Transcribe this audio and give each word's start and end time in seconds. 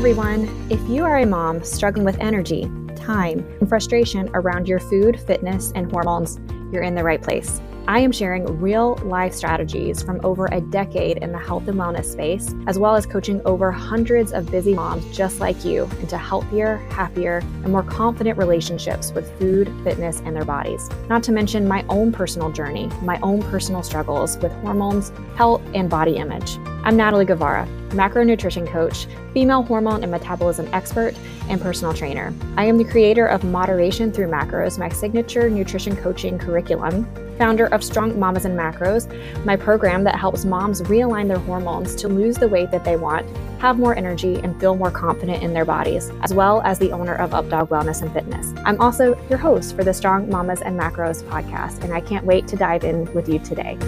everyone. 0.00 0.48
If 0.70 0.80
you 0.88 1.04
are 1.04 1.18
a 1.18 1.26
mom 1.26 1.62
struggling 1.62 2.06
with 2.06 2.16
energy, 2.20 2.62
time, 2.96 3.40
and 3.60 3.68
frustration 3.68 4.30
around 4.32 4.66
your 4.66 4.80
food, 4.80 5.20
fitness, 5.20 5.72
and 5.74 5.92
hormones, 5.92 6.40
you're 6.72 6.82
in 6.82 6.94
the 6.94 7.04
right 7.04 7.20
place. 7.20 7.60
I 7.90 7.98
am 7.98 8.12
sharing 8.12 8.44
real 8.60 8.94
life 9.02 9.34
strategies 9.34 10.00
from 10.00 10.20
over 10.22 10.46
a 10.52 10.60
decade 10.60 11.16
in 11.16 11.32
the 11.32 11.40
health 11.40 11.66
and 11.66 11.76
wellness 11.76 12.04
space, 12.04 12.54
as 12.68 12.78
well 12.78 12.94
as 12.94 13.04
coaching 13.04 13.42
over 13.44 13.72
hundreds 13.72 14.32
of 14.32 14.48
busy 14.48 14.74
moms 14.74 15.04
just 15.10 15.40
like 15.40 15.64
you 15.64 15.90
into 16.00 16.16
healthier, 16.16 16.76
happier, 16.90 17.38
and 17.38 17.72
more 17.72 17.82
confident 17.82 18.38
relationships 18.38 19.10
with 19.10 19.36
food, 19.40 19.74
fitness, 19.82 20.22
and 20.24 20.36
their 20.36 20.44
bodies. 20.44 20.88
Not 21.08 21.24
to 21.24 21.32
mention 21.32 21.66
my 21.66 21.84
own 21.88 22.12
personal 22.12 22.52
journey, 22.52 22.86
my 23.02 23.18
own 23.24 23.42
personal 23.42 23.82
struggles 23.82 24.38
with 24.38 24.52
hormones, 24.62 25.10
health, 25.34 25.60
and 25.74 25.90
body 25.90 26.14
image. 26.14 26.58
I'm 26.84 26.96
Natalie 26.96 27.24
Guevara, 27.24 27.66
macronutrition 27.88 28.68
coach, 28.68 29.08
female 29.34 29.64
hormone 29.64 30.04
and 30.04 30.12
metabolism 30.12 30.68
expert, 30.72 31.16
and 31.48 31.60
personal 31.60 31.92
trainer. 31.92 32.32
I 32.56 32.66
am 32.66 32.78
the 32.78 32.84
creator 32.84 33.26
of 33.26 33.42
Moderation 33.42 34.12
Through 34.12 34.28
Macros, 34.28 34.78
my 34.78 34.90
signature 34.90 35.50
nutrition 35.50 35.96
coaching 35.96 36.38
curriculum, 36.38 37.12
founder 37.40 37.68
of 37.68 37.82
Strong 37.82 38.20
Mamas 38.20 38.44
and 38.44 38.56
Macros, 38.56 39.08
my 39.46 39.56
program 39.56 40.04
that 40.04 40.14
helps 40.14 40.44
moms 40.44 40.82
realign 40.82 41.26
their 41.26 41.38
hormones 41.38 41.94
to 41.94 42.06
lose 42.06 42.36
the 42.36 42.46
weight 42.46 42.70
that 42.70 42.84
they 42.84 42.96
want, 42.96 43.26
have 43.62 43.78
more 43.78 43.96
energy, 43.96 44.38
and 44.44 44.60
feel 44.60 44.76
more 44.76 44.90
confident 44.90 45.42
in 45.42 45.54
their 45.54 45.64
bodies, 45.64 46.10
as 46.20 46.34
well 46.34 46.60
as 46.66 46.78
the 46.78 46.92
owner 46.92 47.14
of 47.14 47.30
Updog 47.30 47.68
Wellness 47.68 48.02
and 48.02 48.12
Fitness. 48.12 48.52
I'm 48.66 48.78
also 48.78 49.18
your 49.30 49.38
host 49.38 49.74
for 49.74 49.82
the 49.82 49.94
Strong 49.94 50.28
Mamas 50.28 50.60
and 50.60 50.78
Macros 50.78 51.22
podcast, 51.22 51.82
and 51.82 51.94
I 51.94 52.02
can't 52.02 52.26
wait 52.26 52.46
to 52.48 52.56
dive 52.56 52.84
in 52.84 53.10
with 53.14 53.26
you 53.26 53.38
today. 53.38 53.78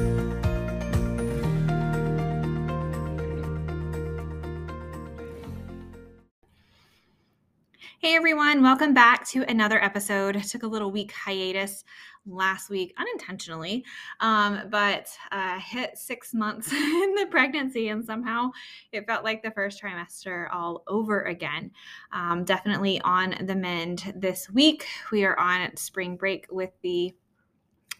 Hey 7.98 8.16
everyone, 8.16 8.62
welcome 8.62 8.94
back 8.94 9.28
to 9.28 9.44
another 9.48 9.81
episode. 9.81 10.37
I 10.37 10.41
took 10.41 10.64
a 10.64 10.66
little 10.66 10.91
week 10.91 11.12
hiatus 11.12 11.84
last 12.27 12.70
week 12.70 12.95
unintentionally, 12.98 13.84
um, 14.20 14.69
but 14.70 15.09
uh, 15.31 15.59
hit 15.59 15.98
six 15.98 16.34
months 16.34 16.73
in 16.73 17.15
the 17.15 17.27
pregnancy, 17.31 17.89
and 17.89 18.05
somehow 18.05 18.51
it 18.92 19.06
felt 19.06 19.25
like 19.25 19.42
the 19.42 19.51
first 19.51 19.83
trimester 19.83 20.48
all 20.53 20.84
over 20.87 21.23
again. 21.23 21.70
Um, 22.12 22.45
definitely 22.45 23.00
on 23.03 23.34
the 23.47 23.55
mend 23.55 24.12
this 24.17 24.50
week. 24.50 24.87
We 25.11 25.25
are 25.25 25.39
on 25.39 25.77
spring 25.77 26.17
break 26.17 26.47
with 26.50 26.70
the 26.83 27.12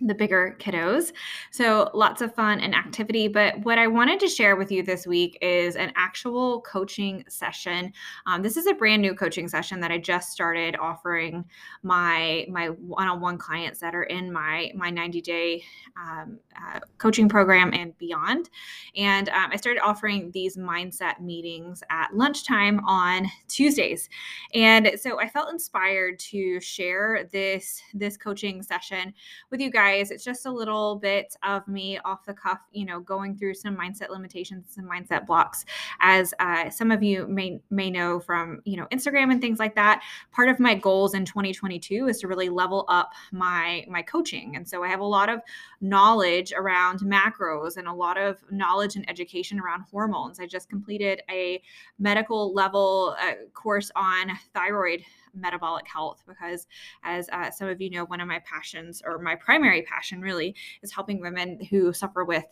the 0.01 0.15
bigger 0.15 0.57
kiddos. 0.59 1.13
So 1.51 1.91
lots 1.95 2.23
of 2.23 2.35
fun 2.35 2.61
and 2.61 2.75
activity. 2.75 3.29
But 3.29 3.59
what 3.65 3.79
I 3.79 3.87
wanted 3.87 4.19
to 4.21 4.29
share 4.29 4.57
with 4.57 4.73
you 4.73 4.83
this 4.83 5.07
week 5.07 5.39
is 5.41 5.77
an 5.77 5.93
actual 5.97 6.63
coaching 6.63 7.25
session. 7.29 7.93
Um, 8.27 8.43
this 8.43 8.57
is 8.57 8.67
a 8.67 8.75
brand 8.75 9.03
new 9.03 9.15
coaching 9.15 9.49
session 9.49 9.81
that 9.81 9.93
I 9.93 9.99
just 9.99 10.33
started 10.33 10.77
offering 10.77 11.45
my 11.83 12.47
my 12.49 12.69
one-on-one 12.69 13.39
clients 13.39 13.81
that 13.81 13.95
are 13.95 14.05
in 14.05 14.33
my 14.33 14.73
my 14.75 14.91
90 14.91 15.21
day 15.21 15.63
um, 15.97 16.39
uh, 16.57 16.81
coaching 16.99 17.29
program 17.29 17.73
and 17.73 17.97
beyond. 17.99 18.51
And 18.97 19.29
um, 19.29 19.51
I 19.53 19.57
started 19.57 19.81
offering 19.81 20.31
these 20.33 20.57
mindset 20.57 21.21
meetings 21.21 21.83
at 21.91 22.15
lunchtime 22.15 22.81
on 22.87 23.27
Tuesdays. 23.49 24.09
And 24.55 24.93
so 24.99 25.21
I 25.21 25.29
felt 25.29 25.51
inspired 25.51 26.19
to 26.21 26.61
share 26.61 27.29
this 27.31 27.83
this 27.95 28.17
coaching 28.17 28.63
session 28.63 29.15
with 29.51 29.61
you 29.61 29.71
guys 29.71 29.82
guys. 29.83 30.13
It's 30.13 30.23
just 30.23 30.47
a 30.47 30.51
little 30.51 30.95
bit 30.95 31.35
of 31.43 31.67
me 31.67 31.99
off 32.05 32.25
the 32.25 32.33
cuff, 32.33 32.61
you 32.71 32.85
know, 32.85 33.01
going 33.01 33.37
through 33.37 33.55
some 33.55 33.77
mindset 33.77 34.11
limitations, 34.11 34.67
some 34.69 34.85
mindset 34.85 35.27
blocks. 35.27 35.65
As 36.01 36.33
uh, 36.39 36.71
some 36.71 36.93
of 36.93 37.03
you 37.03 37.27
may 37.27 37.61
may 37.71 37.91
know 37.91 38.21
from 38.21 38.61
you 38.65 38.77
know 38.77 38.87
Instagram 38.93 39.33
and 39.33 39.41
things 39.41 39.59
like 39.59 39.75
that. 39.75 40.03
Part 40.31 40.49
of 40.49 40.61
my 40.61 40.77
goals 40.77 41.15
in 41.15 41.25
2022 41.25 42.07
is 42.07 42.21
to 42.21 42.29
really 42.29 42.49
level 42.49 42.85
up 42.89 43.11
my 43.33 43.85
my 43.89 44.03
coaching, 44.03 44.55
and 44.55 44.69
so 44.69 44.85
I 44.85 44.89
have 44.89 45.01
a 45.01 45.05
lot 45.05 45.29
of 45.29 45.41
knowledge 45.81 46.53
around 46.53 47.01
macros 47.01 47.77
and 47.77 47.89
a 47.89 47.93
lot 47.93 48.17
of 48.17 48.39
knowledge 48.53 48.95
and 48.95 49.09
education 49.11 49.59
around 49.59 49.83
hormones. 49.91 50.39
I 50.39 50.47
just 50.47 50.69
completed 50.69 51.23
a 51.29 51.61
medical 51.99 52.55
level 52.55 53.17
uh, 53.21 53.33
course 53.53 53.91
on 53.97 54.31
thyroid 54.55 55.03
metabolic 55.35 55.87
health 55.89 56.23
because 56.27 56.67
as 57.05 57.29
uh, 57.31 57.51
some 57.51 57.69
of 57.69 57.81
you 57.81 57.91
know 57.91 58.05
one 58.05 58.21
of 58.21 58.29
my 58.29 58.41
passions 58.41 59.03
or 59.05 59.19
my 59.19 59.35
primary 59.35 59.83
passion 59.83 60.21
really 60.21 60.55
is 60.83 60.93
helping 60.93 61.21
women 61.21 61.61
who 61.71 61.93
suffer 61.93 62.25
with 62.25 62.45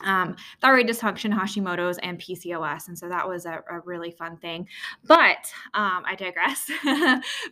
um, 0.00 0.36
thyroid 0.60 0.86
dysfunction, 0.86 1.32
Hashimoto's, 1.32 1.98
and 1.98 2.18
PCOS. 2.18 2.88
And 2.88 2.98
so 2.98 3.08
that 3.08 3.28
was 3.28 3.46
a, 3.46 3.62
a 3.70 3.80
really 3.84 4.10
fun 4.10 4.36
thing. 4.36 4.66
But 5.04 5.52
um, 5.74 6.02
I 6.06 6.14
digress. 6.16 6.70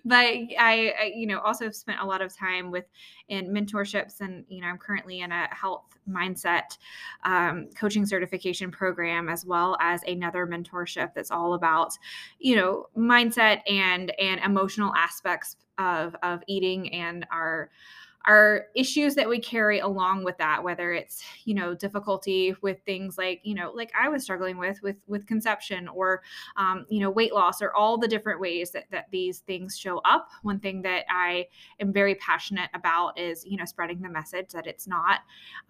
but 0.04 0.16
I, 0.16 0.50
I, 0.58 1.12
you 1.14 1.26
know, 1.26 1.40
also 1.40 1.70
spent 1.70 2.00
a 2.00 2.04
lot 2.04 2.22
of 2.22 2.36
time 2.36 2.70
with 2.70 2.86
in 3.28 3.48
mentorships, 3.48 4.20
and 4.20 4.44
you 4.48 4.60
know, 4.60 4.66
I'm 4.66 4.78
currently 4.78 5.20
in 5.20 5.30
a 5.30 5.48
health 5.54 5.84
mindset 6.08 6.76
um, 7.24 7.68
coaching 7.78 8.04
certification 8.04 8.70
program, 8.70 9.28
as 9.28 9.44
well 9.46 9.76
as 9.80 10.02
another 10.04 10.46
mentorship 10.46 11.14
that's 11.14 11.30
all 11.30 11.54
about, 11.54 11.92
you 12.38 12.56
know, 12.56 12.86
mindset 12.96 13.60
and 13.68 14.12
and 14.18 14.40
emotional 14.40 14.92
aspects 14.96 15.56
of 15.78 16.16
of 16.22 16.40
eating 16.46 16.92
and 16.92 17.26
our 17.30 17.70
are 18.26 18.66
issues 18.74 19.14
that 19.14 19.28
we 19.28 19.38
carry 19.38 19.78
along 19.78 20.24
with 20.24 20.36
that 20.38 20.62
whether 20.62 20.92
it's 20.92 21.22
you 21.44 21.54
know 21.54 21.74
difficulty 21.74 22.54
with 22.62 22.78
things 22.84 23.16
like 23.16 23.40
you 23.44 23.54
know 23.54 23.72
like 23.74 23.90
i 23.98 24.08
was 24.08 24.22
struggling 24.22 24.58
with 24.58 24.80
with 24.82 24.96
with 25.06 25.26
conception 25.26 25.88
or 25.88 26.22
um, 26.56 26.84
you 26.88 27.00
know 27.00 27.10
weight 27.10 27.32
loss 27.32 27.62
or 27.62 27.72
all 27.74 27.96
the 27.98 28.08
different 28.08 28.40
ways 28.40 28.70
that, 28.70 28.84
that 28.90 29.06
these 29.10 29.40
things 29.40 29.78
show 29.78 29.98
up. 30.04 30.28
One 30.42 30.60
thing 30.60 30.82
that 30.82 31.04
i 31.10 31.46
am 31.80 31.92
very 31.92 32.14
passionate 32.16 32.70
about 32.74 33.18
is 33.18 33.44
you 33.46 33.56
know 33.56 33.64
spreading 33.64 34.00
the 34.00 34.08
message 34.08 34.48
that 34.50 34.66
it's 34.66 34.86
not 34.86 35.20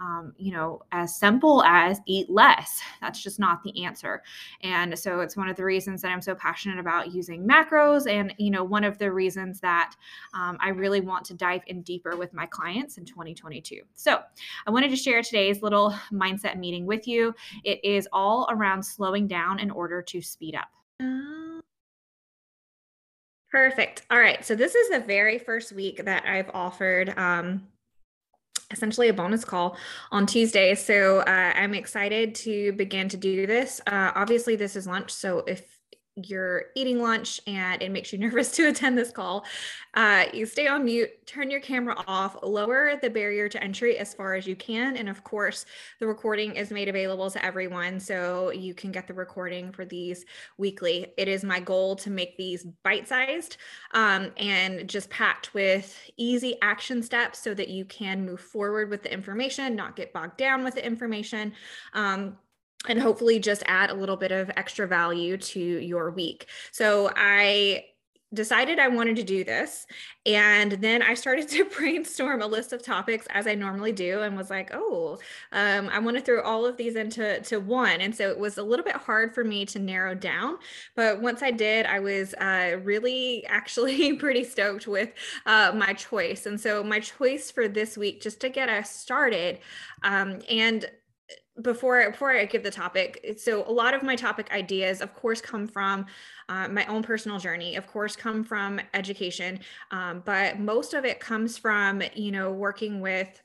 um, 0.01 0.33
you 0.37 0.53
know 0.53 0.83
as 0.93 1.17
simple 1.17 1.63
as 1.65 2.01
eat 2.07 2.29
less. 2.31 2.81
That's 3.01 3.23
just 3.23 3.39
not 3.39 3.63
the 3.63 3.85
answer. 3.85 4.23
And 4.63 4.99
so 4.99 5.21
it's 5.21 5.37
one 5.37 5.49
of 5.49 5.57
the 5.57 5.65
reasons 5.65 6.03
that 6.03 6.11
i'm 6.11 6.23
so 6.23 6.35
passionate 6.35 6.79
about 6.79 7.13
using 7.13 7.47
macros 7.47 8.11
and 8.11 8.35
you 8.39 8.51
know 8.51 8.65
one 8.65 8.85
of 8.85 8.99
the 8.99 9.11
reasons 9.11 9.61
that 9.61 9.95
um, 10.35 10.57
i 10.61 10.69
really 10.69 11.01
want 11.01 11.25
to 11.25 11.35
dive 11.35 11.63
in 11.67 11.83
deeper 11.83 12.17
with 12.17 12.33
my 12.33 12.40
clients 12.47 12.99
in 12.99 13.05
2022. 13.05 13.83
So, 13.95 14.21
I 14.67 14.71
wanted 14.71 14.91
to 14.91 14.97
share 14.97 15.23
today's 15.23 15.63
little 15.63 15.95
mindset 16.13 16.59
meeting 16.59 16.87
with 16.87 17.07
you. 17.07 17.35
It 17.65 17.85
is 17.85 18.09
all 18.13 18.47
around 18.51 18.83
slowing 18.83 19.27
down 19.27 19.59
in 19.59 19.71
order 19.71 20.03
to 20.03 20.23
speed 20.23 20.55
up. 20.55 20.69
Perfect. 23.51 24.03
All 24.11 24.19
right. 24.19 24.45
So, 24.45 24.55
this 24.55 24.75
is 24.75 24.91
the 24.91 25.01
very 25.01 25.39
first 25.39 25.73
week 25.73 26.05
that 26.05 26.27
I've 26.27 26.51
offered. 26.55 27.17
Um, 27.19 27.67
essentially 28.71 29.09
a 29.09 29.13
bonus 29.13 29.45
call 29.45 29.77
on 30.13 30.27
Tuesday. 30.27 30.75
So 30.75 31.21
uh, 31.21 31.53
I'm 31.57 31.75
excited 31.75 32.35
to 32.37 32.73
begin 32.73 33.09
to 33.09 33.17
do 33.17 33.47
this. 33.47 33.81
Uh, 33.87 34.13
obviously, 34.15 34.57
this 34.57 34.77
is 34.77 34.87
lunch. 34.87 35.11
So 35.11 35.41
if 35.41 35.80
you're 36.29 36.67
eating 36.75 37.01
lunch 37.01 37.41
and 37.47 37.83
it 37.83 37.91
makes 37.91 38.13
you 38.13 38.19
nervous 38.21 38.51
to 38.53 38.69
attend 38.69 38.97
this 38.97 39.11
call, 39.11 39.45
uh, 39.95 40.27
you 40.33 40.47
stay 40.47 40.67
on 40.67 40.85
mute, 40.85 41.11
turn 41.27 41.51
your 41.51 41.61
camera 41.61 41.97
off, 42.07 42.37
lower 42.43 42.99
the 43.01 43.11
barrier 43.11 43.49
to 43.49 43.63
entry 43.63 43.99
as 43.99 44.15
far 44.15 44.35
as 44.35 44.47
you 44.47 44.55
can. 44.57 44.97
And 44.97 45.09
of 45.09 45.25
course, 45.25 45.67
the 45.99 46.07
recording 46.07 46.57
is 46.57 46.71
made 46.71 46.89
available 46.89 47.31
to 47.31 47.45
everyone. 47.45 47.99
So 47.99 48.51
you 48.51 48.75
can 48.75 48.93
get 48.93 49.07
the 49.07 49.15
recording 49.15 49.73
for 49.73 49.85
these 49.85 50.25
weekly. 50.59 51.07
It 51.17 51.29
is 51.29 51.45
my 51.45 51.61
goal 51.61 51.97
to 51.97 52.11
make 52.11 52.37
these 52.37 52.65
bite 52.85 53.09
sized 53.09 53.57
um, 53.93 54.31
and 54.37 54.89
just 54.89 55.11
packed 55.11 55.55
with 55.55 55.99
easy 56.17 56.57
action 56.63 57.03
steps 57.03 57.39
so 57.41 57.55
that 57.55 57.69
you 57.69 57.85
can 57.85 58.25
move 58.25 58.41
forward 58.41 58.91
with 58.91 59.03
the 59.03 59.13
information, 59.13 59.75
not 59.75 59.97
get 59.97 60.13
bogged 60.13 60.37
down 60.37 60.65
with 60.65 60.75
the 60.75 60.85
information. 60.85 61.53
Um, 61.95 62.37
and 62.89 63.01
hopefully 63.01 63.39
just 63.39 63.63
add 63.67 63.91
a 63.91 63.95
little 63.95 64.17
bit 64.17 64.33
of 64.33 64.51
extra 64.57 64.87
value 64.87 65.37
to 65.37 65.61
your 65.61 66.11
week. 66.11 66.47
So 66.73 67.11
I 67.15 67.85
decided 68.33 68.79
I 68.79 68.87
wanted 68.87 69.17
to 69.17 69.25
do 69.25 69.43
this. 69.43 69.87
And 70.25 70.73
then 70.73 71.03
I 71.03 71.15
started 71.15 71.49
to 71.51 71.65
brainstorm 71.65 72.43
a 72.43 72.47
list 72.47 72.73
of 72.73 72.83
topics 72.83 73.27
as 73.31 73.47
I 73.47 73.55
normally 73.55 73.93
do 73.93 74.21
and 74.23 74.37
was 74.37 74.51
like, 74.51 74.71
oh, 74.73 75.19
um, 75.53 75.89
I 75.89 75.99
want 75.99 76.17
to 76.17 76.23
throw 76.23 76.43
all 76.43 76.65
of 76.65 76.77
these 76.77 76.97
into 76.97 77.41
to 77.41 77.59
one. 77.59 78.01
And 78.01 78.15
so 78.15 78.31
it 78.31 78.39
was 78.39 78.59
a 78.59 78.63
little 78.63 78.85
bit 78.85 78.97
hard 78.97 79.35
for 79.35 79.43
me 79.43 79.65
to 79.67 79.79
narrow 79.79 80.15
down. 80.15 80.59
But 80.95 81.21
once 81.21 81.43
I 81.43 81.51
did, 81.51 81.87
I 81.87 81.99
was 81.99 82.35
uh, 82.35 82.77
really 82.83 83.45
actually 83.49 84.15
pretty 84.15 84.45
stoked 84.45 84.87
with 84.87 85.11
uh, 85.47 85.73
my 85.75 85.93
choice. 85.95 86.47
And 86.47 86.61
so 86.61 86.85
my 86.85 87.01
choice 87.01 87.51
for 87.51 87.67
this 87.67 87.97
week, 87.97 88.23
just 88.23 88.41
to 88.41 88.49
get 88.49 88.69
us 88.69 88.95
started, 88.95 89.59
um, 90.03 90.39
and 90.49 90.87
before 91.63 92.11
before 92.11 92.31
I 92.33 92.45
give 92.45 92.63
the 92.63 92.71
topic, 92.71 93.37
so 93.39 93.69
a 93.69 93.73
lot 93.73 93.95
of 93.95 94.03
my 94.03 94.17
topic 94.17 94.51
ideas, 94.53 95.01
of 95.01 95.15
course, 95.15 95.41
come 95.41 95.67
from 95.67 96.07
uh, 96.49 96.69
my 96.69 96.85
own 96.87 97.03
personal 97.03 97.39
journey. 97.39 97.77
Of 97.77 97.87
course, 97.87 98.17
come 98.17 98.45
from 98.45 98.81
education, 98.95 99.61
um, 99.91 100.23
but 100.25 100.59
most 100.59 100.95
of 100.95 101.05
it 101.05 101.21
comes 101.21 101.59
from 101.59 102.03
you 102.15 102.33
know 102.33 102.53
working 102.53 103.01
with 103.01 103.43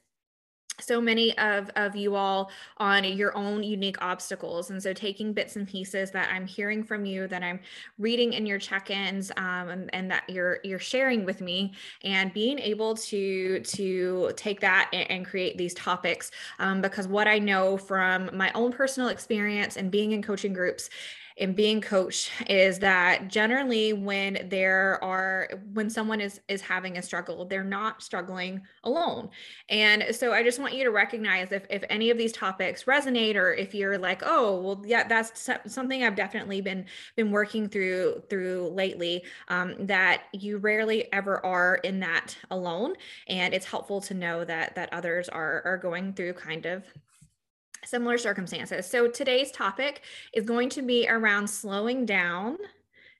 so 0.79 0.99
many 0.99 1.37
of, 1.37 1.69
of 1.75 1.95
you 1.95 2.15
all 2.15 2.51
on 2.77 3.03
your 3.03 3.35
own 3.37 3.63
unique 3.63 4.01
obstacles. 4.01 4.69
And 4.69 4.81
so 4.81 4.93
taking 4.93 5.33
bits 5.33 5.55
and 5.55 5.67
pieces 5.67 6.11
that 6.11 6.29
I'm 6.31 6.45
hearing 6.45 6.83
from 6.83 7.05
you, 7.05 7.27
that 7.27 7.43
I'm 7.43 7.59
reading 7.97 8.33
in 8.33 8.45
your 8.45 8.59
check-ins 8.59 9.31
um, 9.37 9.69
and, 9.69 9.89
and, 9.93 10.11
that 10.11 10.29
you're 10.29 10.59
you're 10.63 10.77
sharing 10.77 11.25
with 11.25 11.41
me 11.41 11.73
and 12.03 12.31
being 12.31 12.59
able 12.59 12.95
to 12.95 13.59
to 13.59 14.31
take 14.35 14.59
that 14.59 14.89
and, 14.93 15.09
and 15.09 15.25
create 15.25 15.57
these 15.57 15.73
topics. 15.73 16.29
Um, 16.59 16.81
because 16.81 17.07
what 17.07 17.27
I 17.27 17.39
know 17.39 17.75
from 17.75 18.29
my 18.33 18.51
own 18.53 18.71
personal 18.71 19.09
experience 19.09 19.77
and 19.77 19.89
being 19.89 20.11
in 20.11 20.21
coaching 20.21 20.53
groups 20.53 20.89
in 21.37 21.53
being 21.53 21.81
coached 21.81 22.31
is 22.49 22.79
that 22.79 23.27
generally 23.27 23.93
when 23.93 24.47
there 24.49 25.03
are 25.03 25.49
when 25.73 25.89
someone 25.89 26.21
is 26.21 26.39
is 26.47 26.61
having 26.61 26.97
a 26.97 27.01
struggle 27.01 27.45
they're 27.45 27.63
not 27.63 28.01
struggling 28.01 28.61
alone. 28.83 29.29
And 29.69 30.05
so 30.11 30.33
i 30.33 30.43
just 30.43 30.59
want 30.59 30.73
you 30.73 30.83
to 30.83 30.91
recognize 30.91 31.51
if 31.51 31.65
if 31.69 31.83
any 31.89 32.09
of 32.09 32.17
these 32.17 32.31
topics 32.31 32.85
resonate 32.85 33.35
or 33.35 33.53
if 33.53 33.73
you're 33.73 33.97
like 33.97 34.21
oh 34.25 34.61
well 34.61 34.81
yeah 34.85 35.07
that's 35.07 35.49
something 35.67 36.03
i've 36.03 36.15
definitely 36.15 36.61
been 36.61 36.85
been 37.15 37.31
working 37.31 37.67
through 37.67 38.21
through 38.29 38.69
lately 38.69 39.23
um, 39.49 39.75
that 39.85 40.23
you 40.33 40.57
rarely 40.57 41.11
ever 41.13 41.45
are 41.45 41.75
in 41.83 41.99
that 41.99 42.37
alone. 42.51 42.93
And 43.27 43.53
it's 43.53 43.65
helpful 43.65 44.01
to 44.01 44.13
know 44.13 44.45
that 44.45 44.75
that 44.75 44.93
others 44.93 45.29
are 45.29 45.61
are 45.65 45.77
going 45.77 46.13
through 46.13 46.33
kind 46.33 46.65
of 46.65 46.85
similar 47.85 48.17
circumstances. 48.17 48.85
So 48.89 49.07
today's 49.07 49.51
topic 49.51 50.01
is 50.33 50.45
going 50.45 50.69
to 50.69 50.81
be 50.81 51.07
around 51.07 51.49
slowing 51.49 52.05
down 52.05 52.57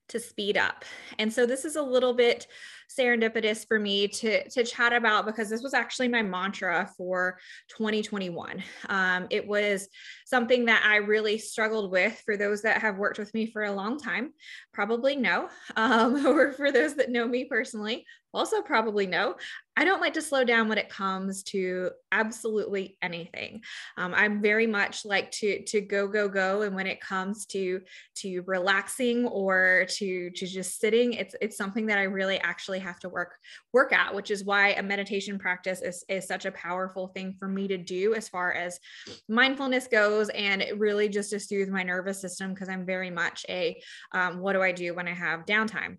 to 0.07 0.19
speed 0.19 0.57
up. 0.57 0.85
And 1.17 1.31
so 1.31 1.45
this 1.45 1.65
is 1.65 1.75
a 1.75 1.81
little 1.81 2.13
bit 2.13 2.47
serendipitous 2.87 3.67
for 3.67 3.79
me 3.79 4.07
to 4.07 4.47
to 4.49 4.63
chat 4.63 4.93
about 4.93 5.25
because 5.25 5.49
this 5.49 5.63
was 5.63 5.73
actually 5.73 6.07
my 6.07 6.21
mantra 6.21 6.89
for 6.95 7.39
2021. 7.69 8.63
Um, 8.89 9.27
it 9.31 9.47
was 9.47 9.87
something 10.25 10.65
that 10.65 10.83
I 10.85 10.97
really 10.97 11.37
struggled 11.37 11.91
with. 11.91 12.21
For 12.25 12.37
those 12.37 12.61
that 12.61 12.81
have 12.81 12.97
worked 12.97 13.17
with 13.17 13.33
me 13.33 13.47
for 13.47 13.63
a 13.63 13.71
long 13.71 13.97
time, 13.97 14.33
probably 14.73 15.15
know, 15.15 15.49
um, 15.75 16.25
or 16.27 16.51
for 16.51 16.71
those 16.71 16.95
that 16.95 17.09
know 17.09 17.27
me 17.27 17.45
personally, 17.45 18.05
also 18.35 18.61
probably 18.61 19.07
know. 19.07 19.35
I 19.77 19.83
don't 19.83 19.99
like 19.99 20.13
to 20.13 20.21
slow 20.21 20.43
down 20.43 20.69
when 20.69 20.77
it 20.77 20.89
comes 20.89 21.43
to 21.43 21.91
absolutely 22.11 22.97
anything. 23.01 23.61
Um, 23.97 24.13
I'm 24.13 24.41
very 24.41 24.67
much 24.67 25.03
like 25.03 25.31
to 25.31 25.63
to 25.63 25.81
go 25.81 26.07
go 26.07 26.29
go, 26.29 26.61
and 26.61 26.75
when 26.75 26.87
it 26.87 27.01
comes 27.01 27.45
to 27.47 27.81
to 28.17 28.41
relaxing 28.41 29.25
or 29.25 29.85
to 29.89 30.29
to 30.29 30.45
just 30.45 30.79
sitting, 30.79 31.13
it's 31.13 31.35
it's 31.41 31.57
something 31.57 31.87
that 31.87 31.97
I 31.97 32.03
really 32.03 32.39
actually 32.39 32.79
have 32.79 32.99
to 32.99 33.09
work 33.09 33.35
work 33.73 33.91
at, 33.91 34.13
which 34.13 34.31
is 34.31 34.45
why 34.45 34.69
a 34.73 34.83
meditation 34.83 35.39
practice 35.39 35.81
is 35.81 36.03
is 36.07 36.27
such 36.27 36.45
a 36.45 36.51
powerful 36.51 37.07
thing 37.07 37.35
for 37.37 37.47
me 37.47 37.67
to 37.67 37.77
do 37.77 38.13
as 38.13 38.29
far 38.29 38.53
as 38.53 38.79
mindfulness 39.27 39.87
goes, 39.87 40.29
and 40.29 40.63
really 40.77 41.09
just 41.09 41.31
to 41.31 41.39
soothe 41.39 41.69
my 41.69 41.83
nervous 41.83 42.21
system 42.21 42.53
because 42.53 42.69
I'm 42.69 42.85
very 42.85 43.09
much 43.09 43.45
a 43.49 43.81
um, 44.13 44.39
what 44.39 44.53
do 44.53 44.61
I 44.61 44.71
do 44.71 44.93
when 44.93 45.07
I 45.07 45.13
have 45.13 45.45
downtime 45.45 45.97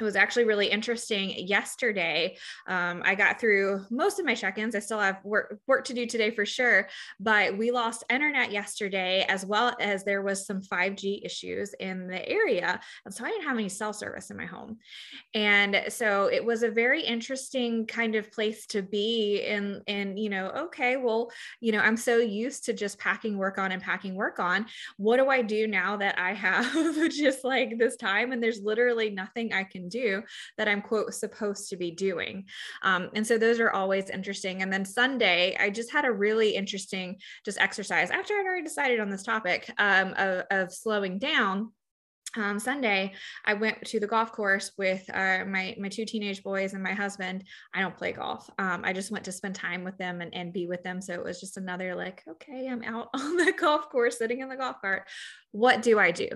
it 0.00 0.04
was 0.04 0.16
actually 0.16 0.44
really 0.44 0.66
interesting 0.66 1.46
yesterday. 1.46 2.36
Um, 2.66 3.02
i 3.04 3.14
got 3.14 3.40
through 3.40 3.84
most 3.90 4.18
of 4.18 4.26
my 4.26 4.34
check-ins. 4.34 4.74
I 4.74 4.78
still 4.78 5.00
have 5.00 5.24
work, 5.24 5.58
work 5.66 5.84
to 5.84 5.94
do 5.94 6.06
today 6.06 6.30
for 6.30 6.46
sure 6.46 6.88
but 7.18 7.56
we 7.56 7.70
lost 7.70 8.04
internet 8.10 8.50
yesterday 8.50 9.24
as 9.28 9.44
well 9.44 9.74
as 9.80 10.04
there 10.04 10.22
was 10.22 10.46
some 10.46 10.60
5g 10.60 11.24
issues 11.24 11.74
in 11.74 12.06
the 12.06 12.26
area. 12.28 12.80
And 13.04 13.14
so 13.14 13.24
i 13.24 13.28
didn't 13.28 13.44
have 13.44 13.58
any 13.58 13.68
cell 13.68 13.92
service 13.92 14.30
in 14.30 14.36
my 14.36 14.46
home. 14.46 14.78
And 15.34 15.84
so 15.88 16.26
it 16.26 16.44
was 16.44 16.62
a 16.62 16.70
very 16.70 17.02
interesting 17.02 17.86
kind 17.86 18.14
of 18.14 18.32
place 18.32 18.66
to 18.66 18.82
be 18.82 19.42
in 19.46 19.82
and 19.86 20.18
you 20.18 20.30
know 20.30 20.48
okay 20.50 20.96
well 20.96 21.30
you 21.60 21.72
know 21.72 21.80
i'm 21.80 21.96
so 21.96 22.18
used 22.18 22.64
to 22.64 22.72
just 22.72 22.98
packing 22.98 23.36
work 23.36 23.58
on 23.58 23.72
and 23.72 23.82
packing 23.82 24.14
work 24.14 24.38
on. 24.38 24.66
What 24.96 25.18
do 25.18 25.28
i 25.28 25.42
do 25.42 25.66
now 25.66 25.96
that 25.96 26.18
i 26.18 26.32
have 26.40 26.72
just 27.10 27.44
like 27.44 27.78
this 27.78 27.96
time 27.96 28.32
and 28.32 28.42
there's 28.42 28.62
literally 28.62 29.10
nothing 29.10 29.52
i 29.52 29.64
can 29.64 29.88
do 29.90 30.22
that 30.56 30.68
I'm 30.68 30.82
quote 30.82 31.12
supposed 31.14 31.68
to 31.70 31.76
be 31.76 31.90
doing. 31.90 32.46
Um, 32.82 33.10
and 33.14 33.26
so 33.26 33.36
those 33.36 33.60
are 33.60 33.70
always 33.70 34.08
interesting. 34.10 34.62
And 34.62 34.72
then 34.72 34.84
Sunday, 34.84 35.56
I 35.58 35.70
just 35.70 35.92
had 35.92 36.04
a 36.04 36.12
really 36.12 36.54
interesting 36.54 37.18
just 37.44 37.60
exercise 37.60 38.10
after 38.10 38.34
I'd 38.34 38.46
already 38.46 38.64
decided 38.64 39.00
on 39.00 39.10
this 39.10 39.22
topic 39.22 39.72
um, 39.78 40.14
of, 40.16 40.44
of 40.50 40.72
slowing 40.72 41.18
down 41.18 41.72
um, 42.36 42.58
Sunday, 42.58 43.12
I 43.44 43.54
went 43.54 43.84
to 43.86 44.00
the 44.00 44.06
golf 44.06 44.32
course 44.32 44.72
with 44.78 45.02
uh, 45.12 45.44
my 45.46 45.74
my 45.78 45.88
two 45.88 46.04
teenage 46.04 46.42
boys 46.42 46.74
and 46.74 46.82
my 46.82 46.92
husband. 46.92 47.44
I 47.74 47.80
don't 47.80 47.96
play 47.96 48.12
golf. 48.12 48.48
Um, 48.58 48.82
I 48.84 48.92
just 48.92 49.10
went 49.10 49.24
to 49.24 49.32
spend 49.32 49.54
time 49.54 49.84
with 49.84 49.98
them 49.98 50.20
and, 50.20 50.34
and 50.34 50.52
be 50.52 50.66
with 50.66 50.82
them. 50.82 51.00
So 51.00 51.14
it 51.14 51.24
was 51.24 51.40
just 51.40 51.56
another 51.56 51.94
like, 51.94 52.22
okay, 52.28 52.68
I'm 52.68 52.82
out 52.84 53.08
on 53.14 53.36
the 53.36 53.52
golf 53.52 53.88
course, 53.88 54.18
sitting 54.18 54.40
in 54.40 54.48
the 54.48 54.56
golf 54.56 54.76
cart. 54.80 55.08
What 55.52 55.82
do 55.82 55.98
I 55.98 56.12
do? 56.12 56.28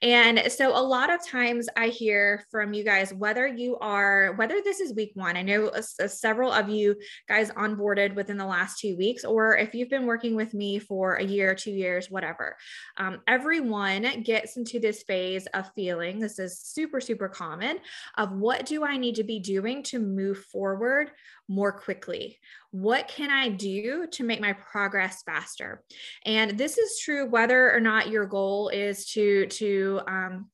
And 0.00 0.50
so 0.50 0.74
a 0.74 0.80
lot 0.80 1.12
of 1.12 1.26
times 1.26 1.68
I 1.76 1.88
hear 1.88 2.46
from 2.50 2.72
you 2.72 2.82
guys 2.82 3.12
whether 3.12 3.46
you 3.46 3.76
are 3.78 4.32
whether 4.36 4.62
this 4.64 4.80
is 4.80 4.94
week 4.94 5.12
one. 5.14 5.36
I 5.36 5.42
know 5.42 5.70
several 6.06 6.50
of 6.50 6.70
you 6.70 6.96
guys 7.28 7.50
onboarded 7.50 8.14
within 8.14 8.38
the 8.38 8.46
last 8.46 8.78
two 8.78 8.96
weeks, 8.96 9.24
or 9.24 9.56
if 9.58 9.74
you've 9.74 9.90
been 9.90 10.06
working 10.06 10.34
with 10.34 10.54
me 10.54 10.78
for 10.78 11.16
a 11.16 11.24
year, 11.24 11.54
two 11.54 11.72
years, 11.72 12.10
whatever. 12.10 12.56
Um, 12.96 13.20
everyone 13.26 14.22
gets 14.22 14.56
into 14.56 14.80
this 14.80 15.02
phase 15.02 15.33
phase 15.34 15.46
of 15.54 15.70
feeling, 15.74 16.18
this 16.18 16.38
is 16.38 16.58
super, 16.58 17.00
super 17.00 17.28
common, 17.28 17.78
of 18.16 18.32
what 18.32 18.66
do 18.66 18.84
I 18.84 18.96
need 18.96 19.16
to 19.16 19.24
be 19.24 19.40
doing 19.40 19.82
to 19.84 19.98
move 19.98 20.38
forward 20.38 21.10
more 21.48 21.72
quickly? 21.72 22.38
What 22.70 23.08
can 23.08 23.30
I 23.30 23.48
do 23.48 24.06
to 24.12 24.24
make 24.24 24.40
my 24.40 24.52
progress 24.54 25.22
faster? 25.22 25.82
And 26.24 26.58
this 26.58 26.78
is 26.78 27.00
true 27.00 27.28
whether 27.28 27.72
or 27.72 27.80
not 27.80 28.08
your 28.08 28.26
goal 28.26 28.68
is 28.68 29.06
to, 29.12 29.46
to, 29.46 30.00
um, 30.06 30.46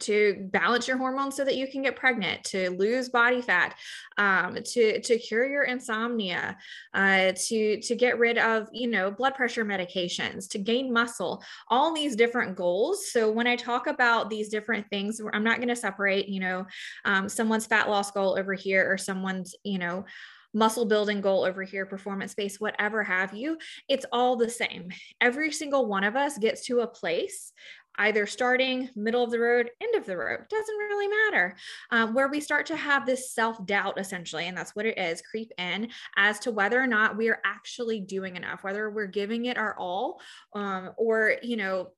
to 0.00 0.48
balance 0.50 0.88
your 0.88 0.96
hormones 0.96 1.36
so 1.36 1.44
that 1.44 1.56
you 1.56 1.66
can 1.66 1.82
get 1.82 1.96
pregnant, 1.96 2.44
to 2.44 2.70
lose 2.70 3.08
body 3.08 3.40
fat, 3.40 3.76
um, 4.18 4.58
to 4.64 5.00
to 5.00 5.18
cure 5.18 5.48
your 5.48 5.64
insomnia, 5.64 6.56
uh, 6.94 7.32
to 7.46 7.80
to 7.80 7.94
get 7.94 8.18
rid 8.18 8.38
of 8.38 8.68
you 8.72 8.88
know 8.88 9.10
blood 9.10 9.34
pressure 9.34 9.64
medications, 9.64 10.48
to 10.50 10.58
gain 10.58 10.92
muscle, 10.92 11.42
all 11.68 11.94
these 11.94 12.16
different 12.16 12.56
goals. 12.56 13.10
So 13.10 13.30
when 13.30 13.46
I 13.46 13.56
talk 13.56 13.86
about 13.86 14.30
these 14.30 14.48
different 14.48 14.88
things, 14.90 15.20
I'm 15.32 15.44
not 15.44 15.58
going 15.58 15.68
to 15.68 15.76
separate 15.76 16.28
you 16.28 16.40
know 16.40 16.66
um, 17.04 17.28
someone's 17.28 17.66
fat 17.66 17.88
loss 17.88 18.10
goal 18.10 18.36
over 18.38 18.54
here 18.54 18.90
or 18.90 18.98
someone's 18.98 19.54
you 19.64 19.78
know 19.78 20.04
muscle 20.54 20.86
building 20.86 21.20
goal 21.20 21.44
over 21.44 21.62
here, 21.62 21.84
performance 21.84 22.32
based, 22.34 22.60
whatever 22.60 23.02
have 23.02 23.34
you, 23.34 23.58
it's 23.88 24.06
all 24.12 24.36
the 24.36 24.48
same. 24.48 24.88
Every 25.20 25.50
single 25.50 25.86
one 25.86 26.04
of 26.04 26.14
us 26.16 26.38
gets 26.38 26.64
to 26.66 26.80
a 26.80 26.86
place 26.86 27.52
either 27.96 28.26
starting, 28.26 28.90
middle 28.96 29.22
of 29.22 29.30
the 29.30 29.38
road, 29.38 29.70
end 29.80 29.94
of 29.94 30.06
the 30.06 30.16
road, 30.16 30.40
doesn't 30.48 30.76
really 30.76 31.08
matter. 31.08 31.56
Um, 31.90 32.14
where 32.14 32.28
we 32.28 32.40
start 32.40 32.66
to 32.66 32.76
have 32.76 33.06
this 33.06 33.32
self 33.32 33.64
doubt, 33.66 33.98
essentially, 33.98 34.48
and 34.48 34.56
that's 34.56 34.74
what 34.74 34.86
it 34.86 34.98
is 34.98 35.22
creep 35.22 35.52
in 35.58 35.88
as 36.16 36.38
to 36.40 36.50
whether 36.50 36.80
or 36.80 36.86
not 36.86 37.16
we 37.16 37.28
are 37.28 37.40
actually 37.44 38.00
doing 38.00 38.36
enough, 38.36 38.64
whether 38.64 38.90
we're 38.90 39.06
giving 39.06 39.46
it 39.46 39.58
our 39.58 39.76
all, 39.78 40.20
um, 40.54 40.92
or, 40.96 41.36
you 41.42 41.56
know, 41.56 41.88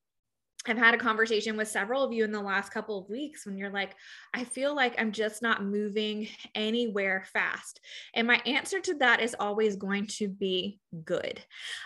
I've 0.69 0.79
had 0.79 0.95
a 0.95 0.99
conversation 0.99 1.57
with 1.57 1.69
several 1.69 2.03
of 2.03 2.13
you 2.13 2.25
in 2.25 2.33
the 2.33 2.41
last 2.41 2.73
couple 2.73 2.99
of 2.99 3.09
weeks 3.09 3.47
when 3.47 3.57
you're 3.59 3.71
like, 3.71 3.95
I 4.35 4.45
feel 4.45 4.75
like 4.75 4.95
I'm 4.99 5.13
just 5.13 5.43
not 5.43 5.65
moving 5.65 6.29
anywhere 6.55 7.25
fast. 7.33 7.81
And 8.15 8.27
my 8.27 8.41
answer 8.47 8.81
to 8.81 8.95
that 8.99 9.21
is 9.21 9.37
always 9.39 9.77
going 9.77 10.07
to 10.19 10.29
be 10.29 10.81
good. 11.05 11.41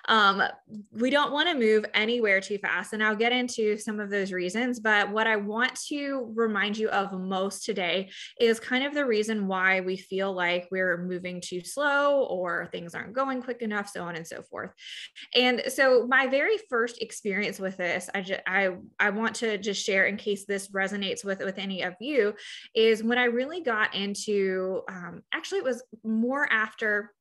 Um, 0.08 0.42
we 0.92 1.10
don't 1.10 1.32
want 1.32 1.48
to 1.48 1.54
move 1.54 1.84
anywhere 1.94 2.40
too 2.40 2.58
fast. 2.58 2.92
And 2.92 3.02
I'll 3.02 3.16
get 3.16 3.32
into 3.32 3.76
some 3.78 4.00
of 4.00 4.10
those 4.10 4.32
reasons. 4.32 4.80
But 4.80 5.10
what 5.10 5.26
I 5.26 5.36
want 5.36 5.74
to 5.88 6.32
remind 6.34 6.76
you 6.76 6.88
of 6.90 7.12
most 7.12 7.64
today 7.64 8.10
is 8.40 8.60
kind 8.60 8.84
of 8.84 8.94
the 8.94 9.06
reason 9.06 9.46
why 9.46 9.80
we 9.80 9.96
feel 9.96 10.32
like 10.32 10.68
we're 10.70 10.98
moving 10.98 11.40
too 11.40 11.62
slow 11.62 12.24
or 12.24 12.68
things 12.72 12.94
aren't 12.94 13.12
going 13.12 13.42
quick 13.42 13.62
enough, 13.62 13.88
so 13.88 14.02
on 14.04 14.16
and 14.16 14.26
so 14.26 14.42
forth. 14.42 14.70
And 15.34 15.62
so, 15.68 16.06
my 16.06 16.26
very 16.26 16.56
first 16.68 17.00
experience 17.02 17.58
with 17.58 17.76
this, 17.76 18.08
I 18.14 18.22
just, 18.22 18.40
I 18.46 18.69
I 18.98 19.10
want 19.10 19.36
to 19.36 19.58
just 19.58 19.84
share 19.84 20.06
in 20.06 20.16
case 20.16 20.44
this 20.44 20.68
resonates 20.68 21.24
with 21.24 21.40
with 21.40 21.58
any 21.58 21.82
of 21.82 21.94
you 22.00 22.34
is 22.74 23.02
when 23.02 23.18
I 23.18 23.24
really 23.24 23.62
got 23.62 23.94
into 23.94 24.82
um, 24.88 25.22
actually 25.32 25.58
it 25.58 25.64
was 25.64 25.82
more 26.04 26.50
after 26.50 27.12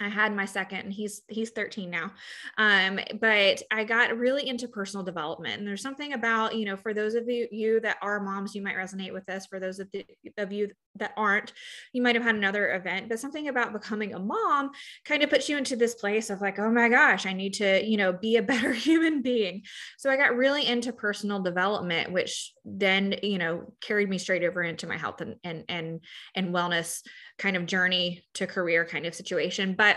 I 0.00 0.08
had 0.08 0.34
my 0.34 0.44
second 0.44 0.78
and 0.78 0.92
he's 0.92 1.22
he's 1.28 1.50
13 1.50 1.88
now. 1.88 2.10
Um, 2.58 2.98
but 3.20 3.62
I 3.70 3.84
got 3.84 4.16
really 4.16 4.48
into 4.48 4.66
personal 4.66 5.04
development. 5.04 5.58
And 5.58 5.68
there's 5.68 5.82
something 5.82 6.14
about, 6.14 6.56
you 6.56 6.64
know, 6.64 6.76
for 6.76 6.92
those 6.92 7.14
of 7.14 7.28
you, 7.28 7.46
you 7.50 7.80
that 7.80 7.98
are 8.02 8.20
moms, 8.20 8.54
you 8.54 8.62
might 8.62 8.76
resonate 8.76 9.12
with 9.12 9.24
this. 9.26 9.46
For 9.46 9.60
those 9.60 9.78
of, 9.78 9.88
the, 9.92 10.04
of 10.36 10.50
you 10.50 10.70
that 10.96 11.12
aren't, 11.16 11.52
you 11.92 12.02
might 12.02 12.16
have 12.16 12.24
had 12.24 12.34
another 12.34 12.74
event, 12.74 13.08
but 13.08 13.20
something 13.20 13.48
about 13.48 13.72
becoming 13.72 14.14
a 14.14 14.18
mom 14.18 14.70
kind 15.04 15.22
of 15.22 15.30
puts 15.30 15.48
you 15.48 15.56
into 15.56 15.76
this 15.76 15.94
place 15.94 16.28
of 16.28 16.40
like, 16.40 16.58
oh 16.58 16.70
my 16.70 16.88
gosh, 16.88 17.24
I 17.24 17.32
need 17.32 17.54
to, 17.54 17.84
you 17.84 17.96
know, 17.96 18.12
be 18.12 18.36
a 18.36 18.42
better 18.54 18.72
human 18.72 19.22
being. 19.22 19.62
So 19.98 20.10
I 20.10 20.16
got 20.16 20.36
really 20.36 20.66
into 20.66 20.92
personal 20.92 21.40
development, 21.40 22.10
which 22.10 22.52
then, 22.64 23.14
you 23.22 23.38
know, 23.38 23.72
carried 23.80 24.08
me 24.08 24.18
straight 24.18 24.42
over 24.42 24.62
into 24.62 24.86
my 24.86 24.96
health 24.96 25.20
and 25.20 25.36
and 25.44 25.64
and, 25.68 26.00
and 26.34 26.54
wellness 26.54 27.02
kind 27.38 27.56
of 27.56 27.66
journey 27.66 28.24
to 28.34 28.46
career 28.46 28.84
kind 28.84 29.06
of 29.06 29.14
situation. 29.14 29.74
But 29.74 29.96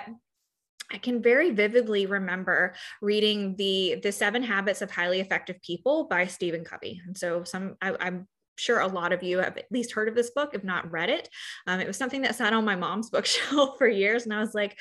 I 0.91 0.97
can 0.97 1.21
very 1.21 1.51
vividly 1.51 2.05
remember 2.05 2.73
reading 3.01 3.55
the 3.57 3.99
the 4.01 4.11
Seven 4.11 4.41
Habits 4.41 4.81
of 4.81 4.89
Highly 4.89 5.19
Effective 5.19 5.61
People 5.61 6.05
by 6.05 6.27
Stephen 6.27 6.63
Covey. 6.63 7.01
And 7.05 7.17
so 7.17 7.43
some 7.43 7.75
I, 7.81 7.95
am 7.99 8.27
sure 8.55 8.79
a 8.79 8.87
lot 8.87 9.11
of 9.11 9.21
you 9.21 9.39
have 9.39 9.57
at 9.57 9.65
least 9.71 9.91
heard 9.91 10.07
of 10.07 10.15
this 10.15 10.31
book, 10.31 10.51
if 10.53 10.63
not 10.63 10.91
read 10.91 11.09
it. 11.09 11.29
Um, 11.67 11.79
it 11.79 11.87
was 11.87 11.97
something 11.97 12.21
that 12.21 12.35
sat 12.35 12.53
on 12.53 12.65
my 12.65 12.75
mom's 12.75 13.09
bookshelf 13.11 13.77
for 13.77 13.87
years, 13.87 14.23
and 14.23 14.33
I 14.33 14.39
was 14.39 14.53
like. 14.53 14.77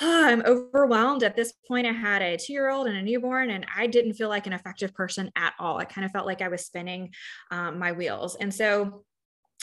Oh, 0.00 0.26
I'm 0.26 0.42
overwhelmed. 0.46 1.22
At 1.22 1.36
this 1.36 1.52
point, 1.68 1.86
I 1.86 1.92
had 1.92 2.22
a 2.22 2.38
two 2.38 2.54
year 2.54 2.70
old 2.70 2.86
and 2.88 2.96
a 2.96 3.02
newborn, 3.02 3.50
and 3.50 3.66
I 3.76 3.86
didn't 3.86 4.14
feel 4.14 4.30
like 4.30 4.46
an 4.46 4.54
effective 4.54 4.94
person 4.94 5.30
at 5.36 5.52
all. 5.60 5.78
I 5.78 5.84
kind 5.84 6.04
of 6.04 6.10
felt 6.10 6.26
like 6.26 6.40
I 6.40 6.48
was 6.48 6.64
spinning 6.64 7.12
um, 7.50 7.78
my 7.78 7.92
wheels. 7.92 8.34
And 8.34 8.52
so 8.52 9.04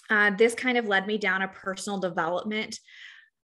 uh, 0.09 0.31
this 0.31 0.55
kind 0.55 0.77
of 0.77 0.87
led 0.87 1.07
me 1.07 1.17
down 1.17 1.41
a 1.41 1.47
personal 1.47 1.99
development 1.99 2.79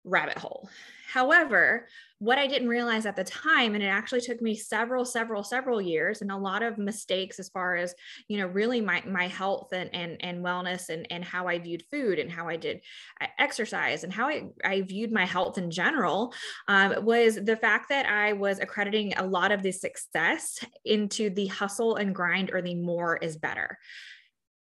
rabbit 0.04 0.38
hole. 0.38 0.68
However, 1.10 1.86
what 2.18 2.38
I 2.38 2.46
didn't 2.46 2.68
realize 2.68 3.06
at 3.06 3.16
the 3.16 3.24
time, 3.24 3.74
and 3.74 3.84
it 3.84 3.88
actually 3.88 4.20
took 4.20 4.40
me 4.40 4.56
several, 4.56 5.04
several, 5.04 5.44
several 5.44 5.80
years 5.80 6.22
and 6.22 6.30
a 6.32 6.36
lot 6.36 6.62
of 6.62 6.78
mistakes 6.78 7.38
as 7.38 7.50
far 7.50 7.76
as, 7.76 7.94
you 8.28 8.38
know, 8.38 8.46
really 8.46 8.80
my, 8.80 9.02
my 9.06 9.28
health 9.28 9.72
and, 9.72 9.94
and, 9.94 10.16
and 10.20 10.44
wellness 10.44 10.88
and, 10.88 11.06
and 11.10 11.24
how 11.24 11.46
I 11.46 11.58
viewed 11.58 11.84
food 11.92 12.18
and 12.18 12.32
how 12.32 12.48
I 12.48 12.56
did 12.56 12.80
uh, 13.20 13.26
exercise 13.38 14.04
and 14.04 14.12
how 14.12 14.28
I, 14.28 14.44
I 14.64 14.82
viewed 14.82 15.12
my 15.12 15.26
health 15.26 15.58
in 15.58 15.70
general 15.70 16.32
um, 16.66 17.04
was 17.04 17.36
the 17.36 17.56
fact 17.56 17.90
that 17.90 18.06
I 18.06 18.32
was 18.32 18.58
accrediting 18.58 19.14
a 19.16 19.26
lot 19.26 19.52
of 19.52 19.62
the 19.62 19.72
success 19.72 20.58
into 20.84 21.30
the 21.30 21.46
hustle 21.46 21.96
and 21.96 22.14
grind 22.14 22.50
or 22.52 22.62
the 22.62 22.74
more 22.74 23.18
is 23.18 23.36
better. 23.36 23.78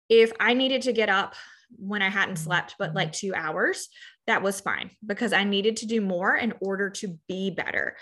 If 0.08 0.32
I 0.40 0.54
needed 0.54 0.82
to 0.82 0.92
get 0.92 1.08
up 1.08 1.34
when 1.76 2.02
I 2.02 2.08
hadn't 2.08 2.36
slept, 2.36 2.76
but 2.78 2.94
like 2.94 3.12
two 3.12 3.34
hours, 3.34 3.88
that 4.26 4.42
was 4.42 4.60
fine 4.60 4.90
because 5.04 5.32
I 5.32 5.44
needed 5.44 5.76
to 5.78 5.86
do 5.86 6.00
more 6.00 6.36
in 6.36 6.52
order 6.60 6.88
to 6.90 7.18
be 7.26 7.50
better. 7.50 7.96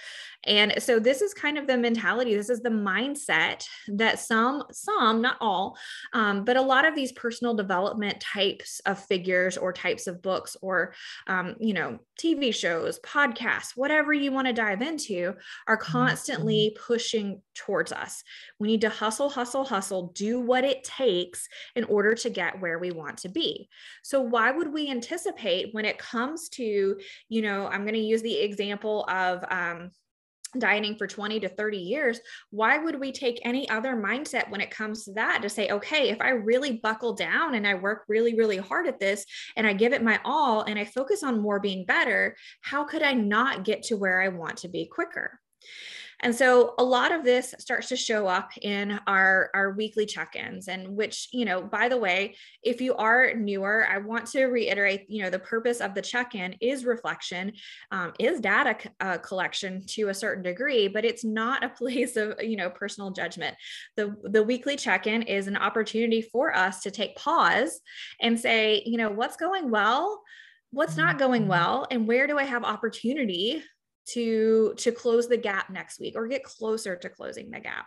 And 0.44 0.74
so 0.78 0.98
this 0.98 1.22
is 1.22 1.32
kind 1.32 1.56
of 1.56 1.66
the 1.66 1.78
mentality, 1.78 2.34
this 2.34 2.50
is 2.50 2.60
the 2.60 2.68
mindset 2.68 3.64
that 3.88 4.18
some, 4.18 4.64
some, 4.70 5.22
not 5.22 5.36
all, 5.40 5.78
um, 6.12 6.44
but 6.44 6.56
a 6.56 6.62
lot 6.62 6.86
of 6.86 6.94
these 6.94 7.12
personal 7.12 7.54
development 7.54 8.20
types 8.20 8.80
of 8.84 8.98
figures 8.98 9.56
or 9.56 9.72
types 9.72 10.06
of 10.06 10.20
books 10.20 10.56
or, 10.60 10.92
um, 11.28 11.54
you 11.60 11.72
know, 11.72 11.98
TV 12.18 12.54
shows, 12.54 13.00
podcasts, 13.00 13.76
whatever 13.76 14.12
you 14.12 14.32
want 14.32 14.46
to 14.46 14.52
dive 14.52 14.82
into 14.82 15.34
are 15.66 15.78
mm-hmm. 15.78 15.92
constantly 15.92 16.76
pushing 16.86 17.40
towards 17.54 17.92
us. 17.92 18.22
We 18.58 18.68
need 18.68 18.82
to 18.82 18.90
hustle, 18.90 19.30
hustle, 19.30 19.64
hustle, 19.64 20.12
do 20.14 20.40
what 20.40 20.64
it 20.64 20.84
takes 20.84 21.48
in 21.74 21.84
order 21.84 22.14
to 22.14 22.30
get 22.30 22.60
where 22.60 22.78
we 22.78 22.90
want 22.90 23.18
to 23.18 23.28
be. 23.28 23.68
So 24.02 24.20
why 24.20 24.50
would 24.50 24.72
we 24.72 24.90
anticipate 24.90 25.72
when 25.72 25.84
it 25.84 25.98
comes 25.98 26.18
comes 26.28 26.48
to, 26.50 26.96
you 27.28 27.42
know, 27.42 27.66
I'm 27.66 27.82
going 27.82 27.94
to 27.94 28.00
use 28.00 28.22
the 28.22 28.38
example 28.38 29.04
of, 29.08 29.44
um, 29.50 29.90
dieting 30.58 30.96
for 30.96 31.06
20 31.06 31.40
to 31.40 31.48
30 31.48 31.76
years 31.76 32.20
why 32.50 32.78
would 32.78 32.98
we 32.98 33.12
take 33.12 33.40
any 33.44 33.68
other 33.68 33.94
mindset 33.94 34.48
when 34.50 34.60
it 34.60 34.70
comes 34.70 35.04
to 35.04 35.12
that 35.12 35.42
to 35.42 35.48
say 35.48 35.68
okay 35.68 36.08
if 36.08 36.20
i 36.20 36.30
really 36.30 36.78
buckle 36.82 37.14
down 37.14 37.54
and 37.54 37.66
i 37.66 37.74
work 37.74 38.04
really 38.08 38.34
really 38.34 38.56
hard 38.56 38.86
at 38.86 38.98
this 38.98 39.26
and 39.56 39.66
i 39.66 39.72
give 39.72 39.92
it 39.92 40.02
my 40.02 40.18
all 40.24 40.62
and 40.62 40.78
i 40.78 40.84
focus 40.84 41.22
on 41.22 41.40
more 41.40 41.60
being 41.60 41.84
better 41.84 42.34
how 42.62 42.82
could 42.84 43.02
i 43.02 43.12
not 43.12 43.64
get 43.64 43.82
to 43.82 43.96
where 43.96 44.22
i 44.22 44.28
want 44.28 44.56
to 44.56 44.68
be 44.68 44.86
quicker 44.86 45.38
and 46.20 46.34
so 46.34 46.74
a 46.78 46.82
lot 46.82 47.12
of 47.12 47.24
this 47.24 47.54
starts 47.58 47.88
to 47.88 47.96
show 47.96 48.26
up 48.26 48.50
in 48.60 48.98
our, 49.06 49.50
our 49.54 49.70
weekly 49.72 50.04
check-ins 50.04 50.66
and 50.66 50.88
which, 50.96 51.28
you 51.32 51.44
know, 51.44 51.62
by 51.62 51.88
the 51.88 51.96
way, 51.96 52.34
if 52.62 52.80
you 52.80 52.96
are 52.96 53.34
newer, 53.34 53.86
I 53.88 53.98
want 53.98 54.26
to 54.28 54.46
reiterate, 54.46 55.06
you 55.08 55.22
know, 55.22 55.30
the 55.30 55.38
purpose 55.38 55.80
of 55.80 55.94
the 55.94 56.02
check-in 56.02 56.56
is 56.60 56.84
reflection, 56.84 57.52
um, 57.92 58.12
is 58.18 58.40
data 58.40 58.76
uh, 58.98 59.18
collection 59.18 59.84
to 59.88 60.08
a 60.08 60.14
certain 60.14 60.42
degree, 60.42 60.88
but 60.88 61.04
it's 61.04 61.24
not 61.24 61.62
a 61.62 61.68
place 61.78 62.16
of, 62.16 62.34
you 62.42 62.56
know, 62.56 62.68
personal 62.68 63.10
judgment. 63.10 63.56
The, 63.96 64.16
the 64.24 64.42
weekly 64.42 64.76
check-in 64.76 65.22
is 65.22 65.46
an 65.46 65.56
opportunity 65.56 66.20
for 66.20 66.54
us 66.54 66.80
to 66.82 66.90
take 66.90 67.16
pause 67.16 67.80
and 68.20 68.38
say, 68.38 68.82
you 68.84 68.98
know, 68.98 69.10
what's 69.10 69.36
going 69.36 69.70
well? 69.70 70.22
what's 70.70 70.98
not 70.98 71.18
going 71.18 71.42
mm-hmm. 71.42 71.50
well 71.50 71.86
and 71.90 72.06
where 72.06 72.26
do 72.26 72.38
i 72.38 72.44
have 72.44 72.62
opportunity 72.62 73.62
to 74.12 74.74
to 74.76 74.92
close 74.92 75.28
the 75.28 75.36
gap 75.36 75.70
next 75.70 76.00
week 76.00 76.14
or 76.16 76.26
get 76.26 76.44
closer 76.44 76.96
to 76.96 77.08
closing 77.08 77.50
the 77.50 77.60
gap. 77.60 77.86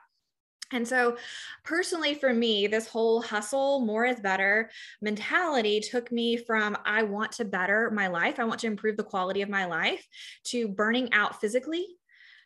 And 0.74 0.88
so, 0.88 1.18
personally, 1.64 2.14
for 2.14 2.34
me, 2.34 2.68
this 2.68 2.88
whole 2.88 3.22
hustle, 3.22 3.82
more 3.82 4.06
is 4.06 4.20
better 4.20 4.70
mentality 5.02 5.82
took 5.82 6.12
me 6.12 6.38
from 6.38 6.78
I 6.86 7.04
want 7.04 7.34
to 7.34 7.46
better 7.46 7.92
my 7.92 8.08
life, 8.08 8.40
I 8.40 8.46
want 8.46 8.62
to 8.62 8.68
improve 8.68 8.98
the 8.98 9.04
quality 9.04 9.42
of 9.42 9.50
my 9.50 9.66
life, 9.66 10.06
to 10.46 10.68
burning 10.68 11.12
out 11.14 11.42
physically, 11.42 11.86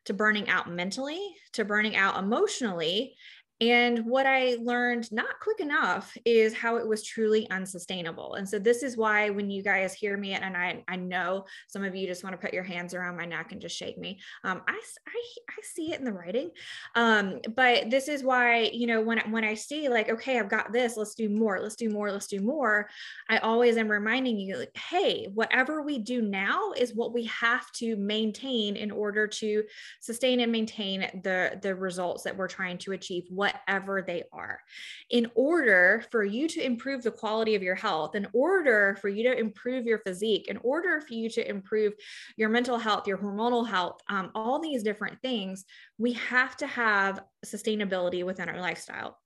to 0.05 0.13
burning 0.13 0.49
out 0.49 0.69
mentally, 0.69 1.35
to 1.53 1.65
burning 1.65 1.95
out 1.95 2.17
emotionally, 2.17 3.15
and 3.61 4.05
what 4.05 4.25
I 4.25 4.57
learned 4.61 5.11
not 5.11 5.39
quick 5.41 5.59
enough 5.59 6.15
is 6.25 6.53
how 6.53 6.75
it 6.77 6.87
was 6.87 7.03
truly 7.03 7.49
unsustainable. 7.49 8.35
And 8.35 8.47
so 8.47 8.59
this 8.59 8.83
is 8.83 8.97
why 8.97 9.29
when 9.29 9.49
you 9.49 9.63
guys 9.63 9.93
hear 9.93 10.17
me, 10.17 10.33
and 10.33 10.57
I, 10.57 10.83
I 10.87 10.97
know 10.97 11.45
some 11.67 11.83
of 11.83 11.95
you 11.95 12.05
just 12.05 12.23
want 12.23 12.33
to 12.33 12.37
put 12.37 12.53
your 12.53 12.63
hands 12.63 12.93
around 12.93 13.15
my 13.15 13.25
neck 13.25 13.51
and 13.51 13.61
just 13.61 13.77
shake 13.77 13.97
me. 13.97 14.19
Um, 14.43 14.61
I, 14.67 14.73
I, 15.07 15.23
I 15.49 15.61
see 15.63 15.93
it 15.93 15.99
in 15.99 16.05
the 16.05 16.11
writing. 16.11 16.51
Um, 16.95 17.39
but 17.55 17.89
this 17.89 18.09
is 18.09 18.23
why, 18.23 18.69
you 18.73 18.87
know, 18.87 19.01
when, 19.01 19.19
when 19.31 19.45
I 19.45 19.53
see 19.53 19.87
like, 19.87 20.09
okay, 20.09 20.37
I've 20.37 20.49
got 20.49 20.73
this, 20.73 20.97
let's 20.97 21.15
do 21.15 21.29
more, 21.29 21.61
let's 21.61 21.75
do 21.75 21.89
more, 21.89 22.11
let's 22.11 22.27
do 22.27 22.41
more. 22.41 22.89
I 23.29 23.37
always 23.37 23.77
am 23.77 23.87
reminding 23.87 24.37
you, 24.37 24.57
like, 24.57 24.75
hey, 24.75 25.29
whatever 25.33 25.81
we 25.81 25.99
do 25.99 26.21
now 26.21 26.73
is 26.73 26.93
what 26.93 27.13
we 27.13 27.23
have 27.25 27.71
to 27.73 27.95
maintain 27.95 28.75
in 28.75 28.91
order 28.91 29.27
to 29.27 29.63
sustain 30.01 30.41
and 30.41 30.51
maintain 30.51 31.21
the, 31.23 31.57
the 31.61 31.73
results 31.73 32.23
that 32.23 32.35
we're 32.35 32.47
trying 32.47 32.77
to 32.79 32.91
achieve 32.91 33.23
whatever 33.45 34.01
they 34.01 34.23
are. 34.31 34.59
In 35.09 35.29
order 35.35 36.03
for 36.11 36.23
you 36.23 36.47
to 36.47 36.63
improve 36.63 37.03
the 37.03 37.11
quality 37.11 37.55
of 37.55 37.61
your 37.61 37.75
health, 37.75 38.15
in 38.15 38.27
order 38.33 38.97
for 39.01 39.09
you 39.09 39.23
to 39.29 39.37
improve 39.37 39.85
your 39.85 39.99
physique, 39.99 40.47
in 40.47 40.57
order 40.57 41.01
for 41.01 41.13
you 41.13 41.29
to 41.29 41.47
improve 41.47 41.93
your 42.37 42.49
mental 42.49 42.77
health, 42.77 43.07
your 43.07 43.17
hormonal 43.17 43.67
health, 43.67 44.01
um, 44.09 44.31
all 44.33 44.59
these 44.59 44.83
different 44.83 45.21
things, 45.21 45.65
we 45.97 46.13
have 46.13 46.57
to 46.57 46.67
have 46.67 47.21
sustainability 47.45 48.25
within 48.25 48.49
our 48.49 48.59
lifestyle. 48.59 49.17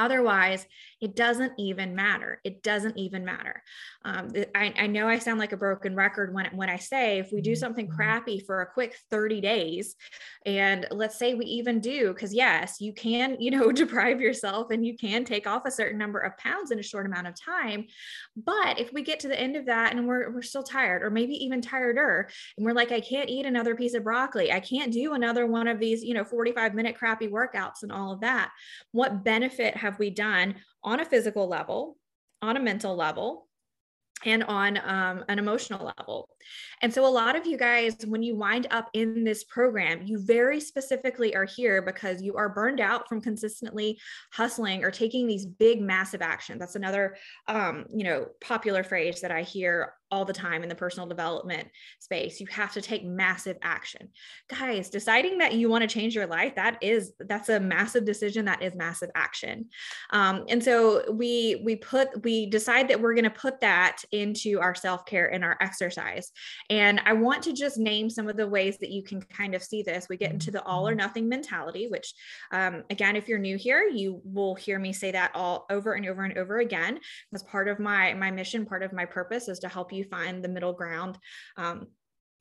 Otherwise, 0.00 0.66
it 1.02 1.14
doesn't 1.14 1.52
even 1.58 1.94
matter. 1.94 2.40
It 2.42 2.62
doesn't 2.62 2.96
even 2.96 3.22
matter. 3.22 3.62
Um, 4.04 4.32
I, 4.54 4.72
I, 4.78 4.86
know 4.86 5.08
I 5.08 5.18
sound 5.18 5.38
like 5.38 5.52
a 5.52 5.58
broken 5.58 5.94
record 5.94 6.32
when, 6.32 6.46
when 6.54 6.70
I 6.70 6.76
say 6.76 7.18
if 7.18 7.30
we 7.32 7.42
do 7.42 7.54
something 7.54 7.86
mm-hmm. 7.86 7.96
crappy 7.96 8.40
for 8.40 8.62
a 8.62 8.66
quick 8.66 8.96
30 9.10 9.42
days, 9.42 9.94
and 10.46 10.86
let's 10.90 11.18
say 11.18 11.34
we 11.34 11.44
even 11.44 11.80
do, 11.80 12.14
because 12.14 12.32
yes, 12.32 12.80
you 12.80 12.94
can, 12.94 13.36
you 13.38 13.50
know, 13.50 13.72
deprive 13.80 14.22
yourself 14.22 14.70
and 14.70 14.86
you 14.86 14.96
can 14.96 15.24
take 15.24 15.46
off 15.46 15.66
a 15.66 15.70
certain 15.70 15.98
number 15.98 16.18
of 16.18 16.36
pounds 16.38 16.70
in 16.70 16.78
a 16.78 16.82
short 16.82 17.04
amount 17.04 17.26
of 17.26 17.38
time. 17.38 17.86
But 18.36 18.80
if 18.80 18.90
we 18.92 19.02
get 19.02 19.20
to 19.20 19.28
the 19.28 19.38
end 19.38 19.56
of 19.56 19.66
that 19.66 19.94
and 19.94 20.08
we're, 20.08 20.30
we're 20.30 20.40
still 20.40 20.62
tired, 20.62 21.02
or 21.02 21.10
maybe 21.10 21.34
even 21.44 21.60
tireder, 21.60 22.30
and 22.56 22.64
we're 22.64 22.72
like, 22.72 22.90
I 22.90 23.00
can't 23.00 23.28
eat 23.28 23.44
another 23.44 23.74
piece 23.74 23.92
of 23.92 24.04
broccoli, 24.04 24.50
I 24.50 24.60
can't 24.60 24.92
do 24.92 25.12
another 25.12 25.46
one 25.46 25.68
of 25.68 25.78
these, 25.78 26.02
you 26.02 26.14
know, 26.14 26.24
45 26.24 26.74
minute 26.74 26.96
crappy 26.96 27.28
workouts 27.28 27.82
and 27.82 27.92
all 27.92 28.12
of 28.12 28.20
that, 28.20 28.50
what 28.92 29.24
benefit 29.24 29.76
have 29.76 29.89
we 29.98 30.10
done 30.10 30.56
on 30.82 31.00
a 31.00 31.04
physical 31.04 31.48
level, 31.48 31.96
on 32.42 32.56
a 32.56 32.60
mental 32.60 32.96
level, 32.96 33.48
and 34.24 34.44
on 34.44 34.78
um, 34.84 35.24
an 35.28 35.38
emotional 35.38 35.92
level. 35.98 36.28
And 36.82 36.92
so, 36.92 37.06
a 37.06 37.08
lot 37.08 37.36
of 37.36 37.46
you 37.46 37.56
guys, 37.56 37.96
when 38.06 38.22
you 38.22 38.36
wind 38.36 38.66
up 38.70 38.90
in 38.92 39.24
this 39.24 39.44
program, 39.44 40.02
you 40.04 40.18
very 40.18 40.60
specifically 40.60 41.34
are 41.34 41.44
here 41.44 41.82
because 41.82 42.22
you 42.22 42.36
are 42.36 42.48
burned 42.48 42.80
out 42.80 43.08
from 43.08 43.20
consistently 43.20 43.98
hustling 44.32 44.84
or 44.84 44.90
taking 44.90 45.26
these 45.26 45.46
big, 45.46 45.80
massive 45.80 46.22
actions. 46.22 46.60
That's 46.60 46.76
another, 46.76 47.16
um, 47.48 47.86
you 47.94 48.04
know, 48.04 48.26
popular 48.40 48.82
phrase 48.82 49.20
that 49.22 49.30
I 49.30 49.42
hear 49.42 49.94
all 50.10 50.24
the 50.24 50.32
time 50.32 50.62
in 50.62 50.68
the 50.68 50.74
personal 50.74 51.06
development 51.06 51.68
space. 51.98 52.40
You 52.40 52.46
have 52.48 52.72
to 52.74 52.80
take 52.80 53.04
massive 53.04 53.56
action. 53.62 54.08
Guys 54.48 54.90
deciding 54.90 55.38
that 55.38 55.54
you 55.54 55.68
want 55.68 55.82
to 55.82 55.88
change 55.88 56.14
your 56.14 56.26
life 56.26 56.54
that 56.56 56.78
is 56.82 57.12
that's 57.20 57.48
a 57.48 57.60
massive 57.60 58.04
decision 58.04 58.44
that 58.46 58.62
is 58.62 58.74
massive 58.74 59.10
action. 59.14 59.66
Um, 60.10 60.44
and 60.48 60.62
so 60.62 61.10
we 61.12 61.62
we 61.64 61.76
put 61.76 62.22
we 62.24 62.46
decide 62.46 62.88
that 62.88 63.00
we're 63.00 63.14
going 63.14 63.24
to 63.24 63.30
put 63.30 63.60
that 63.60 64.02
into 64.12 64.60
our 64.60 64.74
self-care 64.74 65.32
and 65.32 65.44
our 65.44 65.56
exercise. 65.60 66.32
And 66.68 67.00
i 67.06 67.12
want 67.12 67.42
to 67.44 67.52
just 67.52 67.78
name 67.78 68.10
some 68.10 68.28
of 68.28 68.36
the 68.36 68.48
ways 68.48 68.78
that 68.78 68.90
you 68.90 69.02
can 69.02 69.22
kind 69.22 69.54
of 69.54 69.62
see 69.62 69.82
this. 69.82 70.08
We 70.08 70.16
get 70.16 70.32
into 70.32 70.50
the 70.50 70.62
all 70.64 70.88
or 70.88 70.94
nothing 70.94 71.28
mentality 71.28 71.88
which 71.88 72.14
um, 72.52 72.84
again 72.90 73.16
if 73.16 73.28
you're 73.28 73.38
new 73.38 73.56
here 73.56 73.84
you 73.84 74.20
will 74.24 74.54
hear 74.54 74.78
me 74.78 74.92
say 74.92 75.10
that 75.12 75.30
all 75.34 75.66
over 75.70 75.94
and 75.94 76.06
over 76.06 76.24
and 76.24 76.36
over 76.36 76.58
again. 76.58 77.00
As 77.34 77.42
part 77.42 77.68
of 77.68 77.78
my 77.78 78.14
my 78.14 78.30
mission 78.30 78.66
part 78.66 78.82
of 78.82 78.92
my 78.92 79.04
purpose 79.04 79.48
is 79.48 79.58
to 79.60 79.68
help 79.68 79.92
you 79.92 79.99
you 80.00 80.04
find 80.04 80.42
the 80.44 80.48
middle 80.48 80.72
ground 80.72 81.18
um, 81.56 81.86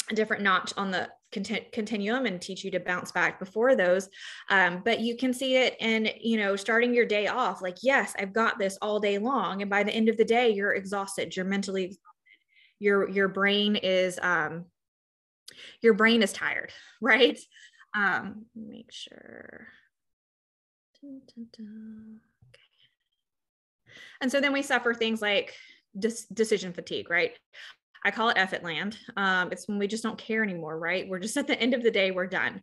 a 0.09 0.15
different 0.15 0.41
notch 0.41 0.73
on 0.75 0.89
the 0.89 1.07
continuum 1.31 2.25
and 2.25 2.41
teach 2.41 2.63
you 2.63 2.71
to 2.71 2.79
bounce 2.79 3.11
back 3.11 3.37
before 3.37 3.75
those 3.75 4.09
um, 4.49 4.81
but 4.83 4.99
you 4.99 5.15
can 5.15 5.31
see 5.31 5.55
it 5.55 5.75
in 5.79 6.09
you 6.19 6.37
know 6.37 6.55
starting 6.55 6.93
your 6.93 7.05
day 7.05 7.27
off 7.27 7.61
like 7.61 7.77
yes 7.83 8.15
i've 8.17 8.33
got 8.33 8.57
this 8.57 8.79
all 8.81 8.99
day 8.99 9.19
long 9.19 9.61
and 9.61 9.69
by 9.69 9.83
the 9.83 9.93
end 9.93 10.09
of 10.09 10.17
the 10.17 10.25
day 10.25 10.49
you're 10.49 10.73
exhausted 10.73 11.35
you're 11.35 11.45
mentally 11.45 11.83
exhausted. 11.83 12.01
your 12.79 13.07
your 13.09 13.27
brain 13.27 13.75
is 13.75 14.17
um, 14.23 14.65
your 15.81 15.93
brain 15.93 16.21
is 16.21 16.33
tired, 16.33 16.71
right? 17.01 17.39
Um, 17.95 18.45
make 18.55 18.91
sure. 18.91 19.67
Dun, 21.01 21.21
dun, 21.33 21.47
dun. 21.57 22.19
Okay. 22.49 22.59
And 24.21 24.31
so 24.31 24.41
then 24.41 24.53
we 24.53 24.61
suffer 24.61 24.93
things 24.93 25.21
like 25.21 25.55
decision 25.97 26.73
fatigue, 26.73 27.09
right? 27.09 27.31
I 28.03 28.11
call 28.11 28.29
it 28.29 28.37
effort 28.37 28.63
land. 28.63 28.97
Um, 29.17 29.51
it's 29.51 29.67
when 29.67 29.77
we 29.77 29.87
just 29.87 30.03
don't 30.03 30.17
care 30.17 30.43
anymore, 30.43 30.79
right? 30.79 31.07
We're 31.07 31.19
just 31.19 31.37
at 31.37 31.47
the 31.47 31.59
end 31.59 31.73
of 31.73 31.83
the 31.83 31.91
day, 31.91 32.11
we're 32.11 32.27
done. 32.27 32.61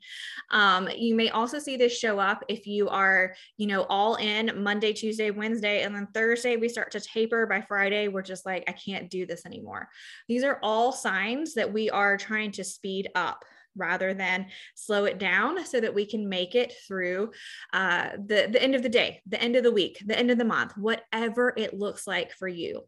Um, 0.50 0.88
you 0.97 1.14
may 1.14 1.30
also 1.30 1.59
see 1.59 1.76
this 1.76 1.97
show 1.97 2.18
up 2.18 2.42
if 2.49 2.66
you 2.66 2.88
are, 2.88 3.35
you 3.59 3.66
know, 3.66 3.83
all 3.88 4.14
in 4.16 4.62
Monday, 4.62 4.92
Tuesday, 4.92 5.30
Wednesday, 5.30 5.83
and 5.83 5.95
then 5.95 6.09
Thursday 6.14 6.56
we 6.56 6.68
start 6.68 6.90
to 6.92 7.00
taper. 7.00 7.47
By 7.47 7.61
Friday, 7.61 8.09
we're 8.09 8.23
just 8.23 8.47
like, 8.47 8.64
I 8.66 8.73
can't 8.73 9.11
do 9.11 9.26
this 9.26 9.45
anymore. 9.45 9.88
These 10.28 10.42
are 10.42 10.59
all 10.62 10.92
signs 10.92 11.54
that 11.54 11.73
we 11.73 11.90
are 11.90 12.16
trying 12.16 12.52
to 12.52 12.64
speed 12.64 13.11
up 13.14 13.45
rather 13.76 14.14
than 14.14 14.47
slow 14.75 15.04
it 15.04 15.18
down 15.18 15.62
so 15.66 15.78
that 15.78 15.95
we 15.95 16.06
can 16.06 16.30
make 16.30 16.54
it 16.54 16.73
through 16.88 17.30
uh, 17.75 18.09
the, 18.16 18.49
the 18.50 18.62
end 18.62 18.75
of 18.75 18.83
the 18.83 18.88
day, 18.88 19.21
the 19.26 19.40
end 19.40 19.54
of 19.54 19.62
the 19.62 19.71
week, 19.71 20.02
the 20.06 20.18
end 20.18 20.30
of 20.30 20.38
the 20.38 20.45
month, 20.47 20.73
whatever 20.78 21.52
it 21.59 21.75
looks 21.75 22.06
like 22.06 22.33
for 22.33 22.49
you. 22.49 22.83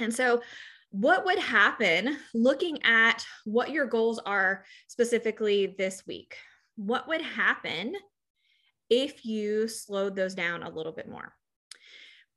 And 0.00 0.12
so 0.14 0.42
what 0.90 1.24
would 1.24 1.38
happen 1.38 2.18
looking 2.34 2.82
at 2.84 3.24
what 3.44 3.70
your 3.70 3.86
goals 3.86 4.20
are 4.20 4.64
specifically 4.86 5.74
this 5.76 6.04
week? 6.06 6.36
What 6.76 7.08
would 7.08 7.22
happen 7.22 7.94
if 8.88 9.24
you 9.24 9.66
slowed 9.66 10.14
those 10.14 10.34
down 10.34 10.62
a 10.62 10.70
little 10.70 10.92
bit 10.92 11.08
more? 11.08 11.34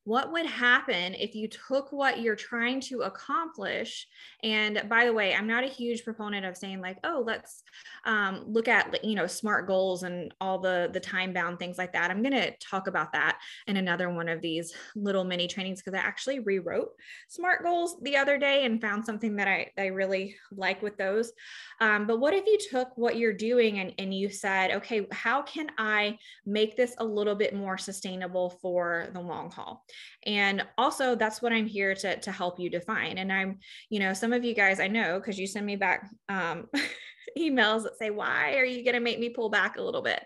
What 0.08 0.32
would 0.32 0.46
happen 0.46 1.14
if 1.16 1.36
you 1.36 1.50
took 1.50 1.92
what 1.92 2.22
you're 2.22 2.34
trying 2.34 2.80
to 2.80 3.02
accomplish? 3.02 4.08
And 4.42 4.82
by 4.88 5.04
the 5.04 5.12
way 5.12 5.34
i'm 5.34 5.48
not 5.48 5.64
a 5.64 5.68
huge 5.68 6.04
proponent 6.04 6.46
of 6.46 6.56
saying 6.56 6.80
like 6.80 6.98
oh 7.04 7.24
let's 7.26 7.64
um, 8.06 8.46
look 8.48 8.68
at 8.68 9.04
you 9.04 9.16
know 9.16 9.28
smart 9.28 9.68
goals 9.68 10.04
and 10.04 10.34
all 10.40 10.60
the 10.60 10.90
the 10.94 11.00
time 11.00 11.34
bound 11.34 11.60
things 11.60 11.78
like 11.78 11.94
that. 11.94 12.10
I'm 12.10 12.22
going 12.22 12.34
to 12.34 12.56
talk 12.58 12.88
about 12.88 13.12
that 13.14 13.40
in 13.68 13.78
another 13.78 14.10
one 14.10 14.30
of 14.30 14.42
these 14.42 14.74
little 14.96 15.26
mini 15.26 15.48
trainings 15.48 15.82
because 15.82 15.98
i 15.98 16.02
actually 16.02 16.40
rewrote 16.40 16.90
smart 17.28 17.64
goals 17.64 17.98
the 18.02 18.16
other 18.16 18.38
day 18.38 18.66
and 18.66 18.82
found 18.82 19.06
something 19.06 19.36
that 19.36 19.48
i, 19.48 19.70
I 19.78 19.88
really 19.88 20.36
like 20.52 20.82
with 20.82 20.98
those. 20.98 21.34
Um, 21.82 22.08
but 22.08 22.20
what 22.20 22.34
if 22.34 22.46
you 22.46 22.58
took 22.72 22.98
what 22.98 23.18
you're 23.18 23.34
doing 23.34 23.80
and, 23.80 23.94
and 23.98 24.14
you 24.14 24.30
said 24.30 24.72
okay 24.72 25.06
how 25.12 25.42
can 25.42 25.68
i 25.78 26.18
make 26.46 26.78
this 26.78 26.96
a 27.00 27.06
little 27.06 27.36
bit 27.36 27.54
more 27.54 27.78
sustainable 27.78 28.52
for 28.62 29.08
the 29.14 29.20
long 29.20 29.52
haul 29.52 29.86
and 30.26 30.64
also 30.78 31.16
that's 31.16 31.42
what 31.42 31.54
i'm 31.54 31.66
here 31.66 31.94
to, 31.96 32.20
to 32.20 32.32
help 32.32 32.60
you 32.60 32.70
define. 32.70 33.18
And 33.18 33.32
i'm 33.32 33.60
you 33.90 34.00
know 34.00 34.14
some 34.14 34.34
of 34.34 34.44
you 34.44 34.54
guys 34.54 34.80
i 34.80 34.88
know 34.88 35.20
because 35.20 35.40
you 35.40 35.48
send 35.48 35.66
me 35.66 35.76
back 35.76 36.10
um, 36.30 36.68
emails 37.38 37.84
that 37.84 37.98
say 37.98 38.10
why 38.10 38.56
are 38.56 38.66
you 38.66 38.84
going 38.84 38.94
to 38.94 39.00
make 39.00 39.20
me 39.20 39.30
pull 39.30 39.50
back 39.50 39.78
a 39.78 39.82
little 39.82 40.02
bit? 40.02 40.24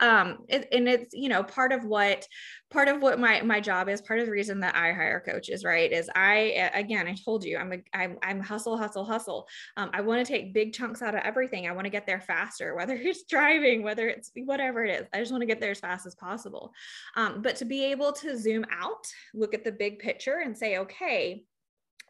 Um, 0.00 0.44
it, 0.48 0.68
and 0.72 0.88
it's 0.88 1.14
you 1.14 1.28
know 1.28 1.42
part 1.42 1.72
of 1.72 1.84
what 1.84 2.26
part 2.70 2.88
of 2.88 3.00
what 3.00 3.18
my 3.18 3.40
my 3.42 3.60
job 3.60 3.88
is 3.88 4.00
part 4.00 4.20
of 4.20 4.26
the 4.26 4.32
reason 4.32 4.60
that 4.60 4.74
i 4.74 4.92
hire 4.92 5.22
coaches 5.24 5.64
right 5.64 5.90
is 5.90 6.10
i 6.14 6.70
again 6.74 7.08
i 7.08 7.16
told 7.24 7.42
you 7.42 7.56
i'm 7.56 7.72
a 7.72 7.78
i'm, 7.94 8.18
I'm 8.22 8.40
hustle 8.40 8.76
hustle 8.76 9.04
hustle. 9.04 9.48
Um, 9.76 9.90
i 9.92 10.00
want 10.00 10.24
to 10.24 10.30
take 10.30 10.52
big 10.52 10.72
chunks 10.72 11.02
out 11.02 11.14
of 11.14 11.22
everything. 11.24 11.66
I 11.66 11.72
want 11.72 11.86
to 11.86 11.90
get 11.90 12.06
there 12.06 12.20
faster 12.20 12.76
whether 12.76 12.94
it's 13.00 13.24
driving 13.24 13.82
whether 13.82 14.08
it's 14.08 14.30
whatever 14.44 14.84
it 14.84 15.00
is. 15.00 15.06
I 15.12 15.18
just 15.18 15.32
want 15.32 15.42
to 15.42 15.46
get 15.46 15.60
there 15.60 15.70
as 15.70 15.80
fast 15.80 16.06
as 16.06 16.14
possible. 16.14 16.72
Um, 17.16 17.42
but 17.42 17.56
to 17.56 17.64
be 17.64 17.84
able 17.84 18.12
to 18.12 18.36
zoom 18.36 18.64
out 18.70 19.06
look 19.34 19.54
at 19.54 19.64
the 19.64 19.72
big 19.72 19.98
picture 19.98 20.40
and 20.44 20.56
say 20.56 20.78
okay 20.78 21.42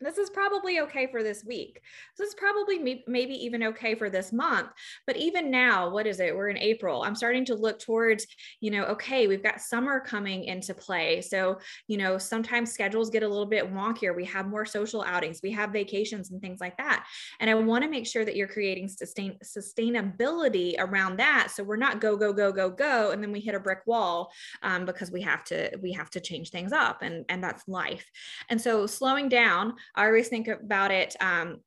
this 0.00 0.18
is 0.18 0.30
probably 0.30 0.80
okay 0.80 1.06
for 1.06 1.22
this 1.22 1.44
week. 1.44 1.80
This 2.16 2.28
is 2.28 2.34
probably 2.34 3.02
maybe 3.06 3.34
even 3.34 3.62
okay 3.64 3.94
for 3.94 4.10
this 4.10 4.32
month. 4.32 4.68
But 5.06 5.16
even 5.16 5.50
now, 5.50 5.90
what 5.90 6.06
is 6.06 6.20
it? 6.20 6.34
We're 6.34 6.50
in 6.50 6.58
April. 6.58 7.02
I'm 7.02 7.14
starting 7.14 7.44
to 7.46 7.54
look 7.54 7.78
towards, 7.78 8.26
you 8.60 8.70
know, 8.70 8.84
okay, 8.84 9.26
we've 9.26 9.42
got 9.42 9.60
summer 9.60 10.00
coming 10.00 10.44
into 10.44 10.74
play. 10.74 11.20
So, 11.20 11.58
you 11.86 11.96
know, 11.96 12.18
sometimes 12.18 12.72
schedules 12.72 13.10
get 13.10 13.22
a 13.22 13.28
little 13.28 13.46
bit 13.46 13.72
wonkier. 13.72 14.14
We 14.14 14.24
have 14.26 14.46
more 14.46 14.64
social 14.64 15.02
outings, 15.02 15.40
we 15.42 15.50
have 15.52 15.70
vacations 15.70 16.30
and 16.30 16.40
things 16.40 16.60
like 16.60 16.76
that. 16.78 17.06
And 17.40 17.50
I 17.50 17.54
want 17.54 17.84
to 17.84 17.90
make 17.90 18.06
sure 18.06 18.24
that 18.24 18.36
you're 18.36 18.48
creating 18.48 18.88
sustain 18.88 19.36
sustainability 19.42 20.74
around 20.78 21.18
that. 21.18 21.50
So 21.54 21.62
we're 21.64 21.76
not 21.76 22.00
go, 22.00 22.16
go, 22.16 22.32
go, 22.32 22.52
go, 22.52 22.70
go. 22.70 23.10
And 23.10 23.22
then 23.22 23.32
we 23.32 23.40
hit 23.40 23.54
a 23.54 23.60
brick 23.60 23.80
wall 23.86 24.32
um, 24.62 24.84
because 24.84 25.10
we 25.10 25.22
have 25.22 25.44
to, 25.44 25.76
we 25.82 25.92
have 25.92 26.10
to 26.10 26.20
change 26.20 26.50
things 26.50 26.72
up 26.72 27.02
and, 27.02 27.24
and 27.28 27.42
that's 27.42 27.66
life. 27.68 28.10
And 28.48 28.60
so 28.60 28.86
slowing 28.86 29.28
down, 29.28 29.74
I 29.94 30.06
always 30.06 30.28
think 30.28 30.48
about 30.48 30.90
it 30.90 31.16
um, 31.20 31.60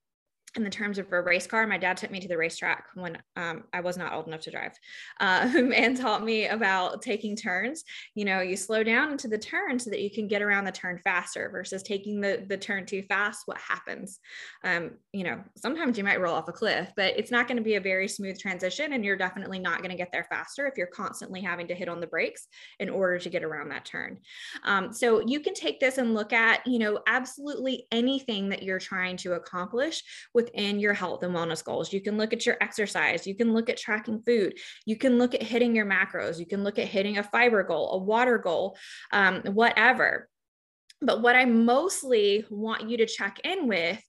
in 0.55 0.63
the 0.63 0.69
terms 0.69 0.97
of 0.97 1.11
a 1.11 1.21
race 1.21 1.47
car, 1.47 1.65
my 1.65 1.77
dad 1.77 1.95
took 1.95 2.11
me 2.11 2.19
to 2.19 2.27
the 2.27 2.37
racetrack 2.37 2.87
when 2.95 3.17
um, 3.37 3.63
I 3.71 3.79
was 3.79 3.95
not 3.95 4.13
old 4.13 4.27
enough 4.27 4.41
to 4.41 4.51
drive 4.51 4.73
um, 5.21 5.71
and 5.75 5.95
taught 5.95 6.23
me 6.23 6.47
about 6.47 7.01
taking 7.01 7.37
turns. 7.37 7.85
You 8.15 8.25
know, 8.25 8.41
you 8.41 8.57
slow 8.57 8.83
down 8.83 9.11
into 9.11 9.29
the 9.29 9.37
turn 9.37 9.79
so 9.79 9.89
that 9.89 10.01
you 10.01 10.11
can 10.11 10.27
get 10.27 10.41
around 10.41 10.65
the 10.65 10.71
turn 10.71 10.99
faster 11.03 11.49
versus 11.49 11.83
taking 11.83 12.19
the, 12.19 12.45
the 12.49 12.57
turn 12.57 12.85
too 12.85 13.01
fast. 13.03 13.43
What 13.45 13.59
happens? 13.59 14.19
Um, 14.65 14.91
you 15.13 15.23
know, 15.23 15.41
sometimes 15.55 15.97
you 15.97 16.03
might 16.03 16.19
roll 16.19 16.35
off 16.35 16.49
a 16.49 16.53
cliff, 16.53 16.91
but 16.97 17.17
it's 17.17 17.31
not 17.31 17.47
going 17.47 17.57
to 17.57 17.63
be 17.63 17.75
a 17.75 17.81
very 17.81 18.09
smooth 18.09 18.37
transition. 18.37 18.91
And 18.91 19.05
you're 19.05 19.15
definitely 19.15 19.59
not 19.59 19.77
going 19.77 19.91
to 19.91 19.97
get 19.97 20.11
there 20.11 20.27
faster 20.29 20.67
if 20.67 20.77
you're 20.77 20.87
constantly 20.87 21.39
having 21.39 21.67
to 21.69 21.75
hit 21.75 21.87
on 21.87 22.01
the 22.01 22.07
brakes 22.07 22.47
in 22.79 22.89
order 22.89 23.19
to 23.19 23.29
get 23.29 23.43
around 23.43 23.69
that 23.69 23.85
turn. 23.85 24.17
Um, 24.65 24.91
so 24.91 25.21
you 25.25 25.39
can 25.39 25.53
take 25.53 25.79
this 25.79 25.97
and 25.97 26.13
look 26.13 26.33
at, 26.33 26.65
you 26.67 26.79
know, 26.79 26.99
absolutely 27.07 27.87
anything 27.91 28.49
that 28.49 28.63
you're 28.63 28.79
trying 28.79 29.15
to 29.17 29.33
accomplish 29.33 30.03
within 30.41 30.79
your 30.79 30.93
health 30.93 31.23
and 31.23 31.35
wellness 31.35 31.63
goals. 31.63 31.93
You 31.93 32.01
can 32.01 32.17
look 32.17 32.33
at 32.33 32.45
your 32.45 32.57
exercise, 32.61 33.27
you 33.27 33.35
can 33.35 33.53
look 33.53 33.69
at 33.69 33.77
tracking 33.77 34.21
food, 34.25 34.57
you 34.85 34.95
can 34.95 35.17
look 35.17 35.35
at 35.35 35.43
hitting 35.43 35.75
your 35.75 35.85
macros, 35.85 36.39
you 36.39 36.45
can 36.45 36.63
look 36.63 36.79
at 36.79 36.87
hitting 36.87 37.17
a 37.17 37.23
fiber 37.23 37.63
goal, 37.63 37.91
a 37.91 37.97
water 37.97 38.37
goal, 38.37 38.77
um, 39.11 39.41
whatever. 39.41 40.27
But 41.01 41.21
what 41.21 41.35
I 41.35 41.45
mostly 41.45 42.45
want 42.49 42.89
you 42.89 42.97
to 42.97 43.05
check 43.05 43.39
in 43.43 43.67
with 43.67 44.01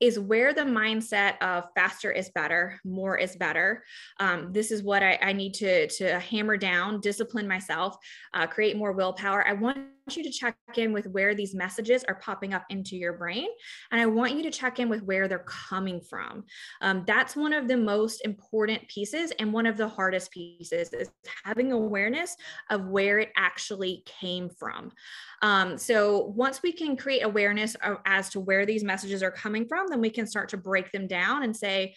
is 0.00 0.18
where 0.18 0.54
the 0.54 0.62
mindset 0.62 1.38
of 1.42 1.64
faster 1.74 2.12
is 2.12 2.30
better, 2.30 2.78
more 2.84 3.18
is 3.18 3.34
better. 3.36 3.82
Um, 4.20 4.52
this 4.52 4.70
is 4.70 4.82
what 4.82 5.02
I, 5.02 5.18
I, 5.20 5.32
need 5.32 5.54
to, 5.54 5.88
to 5.88 6.20
hammer 6.20 6.56
down, 6.56 7.00
discipline 7.00 7.48
myself, 7.48 7.96
uh, 8.32 8.46
create 8.46 8.76
more 8.76 8.92
willpower. 8.92 9.46
I 9.46 9.54
want 9.54 9.78
you 10.16 10.22
to 10.22 10.30
check 10.30 10.56
in 10.76 10.92
with 10.92 11.06
where 11.06 11.34
these 11.34 11.54
messages 11.54 12.04
are 12.04 12.16
popping 12.16 12.54
up 12.54 12.64
into 12.70 12.96
your 12.96 13.12
brain. 13.12 13.48
And 13.90 14.00
I 14.00 14.06
want 14.06 14.34
you 14.34 14.42
to 14.42 14.50
check 14.50 14.78
in 14.78 14.88
with 14.88 15.02
where 15.02 15.28
they're 15.28 15.40
coming 15.40 16.00
from. 16.00 16.44
Um, 16.80 17.04
that's 17.06 17.36
one 17.36 17.52
of 17.52 17.68
the 17.68 17.76
most 17.76 18.20
important 18.24 18.86
pieces 18.88 19.32
and 19.38 19.52
one 19.52 19.66
of 19.66 19.76
the 19.76 19.88
hardest 19.88 20.30
pieces 20.30 20.92
is 20.92 21.10
having 21.44 21.72
awareness 21.72 22.36
of 22.70 22.86
where 22.86 23.18
it 23.18 23.30
actually 23.36 24.02
came 24.06 24.48
from. 24.48 24.92
Um, 25.42 25.78
so 25.78 26.32
once 26.36 26.62
we 26.62 26.72
can 26.72 26.96
create 26.96 27.22
awareness 27.22 27.76
of, 27.76 27.98
as 28.06 28.28
to 28.30 28.40
where 28.40 28.66
these 28.66 28.84
messages 28.84 29.22
are 29.22 29.30
coming 29.30 29.66
from, 29.66 29.86
then 29.88 30.00
we 30.00 30.10
can 30.10 30.26
start 30.26 30.48
to 30.50 30.56
break 30.56 30.90
them 30.92 31.06
down 31.06 31.44
and 31.44 31.56
say, 31.56 31.94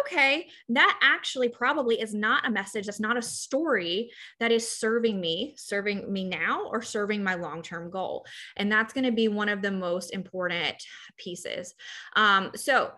okay, 0.00 0.48
that 0.70 0.98
actually 1.02 1.48
probably 1.48 2.00
is 2.00 2.14
not 2.14 2.46
a 2.46 2.50
message, 2.50 2.86
that's 2.86 3.00
not 3.00 3.16
a 3.16 3.22
story 3.22 4.10
that 4.40 4.52
is 4.52 4.68
serving 4.68 5.20
me, 5.20 5.54
serving 5.56 6.12
me 6.12 6.24
now, 6.24 6.66
or 6.66 6.82
serving 6.82 7.22
my 7.22 7.34
long 7.34 7.62
term 7.62 7.90
goal. 7.90 8.26
And 8.56 8.70
that's 8.70 8.92
going 8.92 9.04
to 9.04 9.12
be 9.12 9.28
one 9.28 9.48
of 9.48 9.62
the 9.62 9.70
most 9.70 10.12
important 10.12 10.82
pieces. 11.16 11.74
Um, 12.16 12.50
so, 12.54 12.92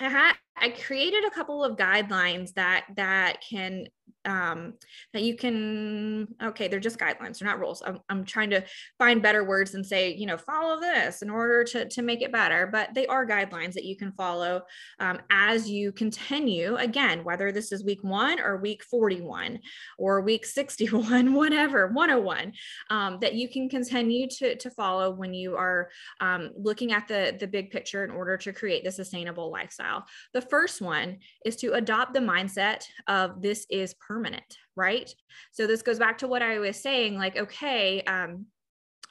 I 0.00 0.08
had 0.08 0.34
I 0.56 0.70
created 0.70 1.24
a 1.24 1.30
couple 1.30 1.64
of 1.64 1.76
guidelines 1.76 2.54
that 2.54 2.86
that 2.96 3.42
can 3.48 3.86
um, 4.26 4.74
that 5.12 5.22
you 5.22 5.36
can 5.36 6.28
okay 6.42 6.68
they're 6.68 6.80
just 6.80 6.98
guidelines 6.98 7.38
they're 7.38 7.48
not 7.48 7.60
rules. 7.60 7.82
I'm, 7.84 8.00
I'm 8.08 8.24
trying 8.24 8.50
to 8.50 8.64
find 8.98 9.22
better 9.22 9.44
words 9.44 9.74
and 9.74 9.84
say 9.84 10.14
you 10.14 10.26
know 10.26 10.38
follow 10.38 10.80
this 10.80 11.22
in 11.22 11.30
order 11.30 11.64
to, 11.64 11.88
to 11.88 12.02
make 12.02 12.22
it 12.22 12.32
better 12.32 12.66
but 12.66 12.94
they 12.94 13.06
are 13.06 13.26
guidelines 13.26 13.74
that 13.74 13.84
you 13.84 13.96
can 13.96 14.12
follow 14.12 14.62
um, 14.98 15.20
as 15.30 15.68
you 15.68 15.92
continue 15.92 16.76
again 16.76 17.22
whether 17.24 17.52
this 17.52 17.70
is 17.70 17.84
week 17.84 18.02
one 18.02 18.40
or 18.40 18.56
week 18.56 18.82
41 18.84 19.58
or 19.98 20.22
week 20.22 20.46
61 20.46 21.34
whatever 21.34 21.88
101 21.88 22.52
um, 22.90 23.18
that 23.20 23.34
you 23.34 23.48
can 23.48 23.68
continue 23.68 24.26
to, 24.28 24.56
to 24.56 24.70
follow 24.70 25.10
when 25.10 25.34
you 25.34 25.56
are 25.56 25.90
um, 26.20 26.50
looking 26.56 26.92
at 26.92 27.08
the 27.08 27.36
the 27.38 27.46
big 27.46 27.70
picture 27.70 28.04
in 28.04 28.10
order 28.10 28.36
to 28.36 28.52
create 28.52 28.84
the 28.84 28.92
sustainable 28.92 29.50
lifestyle. 29.50 30.04
The 30.32 30.40
first 30.48 30.80
one 30.80 31.18
is 31.44 31.56
to 31.56 31.72
adopt 31.74 32.14
the 32.14 32.20
mindset 32.20 32.84
of 33.06 33.42
this 33.42 33.66
is 33.70 33.94
permanent, 33.94 34.58
right? 34.76 35.12
So 35.52 35.66
this 35.66 35.82
goes 35.82 35.98
back 35.98 36.18
to 36.18 36.28
what 36.28 36.42
I 36.42 36.58
was 36.58 36.80
saying 36.80 37.16
like, 37.16 37.36
okay, 37.36 38.02
um, 38.02 38.46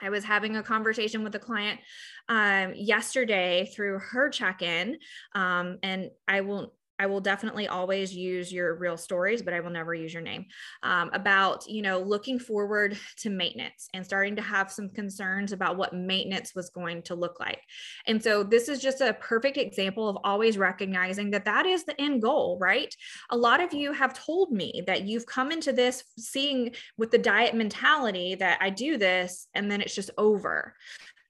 I 0.01 0.09
was 0.09 0.23
having 0.23 0.57
a 0.57 0.63
conversation 0.63 1.23
with 1.23 1.35
a 1.35 1.39
client 1.39 1.79
um, 2.27 2.73
yesterday 2.75 3.71
through 3.73 3.99
her 3.99 4.29
check 4.29 4.61
in, 4.61 4.97
um, 5.33 5.77
and 5.83 6.09
I 6.27 6.41
will 6.41 6.73
I 7.03 7.05
will 7.05 7.19
definitely 7.19 7.67
always 7.67 8.15
use 8.15 8.49
your 8.49 8.75
real 8.75 8.95
stories, 8.95 9.41
but 9.41 9.53
I 9.53 9.59
will 9.59 9.71
never 9.71 9.93
use 9.93 10.13
your 10.13 10.23
name. 10.23 10.45
Um, 10.83 11.09
about 11.11 11.67
you 11.67 11.81
know 11.81 11.99
looking 11.99 12.39
forward 12.39 12.97
to 13.17 13.29
maintenance 13.29 13.89
and 13.93 14.05
starting 14.05 14.37
to 14.37 14.41
have 14.41 14.71
some 14.71 14.87
concerns 14.87 15.51
about 15.51 15.75
what 15.75 15.93
maintenance 15.93 16.55
was 16.55 16.69
going 16.69 17.01
to 17.03 17.15
look 17.15 17.41
like. 17.41 17.59
And 18.07 18.23
so 18.23 18.41
this 18.41 18.69
is 18.69 18.79
just 18.79 19.01
a 19.01 19.17
perfect 19.19 19.57
example 19.57 20.07
of 20.07 20.17
always 20.23 20.57
recognizing 20.57 21.31
that 21.31 21.43
that 21.43 21.65
is 21.65 21.83
the 21.83 21.99
end 21.99 22.21
goal, 22.21 22.57
right? 22.61 22.95
A 23.31 23.37
lot 23.37 23.61
of 23.61 23.73
you 23.73 23.91
have 23.91 24.13
told 24.13 24.53
me 24.53 24.81
that 24.87 25.03
you've 25.03 25.25
come 25.25 25.51
into 25.51 25.73
this 25.73 26.05
seeing 26.17 26.73
with 26.97 27.11
the 27.11 27.17
diet 27.17 27.53
mentality 27.53 28.35
that 28.35 28.59
I 28.61 28.69
do 28.69 28.97
this 28.97 29.47
and 29.53 29.69
then 29.69 29.81
it's 29.81 29.95
just 29.95 30.11
over 30.17 30.73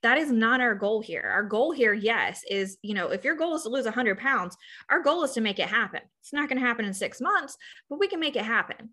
that 0.04 0.18
is 0.18 0.30
not 0.30 0.60
our 0.60 0.74
goal 0.74 1.00
here. 1.00 1.30
Our 1.32 1.42
goal 1.42 1.72
here, 1.72 1.94
yes, 1.94 2.42
is, 2.50 2.76
you 2.82 2.92
know, 2.92 3.08
if 3.08 3.24
your 3.24 3.36
goal 3.36 3.56
is 3.56 3.62
to 3.62 3.70
lose 3.70 3.86
100 3.86 4.18
pounds, 4.18 4.54
our 4.90 5.02
goal 5.02 5.24
is 5.24 5.32
to 5.32 5.40
make 5.40 5.58
it 5.58 5.66
happen. 5.66 6.02
It's 6.20 6.32
not 6.32 6.46
going 6.46 6.60
to 6.60 6.66
happen 6.66 6.84
in 6.84 6.92
six 6.92 7.22
months, 7.22 7.56
but 7.88 7.98
we 7.98 8.06
can 8.06 8.20
make 8.20 8.36
it 8.36 8.44
happen 8.44 8.90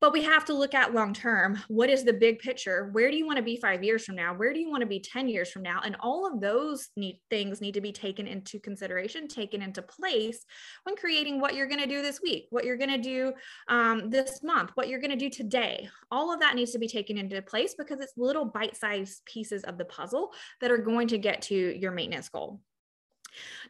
but 0.00 0.12
we 0.12 0.22
have 0.22 0.44
to 0.46 0.54
look 0.54 0.74
at 0.74 0.94
long 0.94 1.12
term. 1.12 1.58
What 1.68 1.90
is 1.90 2.04
the 2.04 2.12
big 2.12 2.38
picture? 2.38 2.88
Where 2.92 3.10
do 3.10 3.16
you 3.16 3.26
want 3.26 3.36
to 3.36 3.42
be 3.42 3.56
five 3.56 3.84
years 3.84 4.04
from 4.04 4.16
now? 4.16 4.34
Where 4.34 4.52
do 4.52 4.58
you 4.58 4.70
want 4.70 4.80
to 4.80 4.86
be 4.86 5.00
10 5.00 5.28
years 5.28 5.50
from 5.50 5.62
now? 5.62 5.80
And 5.84 5.96
all 6.00 6.26
of 6.26 6.40
those 6.40 6.88
need, 6.96 7.20
things 7.28 7.60
need 7.60 7.74
to 7.74 7.80
be 7.80 7.92
taken 7.92 8.26
into 8.26 8.58
consideration 8.58 9.28
taken 9.28 9.62
into 9.62 9.82
place 9.82 10.44
when 10.84 10.96
creating 10.96 11.40
what 11.40 11.54
you're 11.54 11.66
going 11.66 11.80
to 11.80 11.86
do 11.86 12.02
this 12.02 12.20
week 12.22 12.46
what 12.50 12.64
you're 12.64 12.76
going 12.76 12.90
to 12.90 12.98
do 12.98 13.32
um, 13.68 14.10
this 14.10 14.42
month 14.42 14.70
what 14.74 14.88
you're 14.88 15.00
going 15.00 15.10
to 15.10 15.16
do 15.16 15.30
today. 15.30 15.88
All 16.10 16.32
of 16.32 16.40
that 16.40 16.54
needs 16.54 16.72
to 16.72 16.78
be 16.78 16.88
taken 16.88 17.18
into 17.18 17.40
place 17.42 17.74
because 17.76 18.00
it's 18.00 18.12
little 18.16 18.44
bite-sized 18.44 19.24
pieces 19.26 19.62
of 19.64 19.78
the 19.78 19.84
puzzle 19.84 20.32
that 20.60 20.70
are 20.70 20.78
going 20.78 21.08
to 21.08 21.18
get 21.18 21.42
to 21.42 21.54
your 21.54 21.92
maintenance 21.92 22.28
goal 22.28 22.60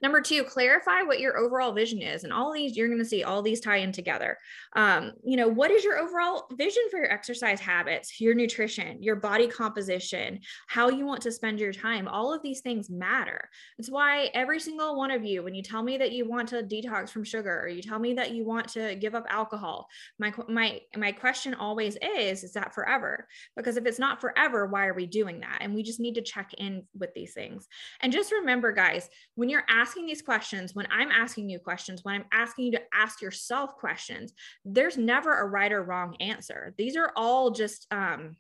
Number 0.03 0.21
two, 0.21 0.45
clarify 0.45 1.03
what 1.03 1.21
your 1.21 1.37
overall 1.37 1.73
vision 1.73 2.01
is. 2.01 2.25
And 2.25 2.33
all 2.33 2.53
these, 2.53 2.77
you're 2.77 2.89
going 2.89 2.99
to 2.99 3.05
see 3.05 3.23
all 3.23 3.43
these 3.43 3.61
tie 3.61 3.79
in 3.79 3.93
together. 3.93 4.39
Um, 4.75 5.13
you 5.23 5.37
know, 5.37 5.49
what 5.49 5.71
is 5.71 5.85
your 5.85 5.99
overall 5.99 6.47
vision 6.53 6.83
for 6.91 6.99
your 6.99 7.13
exercise 7.13 7.61
habits, 7.61 8.21
your 8.21 8.35
nutrition, 8.35 9.03
your 9.03 9.17
body 9.17 9.47
composition, 9.47 10.41
how 10.69 10.89
you 10.89 11.05
want 11.05 11.23
to 11.23 11.33
spend 11.33 11.61
your 11.61 11.73
time? 11.73 12.09
All 12.09 12.33
of 12.33 12.43
these 12.43 12.61
things 12.61 12.89
matter. 12.89 13.49
It's 13.79 13.91
why 13.91 14.31
every 14.33 14.61
single 14.61 14.97
one 14.97 15.11
of 15.11 15.25
you, 15.25 15.43
when 15.43 15.55
you 15.55 15.63
tell 15.63 15.83
me 15.83 15.99
that 15.99 16.13
you 16.13 16.29
want 16.29 16.49
to 16.51 16.63
detox 16.63 17.11
from 17.11 17.25
sugar 17.25 17.61
or 17.61 17.69
you 17.69 17.83
tell 17.83 17.99
me 17.99 18.15
that 18.15 18.33
you 18.33 18.45
want 18.45 18.69
to 18.69 18.95
give 18.95 19.15
up 19.15 19.27
alcohol, 19.29 19.87
my, 20.19 20.33
my, 20.49 20.81
my 20.97 21.13
question 21.13 21.55
always 21.55 21.97
is, 22.03 22.43
is 22.43 22.53
that 22.55 22.75
forever? 22.75 23.27
Because 23.57 23.77
if 23.77 23.85
it's 23.87 23.99
not 23.99 24.21
forever, 24.21 24.67
why 24.67 24.87
are 24.87 24.95
we 24.95 25.07
doing 25.07 25.41
that? 25.41 25.59
And 25.61 25.75
we 25.75 25.83
just 25.83 26.01
need 26.01 26.15
to 26.15 26.23
check 26.23 26.55
in 26.57 26.85
with 26.99 27.13
these 27.15 27.35
things. 27.35 27.69
And 28.01 28.13
just 28.13 28.33
remember, 28.33 28.73
guys, 28.73 29.09
when 29.35 29.49
you're 29.49 29.65
asking 29.69 29.90
these 29.95 30.23
questions, 30.23 30.75
when 30.75 30.87
I'm 30.91 31.11
asking 31.11 31.51
you 31.51 31.59
questions, 31.59 32.05
when 32.05 32.15
I'm 32.15 32.25
asking 32.33 32.67
you 32.67 32.73
to 32.73 32.83
ask 32.93 33.21
yourself 33.21 33.77
questions, 33.77 34.33
there's 34.65 34.97
never 34.97 35.41
a 35.41 35.47
right 35.47 35.73
or 35.73 35.83
wrong 35.83 36.17
answer. 36.21 36.75
These 36.79 36.97
are 36.97 37.13
all 37.17 37.51
just 37.51 37.87
um, 37.91 38.37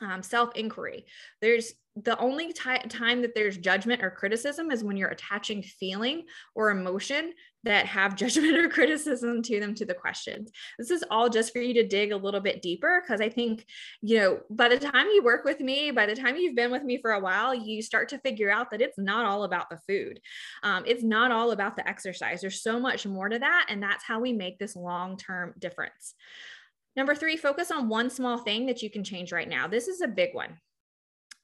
um, 0.00 0.22
self 0.22 0.54
inquiry. 0.56 1.06
There's 1.40 1.72
the 1.96 2.18
only 2.18 2.52
t- 2.52 2.88
time 2.88 3.20
that 3.22 3.34
there's 3.34 3.56
judgment 3.56 4.02
or 4.02 4.10
criticism 4.10 4.70
is 4.70 4.84
when 4.84 4.96
you're 4.96 5.08
attaching 5.08 5.62
feeling 5.62 6.24
or 6.54 6.70
emotion 6.70 7.32
that 7.64 7.84
have 7.86 8.14
judgment 8.16 8.56
or 8.56 8.68
criticism 8.68 9.42
to 9.42 9.58
them 9.58 9.74
to 9.74 9.84
the 9.84 9.94
questions. 9.94 10.50
This 10.78 10.90
is 10.90 11.04
all 11.10 11.28
just 11.28 11.52
for 11.52 11.58
you 11.58 11.74
to 11.74 11.86
dig 11.86 12.12
a 12.12 12.16
little 12.16 12.40
bit 12.40 12.62
deeper 12.62 13.02
because 13.02 13.20
I 13.20 13.28
think, 13.28 13.66
you 14.02 14.18
know, 14.18 14.40
by 14.50 14.68
the 14.68 14.78
time 14.78 15.08
you 15.08 15.22
work 15.22 15.44
with 15.44 15.60
me, 15.60 15.90
by 15.90 16.06
the 16.06 16.14
time 16.14 16.36
you've 16.36 16.56
been 16.56 16.70
with 16.70 16.84
me 16.84 16.98
for 16.98 17.12
a 17.12 17.20
while, 17.20 17.54
you 17.54 17.82
start 17.82 18.08
to 18.10 18.18
figure 18.18 18.50
out 18.50 18.70
that 18.70 18.80
it's 18.80 18.98
not 18.98 19.26
all 19.26 19.42
about 19.42 19.68
the 19.68 19.80
food. 19.88 20.20
Um, 20.62 20.84
it's 20.86 21.02
not 21.02 21.32
all 21.32 21.50
about 21.50 21.76
the 21.76 21.88
exercise. 21.88 22.40
There's 22.40 22.62
so 22.62 22.78
much 22.78 23.04
more 23.04 23.28
to 23.28 23.38
that. 23.38 23.66
And 23.68 23.82
that's 23.82 24.04
how 24.04 24.20
we 24.20 24.32
make 24.32 24.58
this 24.58 24.76
long 24.76 25.16
term 25.16 25.54
difference. 25.58 26.14
Number 26.96 27.14
three, 27.14 27.36
focus 27.36 27.70
on 27.70 27.88
one 27.88 28.10
small 28.10 28.38
thing 28.38 28.66
that 28.66 28.82
you 28.82 28.90
can 28.90 29.04
change 29.04 29.32
right 29.32 29.48
now. 29.48 29.66
This 29.66 29.88
is 29.88 30.00
a 30.00 30.08
big 30.08 30.34
one 30.34 30.58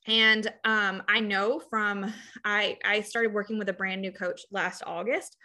and 0.06 0.52
um, 0.64 1.02
i 1.08 1.20
know 1.20 1.60
from 1.70 2.12
i 2.44 2.76
i 2.84 3.00
started 3.00 3.32
working 3.32 3.58
with 3.58 3.68
a 3.68 3.72
brand 3.72 4.00
new 4.00 4.12
coach 4.12 4.42
last 4.50 4.82
august 4.86 5.36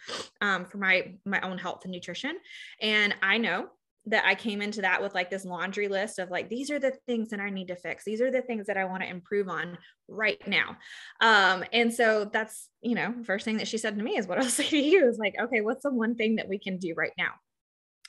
um, 0.41 0.65
for 0.65 0.77
my 0.77 1.13
my 1.25 1.39
own 1.41 1.57
health 1.57 1.81
and 1.83 1.91
nutrition. 1.91 2.37
And 2.81 3.15
i 3.21 3.37
know 3.37 3.67
that 4.07 4.25
i 4.25 4.33
came 4.33 4.61
into 4.61 4.81
that 4.81 5.01
with 5.01 5.13
like 5.13 5.29
this 5.29 5.45
laundry 5.45 5.87
list 5.87 6.17
of 6.17 6.31
like 6.31 6.49
these 6.49 6.71
are 6.71 6.79
the 6.79 6.93
things 7.05 7.29
that 7.29 7.39
i 7.39 7.49
need 7.49 7.67
to 7.67 7.75
fix. 7.75 8.03
These 8.03 8.21
are 8.21 8.31
the 8.31 8.41
things 8.41 8.67
that 8.67 8.77
i 8.77 8.85
want 8.85 9.03
to 9.03 9.09
improve 9.09 9.47
on 9.47 9.77
right 10.07 10.45
now. 10.47 10.77
Um, 11.21 11.63
and 11.71 11.93
so 11.93 12.29
that's 12.31 12.67
you 12.81 12.95
know 12.95 13.13
first 13.23 13.45
thing 13.45 13.57
that 13.57 13.67
she 13.67 13.77
said 13.77 13.97
to 13.97 14.03
me 14.03 14.17
is 14.17 14.27
what 14.27 14.37
i'll 14.41 14.45
say 14.45 14.67
to 14.67 14.77
you 14.77 15.07
is 15.07 15.17
like 15.17 15.35
okay 15.41 15.61
what's 15.61 15.83
the 15.83 15.91
one 15.91 16.15
thing 16.15 16.35
that 16.37 16.49
we 16.49 16.57
can 16.59 16.77
do 16.77 16.93
right 16.97 17.13
now 17.17 17.31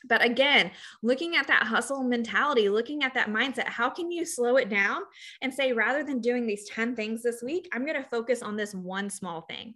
but 0.08 0.24
again, 0.24 0.70
looking 1.02 1.36
at 1.36 1.46
that 1.46 1.64
hustle 1.64 2.02
mentality, 2.02 2.68
looking 2.68 3.02
at 3.02 3.14
that 3.14 3.28
mindset, 3.28 3.68
how 3.68 3.90
can 3.90 4.10
you 4.10 4.24
slow 4.24 4.56
it 4.56 4.68
down 4.68 5.02
and 5.40 5.52
say, 5.52 5.72
rather 5.72 6.02
than 6.02 6.20
doing 6.20 6.46
these 6.46 6.68
10 6.68 6.96
things 6.96 7.22
this 7.22 7.42
week, 7.42 7.68
I'm 7.72 7.84
going 7.84 8.02
to 8.02 8.08
focus 8.08 8.42
on 8.42 8.56
this 8.56 8.74
one 8.74 9.10
small 9.10 9.42
thing. 9.42 9.74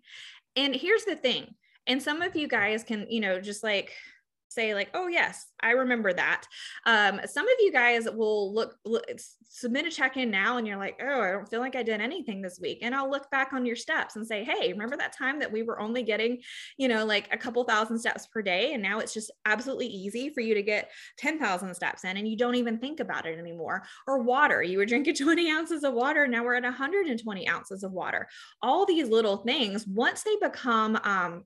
And 0.56 0.74
here's 0.74 1.04
the 1.04 1.16
thing. 1.16 1.54
And 1.86 2.02
some 2.02 2.22
of 2.22 2.34
you 2.34 2.48
guys 2.48 2.82
can, 2.82 3.06
you 3.08 3.20
know, 3.20 3.40
just 3.40 3.62
like 3.62 3.92
say 4.48 4.74
like 4.74 4.90
oh 4.94 5.08
yes 5.08 5.46
i 5.60 5.70
remember 5.70 6.12
that. 6.12 6.44
Um, 6.84 7.20
some 7.26 7.46
of 7.46 7.54
you 7.60 7.72
guys 7.72 8.08
will 8.10 8.54
look, 8.54 8.76
look 8.84 9.04
submit 9.48 9.86
a 9.86 9.90
check-in 9.90 10.30
now 10.30 10.58
and 10.58 10.66
you're 10.66 10.76
like 10.76 11.00
oh 11.02 11.20
i 11.20 11.30
don't 11.30 11.48
feel 11.48 11.60
like 11.60 11.76
i 11.76 11.82
did 11.82 12.00
anything 12.00 12.42
this 12.42 12.58
week. 12.60 12.78
And 12.82 12.94
i'll 12.94 13.10
look 13.10 13.30
back 13.30 13.52
on 13.52 13.66
your 13.66 13.76
steps 13.76 14.16
and 14.16 14.26
say 14.26 14.44
hey 14.44 14.72
remember 14.72 14.96
that 14.96 15.16
time 15.16 15.38
that 15.40 15.50
we 15.50 15.62
were 15.62 15.80
only 15.80 16.02
getting 16.02 16.38
you 16.76 16.88
know 16.88 17.04
like 17.04 17.28
a 17.32 17.38
couple 17.38 17.64
thousand 17.64 17.98
steps 17.98 18.26
per 18.26 18.42
day 18.42 18.72
and 18.72 18.82
now 18.82 18.98
it's 18.98 19.14
just 19.14 19.30
absolutely 19.44 19.86
easy 19.86 20.30
for 20.30 20.40
you 20.40 20.54
to 20.54 20.62
get 20.62 20.90
10,000 21.18 21.74
steps 21.74 22.04
in 22.04 22.16
and 22.16 22.28
you 22.28 22.36
don't 22.36 22.54
even 22.54 22.78
think 22.78 23.00
about 23.00 23.26
it 23.26 23.38
anymore? 23.38 23.82
Or 24.06 24.22
water 24.22 24.62
you 24.62 24.78
were 24.78 24.86
drinking 24.86 25.14
20 25.16 25.50
ounces 25.50 25.84
of 25.84 25.94
water 25.94 26.26
now 26.26 26.44
we're 26.44 26.54
at 26.54 26.62
120 26.62 27.48
ounces 27.48 27.82
of 27.82 27.92
water. 27.92 28.28
All 28.62 28.86
these 28.86 29.08
little 29.08 29.38
things 29.38 29.86
once 29.86 30.22
they 30.22 30.36
become 30.40 30.98
um, 31.02 31.44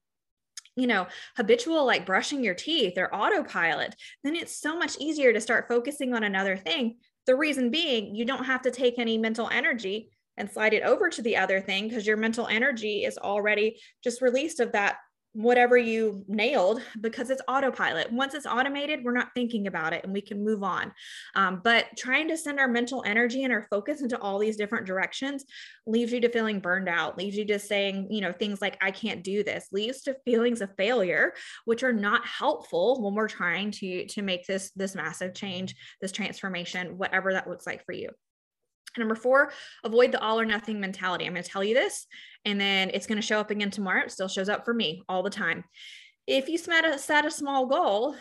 you 0.80 0.86
know, 0.86 1.06
habitual 1.36 1.84
like 1.84 2.06
brushing 2.06 2.42
your 2.42 2.54
teeth 2.54 2.96
or 2.96 3.14
autopilot, 3.14 3.94
then 4.24 4.34
it's 4.34 4.56
so 4.56 4.76
much 4.76 4.96
easier 4.98 5.32
to 5.32 5.40
start 5.40 5.68
focusing 5.68 6.14
on 6.14 6.24
another 6.24 6.56
thing. 6.56 6.96
The 7.26 7.36
reason 7.36 7.70
being, 7.70 8.14
you 8.14 8.24
don't 8.24 8.44
have 8.44 8.62
to 8.62 8.70
take 8.70 8.98
any 8.98 9.18
mental 9.18 9.48
energy 9.50 10.10
and 10.36 10.50
slide 10.50 10.72
it 10.72 10.82
over 10.82 11.10
to 11.10 11.22
the 11.22 11.36
other 11.36 11.60
thing 11.60 11.88
because 11.88 12.06
your 12.06 12.16
mental 12.16 12.46
energy 12.46 13.04
is 13.04 13.18
already 13.18 13.78
just 14.02 14.22
released 14.22 14.58
of 14.60 14.72
that 14.72 14.96
whatever 15.32 15.76
you 15.76 16.24
nailed 16.26 16.82
because 17.00 17.30
it's 17.30 17.42
autopilot. 17.46 18.12
Once 18.12 18.34
it's 18.34 18.46
automated, 18.46 19.04
we're 19.04 19.12
not 19.12 19.28
thinking 19.34 19.68
about 19.68 19.92
it 19.92 20.02
and 20.02 20.12
we 20.12 20.20
can 20.20 20.44
move 20.44 20.62
on. 20.62 20.92
Um, 21.36 21.60
but 21.62 21.86
trying 21.96 22.28
to 22.28 22.36
send 22.36 22.58
our 22.58 22.66
mental 22.66 23.04
energy 23.06 23.44
and 23.44 23.52
our 23.52 23.66
focus 23.70 24.02
into 24.02 24.18
all 24.18 24.38
these 24.38 24.56
different 24.56 24.86
directions 24.86 25.44
leaves 25.86 26.12
you 26.12 26.20
to 26.20 26.28
feeling 26.28 26.58
burned 26.58 26.88
out, 26.88 27.16
leaves 27.16 27.36
you 27.36 27.44
to 27.46 27.58
saying, 27.58 28.08
you 28.10 28.20
know, 28.20 28.32
things 28.32 28.60
like, 28.60 28.76
I 28.80 28.90
can't 28.90 29.22
do 29.22 29.44
this, 29.44 29.68
leads 29.70 30.02
to 30.02 30.16
feelings 30.24 30.60
of 30.60 30.74
failure, 30.76 31.34
which 31.64 31.84
are 31.84 31.92
not 31.92 32.26
helpful 32.26 33.00
when 33.02 33.14
we're 33.14 33.28
trying 33.28 33.70
to, 33.72 34.06
to 34.06 34.22
make 34.22 34.46
this, 34.46 34.72
this 34.74 34.94
massive 34.96 35.34
change, 35.34 35.76
this 36.00 36.12
transformation, 36.12 36.98
whatever 36.98 37.32
that 37.32 37.48
looks 37.48 37.66
like 37.66 37.84
for 37.84 37.92
you. 37.92 38.08
Number 38.98 39.14
four, 39.14 39.52
avoid 39.84 40.12
the 40.12 40.20
all 40.20 40.40
or 40.40 40.44
nothing 40.44 40.80
mentality. 40.80 41.26
I'm 41.26 41.32
going 41.32 41.44
to 41.44 41.48
tell 41.48 41.64
you 41.64 41.74
this, 41.74 42.06
and 42.44 42.60
then 42.60 42.90
it's 42.92 43.06
going 43.06 43.20
to 43.20 43.26
show 43.26 43.38
up 43.38 43.50
again 43.50 43.70
tomorrow. 43.70 44.04
It 44.04 44.12
still 44.12 44.28
shows 44.28 44.48
up 44.48 44.64
for 44.64 44.74
me 44.74 45.02
all 45.08 45.22
the 45.22 45.30
time. 45.30 45.64
If 46.26 46.48
you 46.48 46.58
set 46.58 46.84
a, 46.84 46.98
set 46.98 47.24
a 47.24 47.30
small 47.30 47.66
goal 47.66 48.16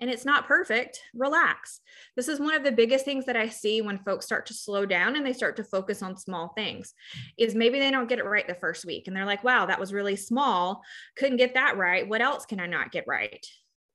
and 0.00 0.10
it's 0.10 0.24
not 0.24 0.46
perfect, 0.46 1.00
relax. 1.14 1.80
This 2.14 2.28
is 2.28 2.38
one 2.38 2.54
of 2.54 2.62
the 2.62 2.72
biggest 2.72 3.04
things 3.04 3.26
that 3.26 3.36
I 3.36 3.48
see 3.48 3.80
when 3.82 3.98
folks 3.98 4.26
start 4.26 4.46
to 4.46 4.54
slow 4.54 4.86
down 4.86 5.16
and 5.16 5.26
they 5.26 5.32
start 5.32 5.56
to 5.56 5.64
focus 5.64 6.02
on 6.02 6.16
small 6.16 6.52
things 6.56 6.94
is 7.36 7.54
maybe 7.54 7.78
they 7.78 7.90
don't 7.90 8.08
get 8.08 8.18
it 8.18 8.24
right 8.24 8.46
the 8.46 8.54
first 8.54 8.84
week 8.84 9.06
and 9.06 9.16
they're 9.16 9.24
like, 9.24 9.42
wow, 9.42 9.66
that 9.66 9.80
was 9.80 9.92
really 9.92 10.16
small. 10.16 10.82
Couldn't 11.16 11.38
get 11.38 11.54
that 11.54 11.76
right. 11.76 12.08
What 12.08 12.20
else 12.20 12.46
can 12.46 12.60
I 12.60 12.66
not 12.66 12.92
get 12.92 13.04
right? 13.08 13.44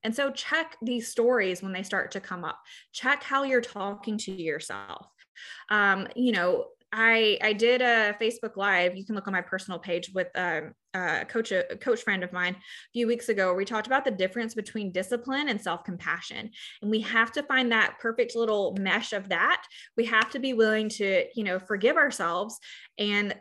And 0.03 0.13
so 0.13 0.31
check 0.31 0.75
these 0.81 1.07
stories 1.07 1.63
when 1.63 1.71
they 1.71 1.83
start 1.83 2.11
to 2.11 2.19
come 2.19 2.43
up. 2.43 2.59
Check 2.91 3.23
how 3.23 3.43
you're 3.43 3.61
talking 3.61 4.17
to 4.19 4.31
yourself 4.31 5.07
um, 5.69 6.07
you 6.15 6.31
know, 6.31 6.65
I 6.93 7.39
I 7.41 7.53
did 7.53 7.81
a 7.81 8.15
Facebook 8.21 8.55
Live. 8.55 8.95
You 8.95 9.03
can 9.03 9.15
look 9.15 9.27
on 9.27 9.33
my 9.33 9.41
personal 9.41 9.79
page 9.79 10.11
with 10.13 10.27
um, 10.35 10.73
a 10.93 11.25
coach 11.25 11.51
a 11.51 11.63
coach 11.81 12.03
friend 12.03 12.23
of 12.23 12.31
mine 12.31 12.53
a 12.53 12.91
few 12.93 13.07
weeks 13.07 13.29
ago. 13.29 13.53
We 13.55 13.65
talked 13.65 13.87
about 13.87 14.05
the 14.05 14.11
difference 14.11 14.53
between 14.53 14.91
discipline 14.91 15.49
and 15.49 15.59
self 15.59 15.83
compassion, 15.83 16.51
and 16.81 16.91
we 16.91 17.01
have 17.01 17.31
to 17.31 17.43
find 17.43 17.71
that 17.71 17.97
perfect 17.99 18.35
little 18.35 18.75
mesh 18.79 19.11
of 19.11 19.29
that. 19.29 19.63
We 19.97 20.05
have 20.05 20.29
to 20.31 20.39
be 20.39 20.53
willing 20.53 20.87
to 20.89 21.25
you 21.35 21.43
know 21.43 21.57
forgive 21.57 21.97
ourselves 21.97 22.59
and 22.99 23.33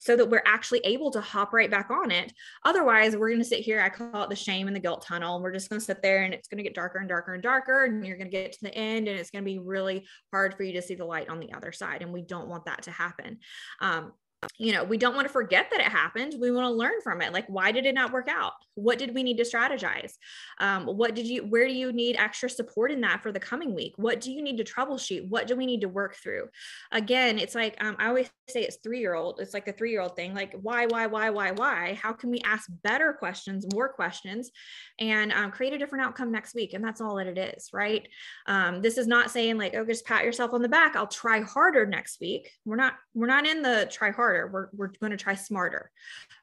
so 0.00 0.16
that 0.16 0.28
we're 0.28 0.42
actually 0.46 0.80
able 0.84 1.10
to 1.10 1.20
hop 1.20 1.52
right 1.52 1.70
back 1.70 1.90
on 1.90 2.10
it. 2.10 2.32
Otherwise, 2.64 3.16
we're 3.16 3.28
going 3.28 3.40
to 3.40 3.44
sit 3.44 3.60
here. 3.60 3.80
I 3.80 3.88
call 3.88 4.22
it 4.22 4.30
the 4.30 4.36
shame 4.36 4.66
and 4.66 4.76
the 4.76 4.80
guilt 4.80 5.02
tunnel. 5.02 5.36
And 5.36 5.42
we're 5.42 5.52
just 5.52 5.70
going 5.70 5.80
to 5.80 5.84
sit 5.84 6.02
there 6.02 6.22
and 6.22 6.34
it's 6.34 6.48
going 6.48 6.58
to 6.58 6.62
get 6.62 6.74
darker 6.74 6.98
and 6.98 7.08
darker 7.08 7.34
and 7.34 7.42
darker. 7.42 7.84
And 7.84 8.06
you're 8.06 8.16
going 8.16 8.30
to 8.30 8.36
get 8.36 8.52
to 8.52 8.62
the 8.62 8.74
end 8.74 9.08
and 9.08 9.18
it's 9.18 9.30
going 9.30 9.44
to 9.44 9.50
be 9.50 9.58
really 9.58 10.06
hard 10.30 10.54
for 10.56 10.62
you 10.62 10.72
to 10.74 10.82
see 10.82 10.94
the 10.94 11.04
light 11.04 11.28
on 11.28 11.40
the 11.40 11.52
other 11.52 11.72
side. 11.72 12.02
And 12.02 12.12
we 12.12 12.22
don't 12.22 12.48
want 12.48 12.66
that 12.66 12.82
to 12.82 12.90
happen. 12.90 13.38
Um, 13.80 14.12
you 14.58 14.72
know, 14.72 14.84
we 14.84 14.98
don't 14.98 15.14
want 15.14 15.26
to 15.26 15.32
forget 15.32 15.68
that 15.70 15.80
it 15.80 15.86
happened. 15.86 16.34
We 16.40 16.50
want 16.50 16.64
to 16.66 16.70
learn 16.70 17.00
from 17.02 17.20
it. 17.22 17.32
Like, 17.32 17.46
why 17.48 17.72
did 17.72 17.86
it 17.86 17.94
not 17.94 18.12
work 18.12 18.28
out? 18.28 18.52
What 18.74 18.98
did 18.98 19.12
we 19.12 19.24
need 19.24 19.36
to 19.38 19.42
strategize? 19.42 20.12
Um, 20.60 20.86
what 20.86 21.16
did 21.16 21.26
you, 21.26 21.42
where 21.44 21.66
do 21.66 21.74
you 21.74 21.92
need 21.92 22.16
extra 22.16 22.48
support 22.48 22.92
in 22.92 23.00
that 23.00 23.22
for 23.22 23.32
the 23.32 23.40
coming 23.40 23.74
week? 23.74 23.94
What 23.96 24.20
do 24.20 24.32
you 24.32 24.40
need 24.40 24.56
to 24.58 24.64
troubleshoot? 24.64 25.28
What 25.28 25.48
do 25.48 25.56
we 25.56 25.66
need 25.66 25.80
to 25.80 25.88
work 25.88 26.14
through? 26.16 26.48
Again, 26.92 27.38
it's 27.38 27.56
like, 27.56 27.82
um, 27.82 27.96
I 27.98 28.06
always 28.06 28.30
say 28.48 28.62
it's 28.62 28.78
three 28.82 29.00
year 29.00 29.14
old. 29.14 29.40
It's 29.40 29.54
like 29.54 29.66
the 29.66 29.72
three 29.72 29.90
year 29.90 30.00
old 30.00 30.14
thing. 30.14 30.34
Like, 30.34 30.54
why, 30.60 30.86
why, 30.86 31.06
why, 31.06 31.30
why, 31.30 31.50
why? 31.50 31.98
How 32.00 32.12
can 32.12 32.30
we 32.30 32.40
ask 32.44 32.68
better 32.84 33.12
questions, 33.12 33.66
more 33.72 33.88
questions, 33.88 34.52
and 35.00 35.32
um, 35.32 35.50
create 35.50 35.72
a 35.72 35.78
different 35.78 36.04
outcome 36.04 36.30
next 36.30 36.54
week? 36.54 36.74
And 36.74 36.84
that's 36.84 37.00
all 37.00 37.16
that 37.16 37.26
it 37.26 37.38
is, 37.38 37.70
right? 37.72 38.06
Um, 38.46 38.82
this 38.82 38.98
is 38.98 39.08
not 39.08 39.32
saying 39.32 39.58
like, 39.58 39.74
oh, 39.74 39.84
just 39.84 40.06
pat 40.06 40.24
yourself 40.24 40.52
on 40.52 40.62
the 40.62 40.68
back. 40.68 40.94
I'll 40.94 41.08
try 41.08 41.40
harder 41.40 41.86
next 41.86 42.20
week. 42.20 42.52
We're 42.64 42.76
not, 42.76 42.94
we're 43.14 43.26
not 43.26 43.44
in 43.44 43.62
the 43.62 43.88
try 43.90 44.12
harder 44.12 44.27
harder. 44.28 44.50
We're, 44.52 44.68
we're 44.74 44.92
going 45.00 45.10
to 45.10 45.16
try 45.16 45.34
smarter. 45.34 45.90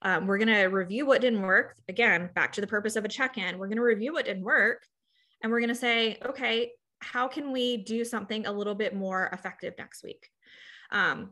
Um, 0.01 0.25
we're 0.25 0.39
going 0.39 0.47
to 0.47 0.63
review 0.65 1.05
what 1.05 1.21
didn't 1.21 1.41
work. 1.41 1.75
Again, 1.87 2.29
back 2.33 2.53
to 2.53 2.61
the 2.61 2.67
purpose 2.67 2.95
of 2.95 3.05
a 3.05 3.09
check 3.09 3.37
in. 3.37 3.57
We're 3.57 3.67
going 3.67 3.77
to 3.77 3.83
review 3.83 4.13
what 4.13 4.25
didn't 4.25 4.43
work. 4.43 4.83
And 5.43 5.51
we're 5.51 5.59
going 5.59 5.69
to 5.69 5.75
say, 5.75 6.17
okay, 6.25 6.71
how 6.99 7.27
can 7.27 7.51
we 7.51 7.77
do 7.77 8.03
something 8.03 8.47
a 8.47 8.51
little 8.51 8.73
bit 8.73 8.95
more 8.95 9.29
effective 9.31 9.75
next 9.77 10.03
week? 10.03 10.27
Um, 10.91 11.31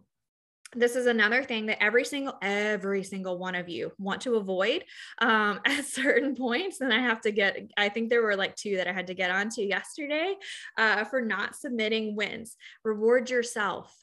this 0.76 0.96
is 0.96 1.06
another 1.06 1.44
thing 1.44 1.68
that 1.68 1.82
every 1.84 2.04
single 2.04 2.36
every 2.42 3.04
single 3.04 3.38
one 3.38 3.54
of 3.54 3.70
you 3.70 3.92
want 4.00 4.22
to 4.22 4.36
avoid 4.36 4.84
um, 5.20 5.60
at 5.66 5.86
certain 5.86 6.36
points 6.36 6.82
and 6.82 6.94
i 6.94 7.00
have 7.00 7.22
to 7.22 7.32
get 7.32 7.58
i 7.78 7.90
think 7.90 8.10
there 8.10 8.24
were 8.24 8.36
like 8.36 8.56
two 8.56 8.78
that 8.78 8.88
i 8.88 8.92
had 8.92 9.08
to 9.08 9.14
get 9.14 9.30
onto 9.30 9.62
yesterday 9.62 10.34
uh, 10.78 11.04
for 11.06 11.22
not 11.22 11.56
submitting 11.56 12.16
wins 12.16 12.58
reward 12.84 13.30
yourself 13.30 13.96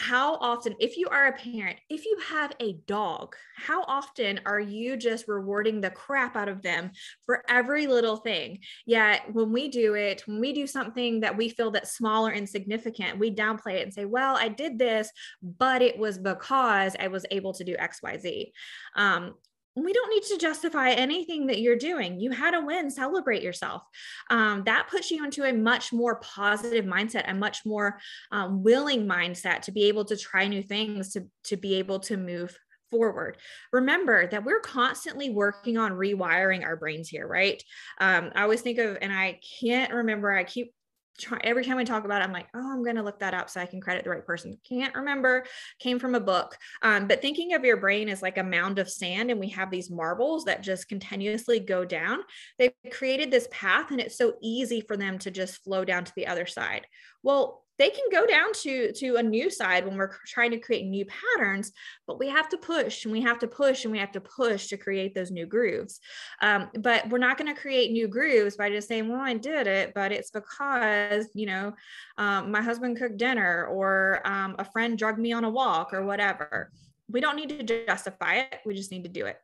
how 0.00 0.34
often, 0.36 0.74
if 0.80 0.96
you 0.96 1.06
are 1.08 1.28
a 1.28 1.32
parent, 1.32 1.78
if 1.88 2.04
you 2.04 2.18
have 2.28 2.52
a 2.60 2.74
dog, 2.86 3.36
how 3.56 3.84
often 3.84 4.40
are 4.44 4.60
you 4.60 4.96
just 4.96 5.28
rewarding 5.28 5.80
the 5.80 5.90
crap 5.90 6.36
out 6.36 6.48
of 6.48 6.62
them 6.62 6.90
for 7.24 7.44
every 7.48 7.86
little 7.86 8.16
thing? 8.16 8.58
Yet 8.86 9.22
when 9.32 9.52
we 9.52 9.68
do 9.68 9.94
it, 9.94 10.22
when 10.26 10.40
we 10.40 10.52
do 10.52 10.66
something 10.66 11.20
that 11.20 11.36
we 11.36 11.48
feel 11.48 11.70
that's 11.70 11.96
small 11.96 12.26
or 12.26 12.32
insignificant, 12.32 13.18
we 13.18 13.34
downplay 13.34 13.74
it 13.74 13.82
and 13.82 13.94
say, 13.94 14.04
well, 14.04 14.36
I 14.36 14.48
did 14.48 14.78
this, 14.78 15.10
but 15.42 15.80
it 15.80 15.96
was 15.96 16.18
because 16.18 16.96
I 16.98 17.08
was 17.08 17.24
able 17.30 17.52
to 17.54 17.64
do 17.64 17.76
X, 17.78 18.02
Y, 18.02 18.18
Z. 18.18 18.52
Um, 18.96 19.34
we 19.76 19.92
don't 19.92 20.10
need 20.10 20.22
to 20.24 20.38
justify 20.38 20.90
anything 20.90 21.46
that 21.48 21.60
you're 21.60 21.76
doing. 21.76 22.20
You 22.20 22.30
had 22.30 22.54
a 22.54 22.60
win, 22.60 22.90
celebrate 22.90 23.42
yourself. 23.42 23.82
Um, 24.30 24.62
that 24.64 24.88
puts 24.88 25.10
you 25.10 25.24
into 25.24 25.44
a 25.44 25.52
much 25.52 25.92
more 25.92 26.16
positive 26.20 26.84
mindset, 26.84 27.28
a 27.28 27.34
much 27.34 27.66
more 27.66 27.98
um, 28.30 28.62
willing 28.62 29.06
mindset 29.06 29.62
to 29.62 29.72
be 29.72 29.84
able 29.84 30.04
to 30.06 30.16
try 30.16 30.46
new 30.46 30.62
things, 30.62 31.12
to, 31.14 31.26
to 31.44 31.56
be 31.56 31.74
able 31.74 31.98
to 32.00 32.16
move 32.16 32.56
forward. 32.90 33.38
Remember 33.72 34.28
that 34.28 34.44
we're 34.44 34.60
constantly 34.60 35.30
working 35.30 35.76
on 35.76 35.92
rewiring 35.92 36.64
our 36.64 36.76
brains 36.76 37.08
here, 37.08 37.26
right? 37.26 37.60
Um, 38.00 38.30
I 38.36 38.42
always 38.42 38.60
think 38.60 38.78
of, 38.78 38.98
and 39.02 39.12
I 39.12 39.40
can't 39.60 39.92
remember, 39.92 40.32
I 40.32 40.44
keep 40.44 40.72
try, 41.18 41.38
every 41.42 41.64
time 41.64 41.76
we 41.76 41.84
talk 41.84 42.04
about 42.04 42.22
it, 42.22 42.24
I'm 42.24 42.32
like, 42.32 42.48
oh, 42.54 42.72
I'm 42.72 42.82
going 42.82 42.96
to 42.96 43.02
look 43.02 43.18
that 43.20 43.34
up 43.34 43.50
so 43.50 43.60
I 43.60 43.66
can 43.66 43.80
credit 43.80 44.04
the 44.04 44.10
right 44.10 44.24
person. 44.24 44.58
Can't 44.68 44.94
remember, 44.94 45.44
came 45.78 45.98
from 45.98 46.14
a 46.14 46.20
book. 46.20 46.56
Um, 46.82 47.06
but 47.08 47.22
thinking 47.22 47.54
of 47.54 47.64
your 47.64 47.76
brain 47.76 48.08
as 48.08 48.22
like 48.22 48.38
a 48.38 48.42
mound 48.42 48.78
of 48.78 48.90
sand, 48.90 49.30
and 49.30 49.40
we 49.40 49.48
have 49.50 49.70
these 49.70 49.90
marbles 49.90 50.44
that 50.44 50.62
just 50.62 50.88
continuously 50.88 51.60
go 51.60 51.84
down. 51.84 52.20
They've 52.58 52.72
created 52.92 53.30
this 53.30 53.48
path, 53.50 53.90
and 53.90 54.00
it's 54.00 54.16
so 54.18 54.34
easy 54.42 54.80
for 54.80 54.96
them 54.96 55.18
to 55.20 55.30
just 55.30 55.62
flow 55.64 55.84
down 55.84 56.04
to 56.04 56.12
the 56.16 56.26
other 56.26 56.46
side. 56.46 56.86
Well, 57.22 57.63
they 57.78 57.90
can 57.90 58.04
go 58.10 58.26
down 58.26 58.52
to 58.52 58.92
to 58.92 59.16
a 59.16 59.22
new 59.22 59.50
side 59.50 59.86
when 59.86 59.96
we're 59.96 60.12
trying 60.26 60.50
to 60.50 60.58
create 60.58 60.86
new 60.86 61.04
patterns 61.06 61.72
but 62.06 62.18
we 62.18 62.28
have 62.28 62.48
to 62.48 62.56
push 62.58 63.04
and 63.04 63.12
we 63.12 63.20
have 63.20 63.38
to 63.38 63.46
push 63.46 63.84
and 63.84 63.92
we 63.92 63.98
have 63.98 64.12
to 64.12 64.20
push 64.20 64.68
to 64.68 64.76
create 64.76 65.14
those 65.14 65.30
new 65.30 65.46
grooves. 65.46 66.00
Um, 66.42 66.70
but 66.80 67.08
we're 67.08 67.18
not 67.18 67.38
going 67.38 67.52
to 67.52 67.60
create 67.60 67.92
new 67.92 68.08
grooves 68.08 68.56
by 68.56 68.70
just 68.70 68.88
saying 68.88 69.08
well 69.08 69.20
i 69.20 69.34
did 69.34 69.66
it 69.66 69.92
but 69.94 70.12
it's 70.12 70.30
because 70.30 71.28
you 71.34 71.46
know 71.46 71.72
um, 72.18 72.50
my 72.50 72.62
husband 72.62 72.98
cooked 72.98 73.16
dinner 73.16 73.66
or 73.66 74.20
um, 74.24 74.54
a 74.58 74.64
friend 74.64 74.98
drugged 74.98 75.18
me 75.18 75.32
on 75.32 75.44
a 75.44 75.50
walk 75.50 75.92
or 75.92 76.04
whatever. 76.04 76.70
We 77.10 77.20
don't 77.20 77.36
need 77.36 77.50
to 77.50 77.86
justify 77.86 78.36
it 78.36 78.60
we 78.64 78.74
just 78.74 78.90
need 78.90 79.04
to 79.04 79.10
do 79.10 79.26
it 79.26 79.38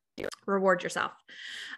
reward 0.46 0.82
yourself. 0.82 1.12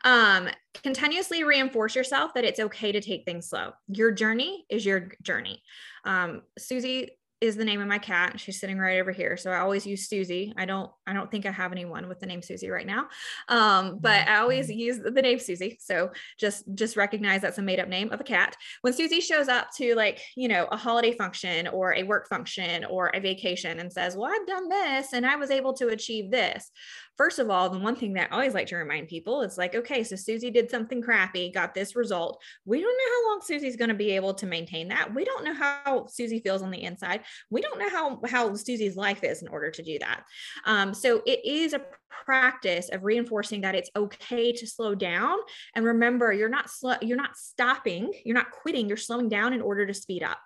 Um, 0.05 0.48
continuously 0.83 1.44
reinforce 1.44 1.94
yourself 1.94 2.35
that 2.35 2.44
it's 2.44 2.61
okay 2.61 2.92
to 2.92 3.00
take 3.00 3.24
things 3.24 3.48
slow. 3.48 3.72
Your 3.88 4.11
journey 4.11 4.64
is 4.68 4.85
your 4.85 5.12
journey. 5.22 5.62
Um, 6.05 6.42
Susie 6.59 7.11
is 7.42 7.57
the 7.57 7.64
name 7.64 7.81
of 7.81 7.88
my 7.88 7.98
cat. 7.98 8.38
She's 8.38 8.61
sitting 8.61 8.78
right 8.78 9.00
over 9.00 9.11
here. 9.11 9.37
So 9.37 9.50
I 9.50 9.59
always 9.59 9.85
use 9.85 10.09
Susie. 10.09 10.55
I 10.57 10.64
don't, 10.64 10.88
I 11.09 11.12
don't 11.12 11.28
think 11.28 11.44
I 11.44 11.50
have 11.50 11.72
anyone 11.72 12.09
with 12.09 12.20
the 12.20 12.26
name 12.26 12.40
Susie 12.40 12.70
right 12.70 12.87
now. 12.87 13.09
Um, 13.48 13.98
but 14.00 14.28
I 14.28 14.38
always 14.38 14.68
mm-hmm. 14.68 14.78
use 14.78 15.00
the 15.00 15.11
name 15.11 15.40
Susie. 15.40 15.76
So 15.83 16.12
just, 16.38 16.62
just 16.74 16.96
recognize 16.96 17.40
that's 17.40 17.59
a 17.59 17.62
made 17.62 17.81
up 17.81 17.88
name 17.88 18.12
of 18.12 18.20
a 18.20 18.24
cat. 18.24 18.57
When 18.83 18.92
Susie 18.92 19.20
shows 19.20 19.48
up 19.48 19.72
to 19.78 19.96
like, 19.96 20.20
you 20.37 20.46
know, 20.46 20.68
a 20.70 20.76
holiday 20.76 21.16
function 21.16 21.66
or 21.66 21.96
a 21.96 22.05
work 22.05 22.28
function 22.28 22.85
or 22.85 23.11
a 23.12 23.18
vacation 23.18 23.81
and 23.81 23.92
says, 23.92 24.16
well, 24.16 24.31
I've 24.33 24.46
done 24.46 24.68
this 24.68 25.12
and 25.12 25.26
I 25.26 25.35
was 25.35 25.50
able 25.50 25.72
to 25.74 25.88
achieve 25.88 26.31
this. 26.31 26.70
First 27.16 27.38
of 27.38 27.51
all, 27.51 27.68
the 27.68 27.79
one 27.79 27.96
thing 27.96 28.14
that 28.14 28.29
I 28.31 28.35
always 28.35 28.55
like 28.55 28.66
to 28.68 28.77
remind 28.77 29.09
people 29.09 29.42
is 29.42 29.59
like, 29.59 29.75
okay, 29.75 30.03
so 30.03 30.16
Susie 30.16 30.51
did 30.51 30.70
something 30.70 31.03
crappy, 31.03 31.51
got 31.51 31.75
this 31.75 31.94
result. 31.94 32.42
We 32.64 32.81
don't 32.81 32.96
know 32.96 33.14
how 33.14 33.31
long 33.31 33.40
Susie's 33.42 33.77
going 33.77 33.90
to 33.90 33.94
be 33.94 34.12
able 34.12 34.35
to 34.35 34.46
maintain 34.46 34.88
that. 34.88 35.14
We 35.14 35.25
don't 35.25 35.44
know 35.44 35.55
how 35.55 36.07
Susie 36.07 36.40
feels 36.40 36.62
on 36.62 36.70
the 36.70 36.83
inside. 36.83 37.22
We 37.51 37.61
don't 37.61 37.79
know 37.79 37.90
how, 37.90 38.20
how 38.27 38.55
Susie's 38.55 38.96
life 38.96 39.25
is 39.25 39.42
in 39.42 39.48
order 39.48 39.70
to 39.70 39.83
do 39.83 39.98
that. 39.98 40.25
Um, 40.64 40.94
so 40.94 41.22
it 41.27 41.44
is 41.44 41.75
a 41.75 41.83
practice 42.25 42.88
of 42.90 43.05
reinforcing 43.05 43.62
that 43.62 43.75
it's 43.75 43.90
okay 43.96 44.53
to 44.53 44.66
slow 44.66 44.94
down. 44.94 45.38
And 45.75 45.85
remember, 45.85 46.33
you're 46.33 46.48
not 46.48 46.70
you're 47.01 47.16
not 47.16 47.37
stopping, 47.37 48.12
you're 48.25 48.37
not 48.37 48.51
quitting, 48.51 48.88
you're 48.88 48.96
slowing 48.96 49.29
down 49.29 49.53
in 49.53 49.61
order 49.61 49.87
to 49.87 49.94
speed 49.94 50.22
up. 50.22 50.40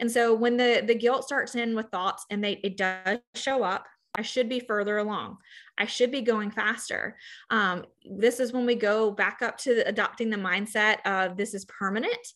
And 0.00 0.10
so 0.10 0.34
when 0.34 0.56
the 0.56 0.82
the 0.86 0.94
guilt 0.94 1.24
starts 1.24 1.54
in 1.54 1.74
with 1.74 1.86
thoughts 1.90 2.24
and 2.30 2.42
they 2.42 2.60
it 2.64 2.76
does 2.76 3.18
show 3.34 3.62
up, 3.62 3.86
I 4.14 4.22
should 4.22 4.48
be 4.48 4.60
further 4.60 4.98
along. 4.98 5.38
I 5.78 5.86
should 5.86 6.10
be 6.10 6.22
going 6.22 6.50
faster. 6.50 7.16
Um, 7.50 7.84
this 8.04 8.40
is 8.40 8.52
when 8.52 8.66
we 8.66 8.74
go 8.74 9.10
back 9.10 9.40
up 9.42 9.56
to 9.58 9.86
adopting 9.86 10.30
the 10.30 10.36
mindset 10.36 10.98
of 11.06 11.36
this 11.36 11.54
is 11.54 11.64
permanent. 11.66 12.34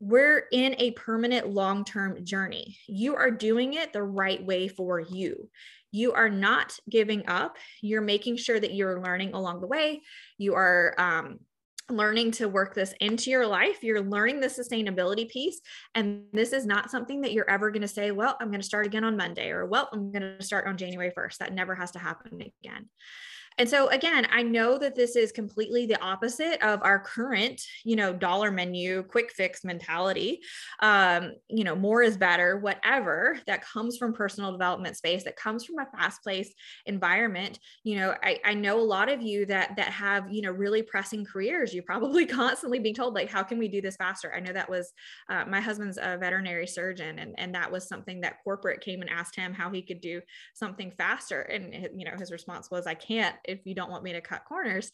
We're 0.00 0.46
in 0.50 0.74
a 0.78 0.90
permanent 0.92 1.48
long 1.48 1.84
term 1.84 2.24
journey. 2.24 2.76
You 2.88 3.14
are 3.14 3.30
doing 3.30 3.74
it 3.74 3.92
the 3.92 4.02
right 4.02 4.44
way 4.44 4.66
for 4.66 4.98
you. 4.98 5.48
You 5.92 6.12
are 6.12 6.30
not 6.30 6.76
giving 6.90 7.28
up. 7.28 7.56
You're 7.82 8.00
making 8.00 8.38
sure 8.38 8.58
that 8.58 8.74
you're 8.74 9.02
learning 9.02 9.34
along 9.34 9.60
the 9.60 9.66
way. 9.68 10.00
You 10.38 10.54
are 10.54 10.94
um, 10.98 11.38
learning 11.90 12.30
to 12.32 12.48
work 12.48 12.74
this 12.74 12.94
into 13.00 13.30
your 13.30 13.46
life. 13.46 13.82
You're 13.82 14.02
learning 14.02 14.40
the 14.40 14.46
sustainability 14.46 15.28
piece. 15.28 15.60
And 15.94 16.24
this 16.32 16.52
is 16.52 16.64
not 16.66 16.90
something 16.90 17.20
that 17.22 17.32
you're 17.32 17.50
ever 17.50 17.70
going 17.70 17.82
to 17.82 17.88
say, 17.88 18.10
well, 18.10 18.36
I'm 18.40 18.48
going 18.48 18.60
to 18.60 18.66
start 18.66 18.86
again 18.86 19.04
on 19.04 19.16
Monday 19.16 19.50
or, 19.50 19.66
well, 19.66 19.88
I'm 19.92 20.12
going 20.12 20.22
to 20.22 20.42
start 20.42 20.66
on 20.66 20.76
January 20.76 21.12
1st. 21.16 21.38
That 21.38 21.54
never 21.54 21.74
has 21.74 21.90
to 21.92 21.98
happen 21.98 22.40
again. 22.40 22.88
And 23.58 23.68
so 23.68 23.88
again, 23.88 24.26
I 24.30 24.42
know 24.42 24.78
that 24.78 24.94
this 24.94 25.16
is 25.16 25.32
completely 25.32 25.86
the 25.86 26.00
opposite 26.02 26.62
of 26.62 26.82
our 26.82 26.98
current, 26.98 27.60
you 27.84 27.96
know, 27.96 28.12
dollar 28.12 28.50
menu, 28.50 29.02
quick 29.02 29.32
fix 29.32 29.64
mentality. 29.64 30.40
Um, 30.80 31.32
you 31.48 31.64
know, 31.64 31.74
more 31.74 32.02
is 32.02 32.16
better, 32.16 32.58
whatever 32.58 33.38
that 33.46 33.64
comes 33.64 33.98
from 33.98 34.12
personal 34.12 34.52
development 34.52 34.96
space, 34.96 35.24
that 35.24 35.36
comes 35.36 35.64
from 35.64 35.78
a 35.78 35.86
fast-paced 35.96 36.54
environment. 36.86 37.58
You 37.84 37.96
know, 37.96 38.14
I, 38.22 38.40
I 38.44 38.54
know 38.54 38.80
a 38.80 38.82
lot 38.82 39.10
of 39.10 39.22
you 39.22 39.46
that 39.46 39.76
that 39.76 39.88
have, 39.88 40.32
you 40.32 40.42
know, 40.42 40.50
really 40.50 40.82
pressing 40.82 41.24
careers. 41.24 41.74
You 41.74 41.82
probably 41.82 42.26
constantly 42.42 42.78
being 42.78 42.94
told, 42.94 43.14
like, 43.14 43.30
how 43.30 43.42
can 43.42 43.58
we 43.58 43.68
do 43.68 43.80
this 43.80 43.96
faster? 43.96 44.32
I 44.34 44.40
know 44.40 44.52
that 44.52 44.70
was 44.70 44.92
uh, 45.28 45.44
my 45.46 45.60
husband's 45.60 45.98
a 45.98 46.16
veterinary 46.18 46.66
surgeon, 46.66 47.18
and, 47.18 47.34
and 47.38 47.54
that 47.54 47.70
was 47.70 47.88
something 47.88 48.20
that 48.22 48.36
corporate 48.44 48.80
came 48.80 49.00
and 49.00 49.10
asked 49.10 49.36
him 49.36 49.52
how 49.52 49.70
he 49.70 49.82
could 49.82 50.00
do 50.00 50.20
something 50.54 50.92
faster. 50.92 51.42
And 51.42 51.88
you 51.96 52.04
know, 52.04 52.16
his 52.18 52.32
response 52.32 52.70
was, 52.70 52.86
I 52.86 52.94
can't 52.94 53.36
if 53.44 53.66
you 53.66 53.74
don't 53.74 53.90
want 53.90 54.04
me 54.04 54.12
to 54.12 54.20
cut 54.20 54.44
corners 54.44 54.90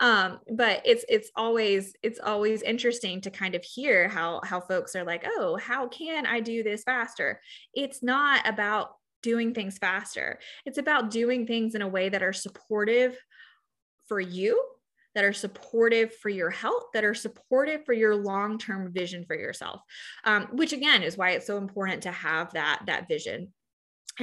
um, 0.00 0.38
but 0.52 0.82
it's 0.84 1.04
it's 1.08 1.30
always 1.36 1.94
it's 2.02 2.20
always 2.20 2.62
interesting 2.62 3.20
to 3.20 3.30
kind 3.30 3.54
of 3.54 3.62
hear 3.62 4.08
how 4.08 4.40
how 4.44 4.60
folks 4.60 4.94
are 4.94 5.04
like 5.04 5.24
oh 5.26 5.56
how 5.56 5.88
can 5.88 6.26
i 6.26 6.40
do 6.40 6.62
this 6.62 6.82
faster 6.82 7.40
it's 7.74 8.02
not 8.02 8.46
about 8.48 8.96
doing 9.22 9.52
things 9.52 9.78
faster 9.78 10.38
it's 10.64 10.78
about 10.78 11.10
doing 11.10 11.46
things 11.46 11.74
in 11.74 11.82
a 11.82 11.88
way 11.88 12.08
that 12.08 12.22
are 12.22 12.32
supportive 12.32 13.16
for 14.08 14.20
you 14.20 14.62
that 15.14 15.24
are 15.24 15.32
supportive 15.32 16.14
for 16.14 16.28
your 16.28 16.50
health, 16.50 16.84
that 16.94 17.04
are 17.04 17.14
supportive 17.14 17.84
for 17.84 17.92
your 17.92 18.14
long-term 18.14 18.92
vision 18.92 19.24
for 19.24 19.36
yourself. 19.36 19.80
Um, 20.24 20.48
which 20.52 20.72
again 20.72 21.02
is 21.02 21.16
why 21.16 21.30
it's 21.30 21.46
so 21.46 21.58
important 21.58 22.02
to 22.04 22.12
have 22.12 22.52
that 22.52 22.82
that 22.86 23.08
vision. 23.08 23.52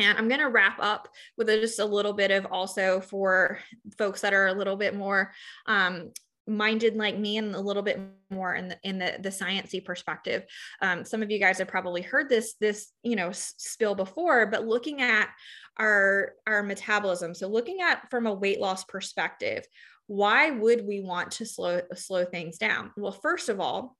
And 0.06 0.18
I'm 0.18 0.28
going 0.28 0.40
to 0.40 0.50
wrap 0.50 0.78
up 0.80 1.08
with 1.38 1.48
just 1.48 1.80
a 1.80 1.86
little 1.86 2.14
bit 2.14 2.32
of 2.32 2.48
also 2.52 3.02
for 3.02 3.60
folks 3.98 4.22
that 4.22 4.34
are 4.34 4.48
a 4.48 4.54
little 4.54 4.76
bit 4.76 4.96
more 4.96 5.34
um, 5.66 6.12
minded 6.48 6.96
like 6.96 7.18
me 7.18 7.38
and 7.38 7.54
a 7.56 7.60
little 7.60 7.84
bit 7.84 8.00
more 8.30 8.56
in 8.56 8.70
the 8.70 8.78
in 8.84 8.98
the 8.98 9.18
the 9.22 9.30
sciency 9.30 9.84
perspective. 9.84 10.46
Um, 10.82 11.04
some 11.04 11.22
of 11.22 11.30
you 11.30 11.40
guys 11.40 11.58
have 11.58 11.68
probably 11.68 12.02
heard 12.02 12.30
this 12.30 12.56
this 12.62 12.92
you 13.04 13.16
know 13.18 13.32
spill 13.34 13.96
before 13.96 14.46
but 14.48 14.66
looking 14.66 15.02
at 15.02 15.30
our 15.78 16.34
our 16.48 16.64
metabolism. 16.64 17.36
So 17.36 17.48
looking 17.48 17.82
at 17.82 18.10
from 18.10 18.28
a 18.28 18.34
weight 18.34 18.60
loss 18.60 18.86
perspective 18.86 19.66
why 20.08 20.52
would 20.52 20.88
we 20.88 21.02
want 21.02 21.32
to 21.32 21.46
slow 21.46 21.82
slow 21.94 22.24
things 22.24 22.58
down? 22.58 22.92
Well 22.96 23.12
first 23.12 23.50
of 23.50 23.60
all 23.60 23.97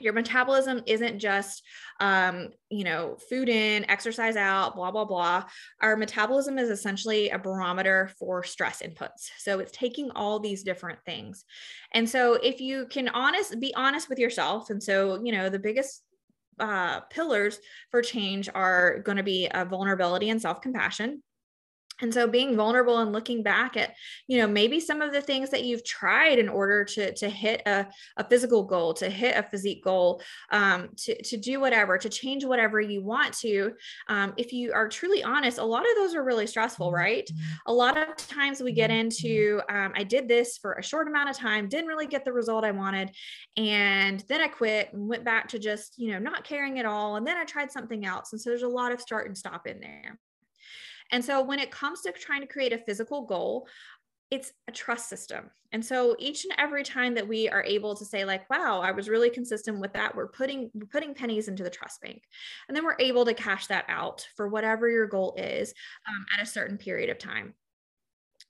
your 0.00 0.12
metabolism 0.12 0.82
isn't 0.86 1.18
just 1.18 1.62
um, 2.00 2.50
you 2.70 2.84
know 2.84 3.16
food 3.28 3.48
in 3.48 3.88
exercise 3.90 4.36
out 4.36 4.76
blah 4.76 4.90
blah 4.90 5.04
blah. 5.04 5.44
Our 5.80 5.96
metabolism 5.96 6.58
is 6.58 6.70
essentially 6.70 7.30
a 7.30 7.38
barometer 7.38 8.10
for 8.18 8.42
stress 8.42 8.82
inputs. 8.82 9.30
So 9.38 9.58
it's 9.58 9.72
taking 9.72 10.10
all 10.10 10.38
these 10.38 10.62
different 10.62 10.98
things. 11.04 11.44
And 11.92 12.08
so 12.08 12.34
if 12.34 12.60
you 12.60 12.86
can 12.86 13.08
honest 13.08 13.58
be 13.60 13.74
honest 13.74 14.08
with 14.08 14.18
yourself 14.18 14.70
and 14.70 14.82
so 14.82 15.22
you 15.22 15.32
know 15.32 15.48
the 15.48 15.58
biggest 15.58 16.02
uh, 16.58 17.00
pillars 17.10 17.58
for 17.90 18.00
change 18.00 18.48
are 18.54 19.00
going 19.00 19.18
to 19.18 19.22
be 19.22 19.48
a 19.52 19.64
vulnerability 19.64 20.30
and 20.30 20.40
self-compassion 20.40 21.22
and 22.00 22.12
so 22.12 22.26
being 22.26 22.56
vulnerable 22.56 22.98
and 22.98 23.12
looking 23.12 23.42
back 23.42 23.76
at 23.76 23.94
you 24.26 24.38
know 24.38 24.46
maybe 24.46 24.80
some 24.80 25.00
of 25.00 25.12
the 25.12 25.20
things 25.20 25.50
that 25.50 25.64
you've 25.64 25.84
tried 25.84 26.38
in 26.38 26.48
order 26.48 26.84
to 26.84 27.12
to 27.14 27.28
hit 27.28 27.62
a, 27.66 27.86
a 28.16 28.24
physical 28.28 28.64
goal 28.64 28.92
to 28.94 29.08
hit 29.08 29.36
a 29.36 29.42
physique 29.42 29.82
goal 29.82 30.20
um, 30.50 30.88
to, 30.96 31.20
to 31.22 31.36
do 31.36 31.60
whatever 31.60 31.98
to 31.98 32.08
change 32.08 32.44
whatever 32.44 32.80
you 32.80 33.02
want 33.02 33.32
to 33.32 33.72
um, 34.08 34.32
if 34.36 34.52
you 34.52 34.72
are 34.72 34.88
truly 34.88 35.22
honest 35.22 35.58
a 35.58 35.64
lot 35.64 35.82
of 35.82 35.96
those 35.96 36.14
are 36.14 36.24
really 36.24 36.46
stressful 36.46 36.92
right? 36.92 37.28
A 37.66 37.72
lot 37.72 37.96
of 37.96 38.16
times 38.16 38.62
we 38.62 38.72
get 38.72 38.90
into 38.90 39.60
um, 39.68 39.92
i 39.94 40.02
did 40.02 40.28
this 40.28 40.58
for 40.58 40.74
a 40.74 40.82
short 40.82 41.08
amount 41.08 41.28
of 41.28 41.36
time 41.36 41.68
didn't 41.68 41.88
really 41.88 42.06
get 42.06 42.24
the 42.24 42.32
result 42.32 42.64
i 42.64 42.70
wanted 42.70 43.10
and 43.56 44.24
then 44.28 44.40
i 44.40 44.48
quit 44.48 44.92
and 44.92 45.08
went 45.08 45.24
back 45.24 45.48
to 45.48 45.58
just 45.58 45.94
you 45.98 46.12
know 46.12 46.18
not 46.18 46.44
caring 46.44 46.78
at 46.78 46.86
all 46.86 47.16
and 47.16 47.26
then 47.26 47.36
i 47.36 47.44
tried 47.44 47.70
something 47.70 48.04
else 48.04 48.32
and 48.32 48.40
so 48.40 48.50
there's 48.50 48.62
a 48.62 48.68
lot 48.68 48.92
of 48.92 49.00
start 49.00 49.26
and 49.26 49.36
stop 49.36 49.66
in 49.66 49.80
there 49.80 50.18
and 51.12 51.24
so 51.24 51.42
when 51.42 51.58
it 51.58 51.70
comes 51.70 52.02
to 52.02 52.12
trying 52.12 52.40
to 52.40 52.46
create 52.46 52.72
a 52.72 52.78
physical 52.78 53.26
goal, 53.26 53.66
it's 54.30 54.52
a 54.66 54.72
trust 54.72 55.08
system. 55.08 55.50
And 55.72 55.84
so 55.84 56.16
each 56.18 56.44
and 56.44 56.54
every 56.58 56.82
time 56.82 57.14
that 57.14 57.28
we 57.28 57.48
are 57.48 57.62
able 57.62 57.94
to 57.96 58.04
say 58.04 58.24
like, 58.24 58.48
wow, 58.50 58.80
I 58.80 58.90
was 58.90 59.08
really 59.08 59.30
consistent 59.30 59.80
with 59.80 59.92
that, 59.92 60.16
we're 60.16 60.28
putting 60.28 60.70
we're 60.74 60.86
putting 60.86 61.14
pennies 61.14 61.48
into 61.48 61.62
the 61.62 61.70
trust 61.70 62.00
bank. 62.00 62.22
And 62.68 62.76
then 62.76 62.84
we're 62.84 62.96
able 62.98 63.24
to 63.24 63.34
cash 63.34 63.66
that 63.68 63.84
out 63.88 64.26
for 64.36 64.48
whatever 64.48 64.88
your 64.88 65.06
goal 65.06 65.34
is 65.36 65.72
um, 66.08 66.26
at 66.34 66.42
a 66.42 66.50
certain 66.50 66.78
period 66.78 67.10
of 67.10 67.18
time. 67.18 67.54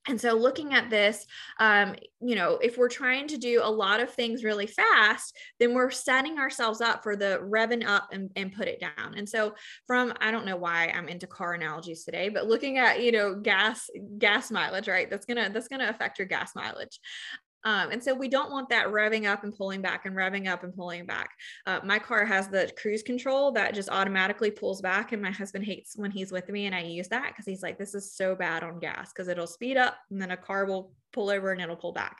And 0.07 0.19
so, 0.19 0.33
looking 0.33 0.73
at 0.73 0.89
this, 0.89 1.25
um, 1.59 1.95
you 2.21 2.35
know, 2.35 2.57
if 2.61 2.77
we're 2.77 2.89
trying 2.89 3.27
to 3.27 3.37
do 3.37 3.61
a 3.63 3.69
lot 3.69 3.99
of 3.99 4.09
things 4.09 4.43
really 4.43 4.67
fast, 4.67 5.35
then 5.59 5.73
we're 5.73 5.91
setting 5.91 6.39
ourselves 6.39 6.81
up 6.81 7.03
for 7.03 7.15
the 7.15 7.39
revving 7.43 7.85
up 7.85 8.09
and, 8.11 8.31
and 8.35 8.53
put 8.53 8.67
it 8.67 8.79
down. 8.79 9.15
And 9.15 9.27
so, 9.27 9.53
from 9.85 10.13
I 10.19 10.31
don't 10.31 10.45
know 10.45 10.57
why 10.57 10.87
I'm 10.87 11.09
into 11.09 11.27
car 11.27 11.53
analogies 11.53 12.03
today, 12.03 12.29
but 12.29 12.47
looking 12.47 12.77
at 12.77 13.01
you 13.03 13.11
know 13.11 13.35
gas 13.35 13.89
gas 14.17 14.51
mileage, 14.51 14.87
right? 14.87 15.09
That's 15.09 15.25
gonna 15.25 15.49
that's 15.49 15.67
gonna 15.67 15.89
affect 15.89 16.19
your 16.19 16.27
gas 16.27 16.55
mileage. 16.55 16.99
Um, 17.63 17.91
and 17.91 18.03
so 18.03 18.13
we 18.13 18.27
don't 18.27 18.51
want 18.51 18.69
that 18.69 18.87
revving 18.87 19.25
up 19.25 19.43
and 19.43 19.55
pulling 19.55 19.81
back 19.81 20.05
and 20.05 20.15
revving 20.15 20.47
up 20.47 20.63
and 20.63 20.73
pulling 20.75 21.05
back. 21.05 21.31
Uh, 21.65 21.79
my 21.83 21.99
car 21.99 22.25
has 22.25 22.47
the 22.47 22.71
cruise 22.79 23.03
control 23.03 23.51
that 23.53 23.73
just 23.73 23.89
automatically 23.89 24.51
pulls 24.51 24.81
back. 24.81 25.11
And 25.11 25.21
my 25.21 25.31
husband 25.31 25.65
hates 25.65 25.97
when 25.97 26.11
he's 26.11 26.31
with 26.31 26.49
me 26.49 26.65
and 26.65 26.75
I 26.75 26.83
use 26.83 27.07
that 27.09 27.29
because 27.29 27.45
he's 27.45 27.63
like, 27.63 27.77
this 27.77 27.93
is 27.93 28.13
so 28.13 28.35
bad 28.35 28.63
on 28.63 28.79
gas 28.79 29.11
because 29.11 29.27
it'll 29.27 29.47
speed 29.47 29.77
up 29.77 29.97
and 30.11 30.21
then 30.21 30.31
a 30.31 30.37
car 30.37 30.65
will 30.65 30.91
pull 31.13 31.29
over 31.29 31.51
and 31.51 31.61
it'll 31.61 31.75
pull 31.75 31.93
back. 31.93 32.17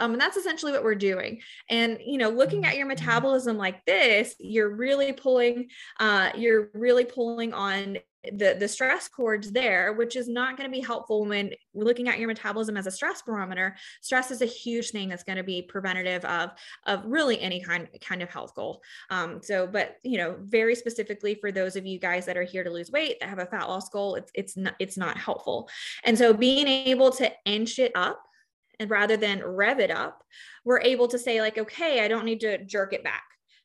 Um, 0.00 0.12
and 0.12 0.20
that's 0.20 0.36
essentially 0.36 0.72
what 0.72 0.84
we're 0.84 0.94
doing. 0.94 1.40
And, 1.70 1.98
you 2.04 2.18
know, 2.18 2.28
looking 2.28 2.64
at 2.66 2.76
your 2.76 2.86
metabolism 2.86 3.56
like 3.56 3.84
this, 3.86 4.34
you're 4.38 4.74
really 4.74 5.12
pulling, 5.12 5.68
uh, 5.98 6.30
you're 6.36 6.70
really 6.74 7.04
pulling 7.04 7.52
on 7.52 7.98
the 8.32 8.56
the 8.58 8.68
stress 8.68 9.08
cords 9.08 9.52
there 9.52 9.92
which 9.92 10.16
is 10.16 10.28
not 10.28 10.56
going 10.56 10.68
to 10.68 10.74
be 10.74 10.80
helpful 10.82 11.24
when 11.24 11.52
looking 11.74 12.08
at 12.08 12.18
your 12.18 12.28
metabolism 12.28 12.76
as 12.76 12.86
a 12.86 12.90
stress 12.90 13.22
barometer. 13.22 13.76
Stress 14.00 14.30
is 14.30 14.42
a 14.42 14.46
huge 14.46 14.90
thing 14.90 15.08
that's 15.08 15.24
going 15.24 15.36
to 15.36 15.44
be 15.44 15.62
preventative 15.62 16.24
of 16.24 16.50
of 16.86 17.04
really 17.04 17.40
any 17.40 17.60
kind 17.60 17.88
kind 18.00 18.22
of 18.22 18.30
health 18.30 18.54
goal. 18.54 18.82
Um, 19.10 19.40
so 19.42 19.66
but 19.66 19.96
you 20.02 20.18
know 20.18 20.36
very 20.40 20.74
specifically 20.74 21.34
for 21.34 21.52
those 21.52 21.76
of 21.76 21.86
you 21.86 21.98
guys 21.98 22.26
that 22.26 22.36
are 22.36 22.42
here 22.42 22.64
to 22.64 22.70
lose 22.70 22.90
weight 22.90 23.18
that 23.20 23.28
have 23.28 23.38
a 23.38 23.46
fat 23.46 23.68
loss 23.68 23.88
goal 23.88 24.14
it's 24.14 24.30
it's 24.34 24.56
not 24.56 24.74
it's 24.78 24.96
not 24.96 25.16
helpful. 25.16 25.68
And 26.04 26.16
so 26.16 26.32
being 26.32 26.66
able 26.66 27.10
to 27.12 27.30
inch 27.44 27.78
it 27.78 27.92
up 27.94 28.22
and 28.80 28.90
rather 28.90 29.16
than 29.16 29.44
rev 29.44 29.78
it 29.78 29.90
up 29.90 30.24
we're 30.64 30.80
able 30.80 31.08
to 31.08 31.18
say 31.18 31.40
like 31.40 31.58
okay 31.58 32.04
i 32.04 32.08
don't 32.08 32.24
need 32.24 32.40
to 32.40 32.62
jerk 32.64 32.92
it 32.92 33.04
back 33.04 33.24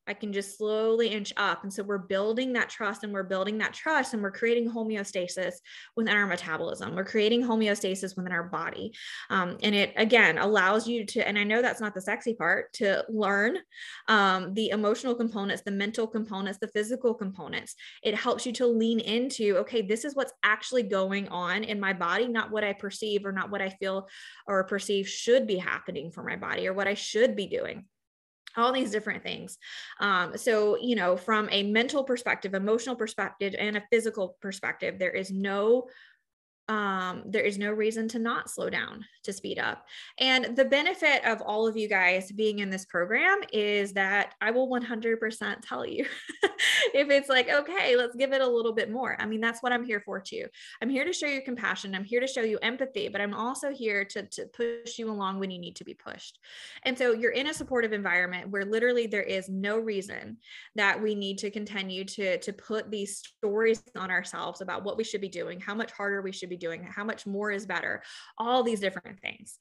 I 0.09 0.13
can 0.15 0.33
just 0.33 0.57
slowly 0.57 1.09
inch 1.09 1.31
up. 1.37 1.63
And 1.63 1.71
so 1.71 1.83
we're 1.83 1.99
building 1.99 2.53
that 2.53 2.67
trust 2.67 3.03
and 3.03 3.13
we're 3.13 3.23
building 3.23 3.59
that 3.59 3.73
trust 3.73 4.15
and 4.15 4.23
we're 4.23 4.31
creating 4.31 4.69
homeostasis 4.69 5.53
within 5.95 6.15
our 6.15 6.25
metabolism. 6.25 6.95
We're 6.95 7.05
creating 7.05 7.43
homeostasis 7.43 8.17
within 8.17 8.31
our 8.31 8.43
body. 8.43 8.91
Um, 9.29 9.57
and 9.61 9.75
it, 9.75 9.93
again, 9.95 10.39
allows 10.39 10.87
you 10.87 11.05
to, 11.05 11.27
and 11.27 11.37
I 11.37 11.43
know 11.43 11.61
that's 11.61 11.79
not 11.79 11.93
the 11.93 12.01
sexy 12.01 12.33
part, 12.33 12.73
to 12.73 13.05
learn 13.07 13.59
um, 14.07 14.55
the 14.55 14.69
emotional 14.69 15.13
components, 15.13 15.61
the 15.63 15.71
mental 15.71 16.07
components, 16.07 16.57
the 16.59 16.69
physical 16.69 17.13
components. 17.13 17.75
It 18.03 18.15
helps 18.15 18.47
you 18.47 18.51
to 18.53 18.65
lean 18.65 18.99
into, 18.99 19.57
okay, 19.57 19.83
this 19.83 20.05
is 20.05 20.15
what's 20.15 20.33
actually 20.43 20.83
going 20.83 21.27
on 21.27 21.63
in 21.63 21.79
my 21.79 21.93
body, 21.93 22.27
not 22.27 22.49
what 22.49 22.63
I 22.63 22.73
perceive 22.73 23.25
or 23.25 23.31
not 23.31 23.51
what 23.51 23.61
I 23.61 23.69
feel 23.69 24.07
or 24.47 24.63
perceive 24.63 25.07
should 25.07 25.45
be 25.45 25.57
happening 25.57 26.09
for 26.09 26.23
my 26.23 26.35
body 26.35 26.67
or 26.67 26.73
what 26.73 26.87
I 26.87 26.95
should 26.95 27.35
be 27.35 27.45
doing 27.45 27.85
all 28.57 28.71
these 28.71 28.91
different 28.91 29.23
things. 29.23 29.57
Um, 29.99 30.37
so, 30.37 30.77
you 30.77 30.95
know, 30.95 31.15
from 31.17 31.49
a 31.51 31.63
mental 31.63 32.03
perspective, 32.03 32.53
emotional 32.53 32.95
perspective, 32.95 33.55
and 33.57 33.77
a 33.77 33.83
physical 33.91 34.37
perspective, 34.41 34.99
there 34.99 35.11
is 35.11 35.31
no 35.31 35.87
um, 36.69 37.23
there 37.25 37.41
is 37.41 37.57
no 37.57 37.71
reason 37.71 38.07
to 38.09 38.19
not 38.19 38.47
slow 38.47 38.69
down 38.69 39.03
to 39.23 39.33
speed 39.33 39.57
up. 39.57 39.85
And 40.19 40.55
the 40.55 40.65
benefit 40.65 41.25
of 41.25 41.41
all 41.41 41.67
of 41.67 41.75
you 41.75 41.89
guys 41.89 42.31
being 42.31 42.59
in 42.59 42.69
this 42.69 42.85
program 42.85 43.39
is 43.51 43.91
that 43.93 44.35
I 44.39 44.51
will 44.51 44.69
100% 44.69 45.55
tell 45.67 45.83
you 45.83 46.05
if 46.93 47.09
it's 47.09 47.27
like, 47.27 47.49
okay, 47.49 47.95
let's 47.95 48.15
give 48.15 48.33
it 48.33 48.41
a 48.41 48.47
little 48.47 48.71
bit 48.71 48.91
more. 48.91 49.19
I 49.19 49.25
mean, 49.25 49.41
that's 49.41 49.63
what 49.63 49.73
I'm 49.73 49.83
here 49.83 49.99
for 49.99 50.19
too. 50.19 50.45
I'm 50.79 50.89
here 50.89 51.03
to 51.05 51.11
show 51.11 51.25
you 51.25 51.41
compassion. 51.41 51.95
I'm 51.95 52.03
here 52.03 52.21
to 52.21 52.27
show 52.27 52.41
you 52.41 52.59
empathy, 52.61 53.09
but 53.09 53.19
I'm 53.19 53.33
also 53.33 53.71
here 53.71 54.05
to, 54.05 54.27
to 54.27 54.45
push 54.53 54.99
you 54.99 55.09
along 55.09 55.39
when 55.39 55.49
you 55.49 55.57
need 55.57 55.75
to 55.77 55.83
be 55.83 55.95
pushed. 55.95 56.37
And 56.83 56.95
so 56.95 57.13
you're 57.13 57.31
in 57.31 57.47
a 57.47 57.53
supportive 57.53 57.93
environment 57.93 58.51
where 58.51 58.63
literally 58.63 59.07
there 59.07 59.23
is 59.23 59.49
no 59.49 59.79
reason 59.79 60.37
that 60.75 61.01
we 61.01 61.15
need 61.15 61.39
to 61.39 61.49
continue 61.49 62.05
to, 62.05 62.37
to 62.37 62.53
put 62.53 62.91
these 62.91 63.17
stories 63.17 63.81
on 63.97 64.11
ourselves 64.11 64.61
about 64.61 64.83
what 64.83 64.97
we 64.97 65.03
should 65.03 65.21
be 65.21 65.29
doing, 65.29 65.59
how 65.59 65.73
much 65.73 65.91
harder 65.91 66.21
we 66.21 66.31
should 66.31 66.49
be 66.49 66.58
doing 66.59 66.83
how 66.83 67.03
much 67.03 67.25
more 67.25 67.51
is 67.51 67.65
better 67.65 68.03
all 68.37 68.63
these 68.63 68.79
different 68.79 69.19
things. 69.19 69.57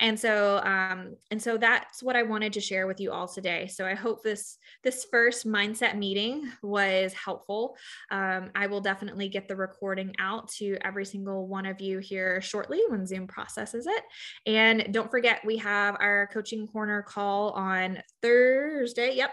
And 0.00 0.18
so 0.18 0.58
um 0.64 1.16
and 1.30 1.42
so 1.42 1.56
that's 1.56 2.02
what 2.02 2.16
i 2.16 2.22
wanted 2.22 2.52
to 2.54 2.60
share 2.60 2.86
with 2.86 3.00
you 3.00 3.12
all 3.12 3.28
today. 3.28 3.66
So 3.66 3.86
i 3.86 3.94
hope 3.94 4.22
this 4.22 4.58
this 4.82 5.06
first 5.10 5.46
mindset 5.46 5.96
meeting 5.96 6.50
was 6.62 7.12
helpful. 7.12 7.76
Um, 8.10 8.50
i 8.54 8.66
will 8.66 8.80
definitely 8.80 9.28
get 9.28 9.48
the 9.48 9.56
recording 9.56 10.14
out 10.18 10.48
to 10.58 10.76
every 10.82 11.04
single 11.04 11.46
one 11.46 11.66
of 11.66 11.80
you 11.80 11.98
here 11.98 12.40
shortly 12.40 12.80
when 12.88 13.06
zoom 13.06 13.26
processes 13.26 13.86
it. 13.86 14.02
And 14.46 14.92
don't 14.92 15.10
forget 15.10 15.40
we 15.44 15.56
have 15.58 15.96
our 16.00 16.28
coaching 16.32 16.66
corner 16.66 17.02
call 17.02 17.50
on 17.50 17.98
thursday 18.22 19.14
yep 19.14 19.30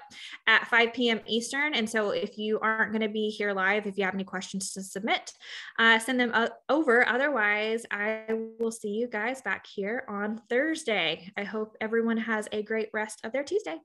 at 0.47 0.67
5 0.67 0.93
p.m 0.93 1.19
eastern. 1.27 1.73
And 1.73 1.89
so 1.89 2.11
if 2.11 2.37
you 2.37 2.59
aren't 2.59 2.91
going 2.91 3.01
to 3.01 3.09
be 3.09 3.29
here 3.29 3.53
live 3.53 3.85
if 3.85 3.97
you 3.97 4.05
have 4.05 4.13
any 4.13 4.23
questions 4.23 4.71
to 4.73 4.83
submit 4.83 5.31
uh, 5.79 5.99
send 5.99 6.19
them 6.19 6.31
uh, 6.33 6.49
otherwise, 7.07 7.85
I 7.91 8.25
will 8.59 8.71
see 8.71 8.89
you 8.89 9.07
guys 9.07 9.41
back 9.41 9.65
here 9.65 10.05
on 10.07 10.41
Thursday. 10.49 11.31
I 11.37 11.43
hope 11.43 11.77
everyone 11.81 12.17
has 12.17 12.47
a 12.51 12.63
great 12.63 12.89
rest 12.93 13.21
of 13.23 13.31
their 13.31 13.43
Tuesday. 13.43 13.77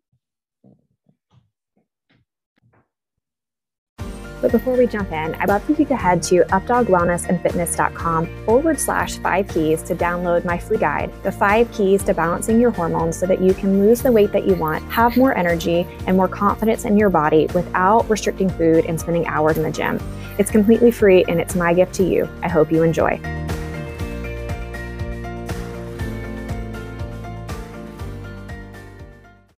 But 4.41 4.53
before 4.53 4.77
we 4.77 4.87
jump 4.87 5.13
in, 5.13 5.35
I'd 5.35 5.49
love 5.49 5.63
for 5.65 5.73
you 5.73 5.85
to 5.85 5.97
head 5.97 6.23
to 6.25 6.45
updogwellnessandfitness.com 6.45 8.45
forward 8.45 8.81
slash 8.81 9.19
five 9.19 9.49
keys 9.49 9.83
to 9.85 9.95
download 9.95 10.45
my 10.45 10.59
free 10.59 10.79
guide, 10.79 11.13
The 11.23 11.33
Five 11.33 11.71
Keys 11.73 12.03
to 12.05 12.15
Balancing 12.15 12.61
Your 12.61 12.71
Hormones 12.71 13.19
so 13.19 13.27
that 13.27 13.41
you 13.41 13.53
can 13.53 13.81
lose 13.81 14.03
the 14.03 14.13
weight 14.13 14.33
that 14.33 14.47
you 14.47 14.55
want, 14.55 14.83
have 14.91 15.17
more 15.17 15.37
energy, 15.37 15.87
and 16.07 16.17
more 16.17 16.29
confidence 16.29 16.85
in 16.85 16.97
your 16.97 17.11
body 17.11 17.49
without 17.55 18.09
restricting 18.09 18.49
food 18.49 18.87
and 18.87 18.99
spending 18.99 19.27
hours 19.27 19.59
in 19.59 19.63
the 19.63 19.71
gym. 19.71 20.01
It's 20.39 20.51
completely 20.51 20.91
free 20.91 21.25
and 21.29 21.41
it's 21.41 21.55
my 21.55 21.75
gift 21.75 21.95
to 21.97 22.05
you. 22.05 22.29
I 22.43 22.49
hope 22.49 22.73
you 22.73 22.83
enjoy. 22.83 23.21